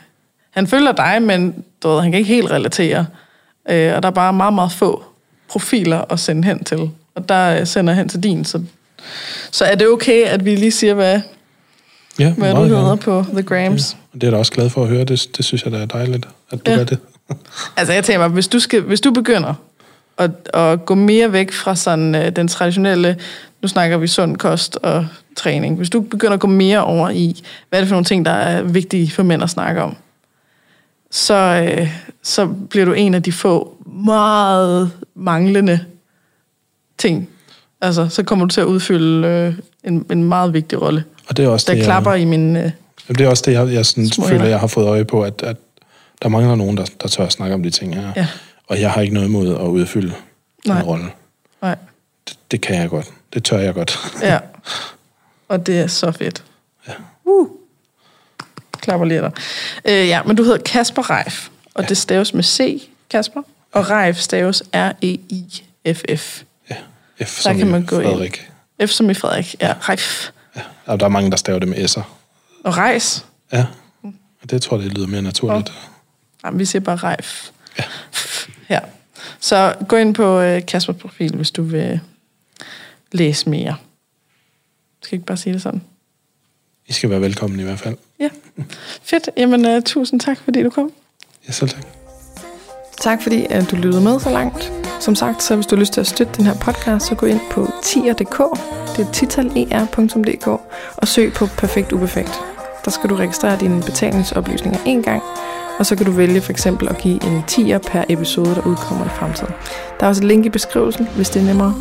han 0.50 0.66
følger 0.66 0.92
dig, 0.92 1.22
men 1.22 1.64
du 1.82 1.88
ved, 1.88 2.00
han 2.00 2.10
kan 2.12 2.18
ikke 2.18 2.34
helt 2.34 2.50
relatere. 2.50 3.06
Øh, 3.70 3.96
og 3.96 4.02
der 4.02 4.08
er 4.08 4.12
bare 4.12 4.32
meget, 4.32 4.54
meget 4.54 4.72
få 4.72 5.04
profiler 5.48 6.12
at 6.12 6.20
sende 6.20 6.48
hen 6.48 6.64
til. 6.64 6.90
Og 7.14 7.28
der 7.28 7.60
øh, 7.60 7.66
sender 7.66 7.92
jeg 7.92 7.98
hen 7.98 8.08
til 8.08 8.22
din. 8.22 8.44
Så, 8.44 8.62
så 9.50 9.64
er 9.64 9.74
det 9.74 9.88
okay, 9.88 10.24
at 10.24 10.44
vi 10.44 10.54
lige 10.54 10.70
siger, 10.70 10.94
hvad, 10.94 11.20
ja, 12.18 12.32
hvad 12.32 12.54
du 12.54 12.62
hedder 12.62 12.96
på 12.96 13.24
The 13.32 13.42
Grams? 13.42 13.92
Ja, 13.92 14.18
det 14.18 14.22
er 14.22 14.26
jeg 14.26 14.32
da 14.32 14.38
også 14.38 14.52
glad 14.52 14.70
for 14.70 14.82
at 14.82 14.88
høre. 14.88 15.04
Det, 15.04 15.28
det 15.36 15.44
synes 15.44 15.64
jeg, 15.64 15.72
da 15.72 15.78
er 15.78 15.86
dejligt, 15.86 16.28
at 16.50 16.66
du 16.66 16.70
ja. 16.70 16.76
gør 16.76 16.84
det. 16.84 16.98
altså 17.76 17.92
jeg 17.92 18.04
tænker 18.04 18.18
mig, 18.18 18.28
hvis 18.28 18.48
du, 18.48 18.60
skal, 18.60 18.80
hvis 18.80 19.00
du 19.00 19.10
begynder 19.10 19.54
at, 20.18 20.30
at 20.54 20.86
gå 20.86 20.94
mere 20.94 21.32
væk 21.32 21.52
fra 21.52 21.76
sådan 21.76 22.14
uh, 22.14 22.28
den 22.36 22.48
traditionelle, 22.48 23.16
nu 23.62 23.68
snakker 23.68 23.96
vi 23.96 24.06
sund 24.06 24.36
kost 24.36 24.76
og 24.76 25.06
træning, 25.36 25.76
hvis 25.76 25.90
du 25.90 26.00
begynder 26.00 26.34
at 26.34 26.40
gå 26.40 26.46
mere 26.46 26.84
over 26.84 27.10
i, 27.10 27.42
hvad 27.68 27.78
er 27.78 27.80
det 27.80 27.88
for 27.88 27.94
nogle 27.94 28.04
ting, 28.04 28.24
der 28.24 28.30
er 28.30 28.62
vigtige 28.62 29.10
for 29.10 29.22
mænd 29.22 29.42
at 29.42 29.50
snakke 29.50 29.82
om, 29.82 29.96
så, 31.10 31.68
uh, 31.80 31.88
så 32.22 32.46
bliver 32.46 32.86
du 32.86 32.92
en 32.92 33.14
af 33.14 33.22
de 33.22 33.32
få 33.32 33.76
meget 34.04 34.90
manglende 35.14 35.80
ting. 36.98 37.28
Altså, 37.80 38.08
så 38.08 38.22
kommer 38.22 38.44
du 38.44 38.50
til 38.50 38.60
at 38.60 38.66
udfylde 38.66 39.48
uh, 39.48 39.90
en, 39.90 40.06
en 40.10 40.24
meget 40.24 40.52
vigtig 40.52 40.82
rolle. 40.82 41.04
Og 41.28 41.36
det 41.36 41.44
er 41.44 41.48
også 41.48 41.66
der 41.68 41.74
det, 41.74 41.84
klapper 41.84 42.12
jeg, 42.12 42.20
i 42.20 42.24
min 42.24 42.56
uh, 42.56 42.62
Det 43.08 43.20
er 43.20 43.28
også 43.28 43.42
det, 43.46 43.52
jeg, 43.52 43.72
jeg 43.72 43.86
sådan 43.86 44.10
føler, 44.28 44.44
jeg 44.44 44.60
har 44.60 44.66
fået 44.66 44.86
øje 44.86 45.04
på, 45.04 45.22
at, 45.22 45.42
at 45.42 45.56
der 46.22 46.28
mangler 46.28 46.54
nogen, 46.54 46.76
der, 46.76 46.86
der 47.02 47.08
tør 47.08 47.24
at 47.26 47.32
snakke 47.32 47.54
om 47.54 47.62
de 47.62 47.70
ting 47.70 47.94
her. 47.94 48.12
Ja. 48.16 48.26
Og 48.66 48.80
jeg 48.80 48.90
har 48.90 49.00
ikke 49.00 49.14
noget 49.14 49.26
imod 49.28 49.54
at 49.54 49.60
udfylde 49.66 50.14
Nej. 50.66 50.80
en 50.80 50.86
rolle. 50.86 51.10
Nej. 51.62 51.76
Det, 52.28 52.38
det 52.50 52.60
kan 52.60 52.76
jeg 52.76 52.90
godt. 52.90 53.06
Det 53.34 53.44
tør 53.44 53.58
jeg 53.58 53.74
godt. 53.74 53.98
Ja. 54.22 54.38
Og 55.48 55.66
det 55.66 55.80
er 55.80 55.86
så 55.86 56.12
fedt. 56.12 56.44
Ja. 56.88 56.92
Uh. 57.24 57.48
Klapper 58.72 59.06
lige 59.06 59.20
der. 59.20 59.30
Øh, 59.84 60.08
ja, 60.08 60.22
men 60.22 60.36
du 60.36 60.42
hedder 60.42 60.58
Kasper 60.58 61.10
Reif, 61.10 61.48
og 61.74 61.82
ja. 61.82 61.88
det 61.88 61.96
staves 61.96 62.34
med 62.34 62.42
C, 62.42 62.88
Kasper, 63.10 63.42
og 63.72 63.90
Reif 63.90 64.16
staves 64.16 64.62
R-E-I-F-F. 64.74 66.42
Ja, 66.70 66.76
F 67.24 67.28
som 67.28 67.58
kan 67.58 67.68
i 67.68 67.70
man 67.70 67.86
gå 67.86 67.98
ind. 67.98 68.10
Frederik. 68.10 68.50
F 68.86 68.90
som 68.90 69.10
i 69.10 69.14
Frederik, 69.14 69.54
ja, 69.60 69.74
Reif. 69.80 70.30
Ja. 70.56 70.60
Og 70.86 71.00
der 71.00 71.06
er 71.06 71.10
mange, 71.10 71.30
der 71.30 71.36
staver 71.36 71.58
det 71.58 71.68
med 71.68 71.84
S'er. 71.84 72.02
Og 72.64 72.76
Rejs. 72.76 73.26
Ja, 73.52 73.66
og 74.42 74.50
det 74.50 74.62
tror 74.62 74.76
jeg, 74.76 74.84
det 74.84 74.94
lyder 74.98 75.06
mere 75.06 75.22
naturligt. 75.22 75.72
Jamen, 76.44 76.58
vi 76.58 76.64
siger 76.64 76.80
bare 76.80 76.96
Reif. 76.96 77.50
Ja. 77.78 77.84
Ja. 78.68 78.80
Så 79.40 79.74
gå 79.88 79.96
ind 79.96 80.14
på 80.14 80.40
øh, 80.40 80.66
Kaspers 80.66 80.96
profil, 80.96 81.36
hvis 81.36 81.50
du 81.50 81.62
vil 81.62 82.00
læse 83.12 83.50
mere. 83.50 83.76
Skal 85.02 85.16
jeg 85.16 85.18
ikke 85.18 85.26
bare 85.26 85.36
sige 85.36 85.52
det 85.52 85.62
sådan? 85.62 85.82
I 86.86 86.92
skal 86.92 87.10
være 87.10 87.20
velkommen 87.20 87.60
i 87.60 87.62
hvert 87.62 87.78
fald. 87.78 87.96
Ja, 88.20 88.28
fedt. 89.02 89.30
Jamen, 89.36 89.76
uh, 89.76 89.82
tusind 89.82 90.20
tak, 90.20 90.38
fordi 90.44 90.62
du 90.62 90.70
kom. 90.70 90.92
Ja, 91.48 91.52
selv 91.52 91.70
tak. 91.70 91.84
Tak 93.00 93.22
fordi 93.22 93.46
at 93.50 93.70
du 93.70 93.76
lyttede 93.76 94.04
med 94.04 94.20
så 94.20 94.30
langt. 94.30 94.72
Som 95.00 95.14
sagt, 95.14 95.42
så 95.42 95.54
hvis 95.54 95.66
du 95.66 95.76
har 95.76 95.80
lyst 95.80 95.92
til 95.92 96.00
at 96.00 96.06
støtte 96.06 96.32
den 96.36 96.46
her 96.46 96.54
podcast, 96.54 97.06
så 97.06 97.14
gå 97.14 97.26
ind 97.26 97.40
på 97.50 97.68
tier.dk, 97.82 98.38
det 98.96 99.06
er 99.06 99.12
titaler.dk, 99.12 100.46
og 100.96 101.08
søg 101.08 101.32
på 101.32 101.46
Perfekt 101.46 101.92
Uperfekt. 101.92 102.32
Der 102.84 102.90
skal 102.90 103.10
du 103.10 103.14
registrere 103.14 103.60
dine 103.60 103.82
betalingsoplysninger 103.82 104.78
en 104.86 105.02
gang, 105.02 105.22
og 105.80 105.86
så 105.86 105.96
kan 105.96 106.06
du 106.06 106.12
vælge 106.12 106.40
for 106.40 106.52
eksempel 106.52 106.88
at 106.88 106.98
give 106.98 107.24
en 107.24 107.42
tier 107.46 107.78
per 107.78 108.04
episode, 108.08 108.54
der 108.54 108.66
udkommer 108.66 109.04
i 109.04 109.08
fremtiden. 109.08 109.54
Der 110.00 110.06
er 110.06 110.08
også 110.08 110.22
et 110.22 110.28
link 110.28 110.46
i 110.46 110.48
beskrivelsen, 110.48 111.08
hvis 111.16 111.30
det 111.30 111.42
er 111.42 111.46
nemmere. 111.46 111.74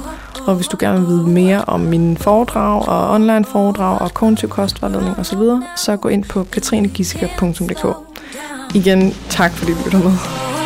Og 0.47 0.55
hvis 0.55 0.67
du 0.67 0.77
gerne 0.79 0.99
vil 0.99 1.07
vide 1.07 1.27
mere 1.27 1.65
om 1.67 1.79
mine 1.79 2.17
foredrag 2.17 2.87
og 2.87 3.13
online 3.13 3.45
foredrag 3.45 4.01
og 4.01 4.13
kognitiv 4.13 4.49
kostvejledning 4.49 5.19
osv., 5.19 5.41
så 5.75 5.97
gå 5.97 6.09
ind 6.09 6.23
på 6.23 6.43
katrinegisker.dk. 6.43 7.85
Igen, 8.75 9.13
tak 9.29 9.51
fordi 9.51 9.71
du 9.71 9.77
lytter 9.85 9.99
med. 9.99 10.58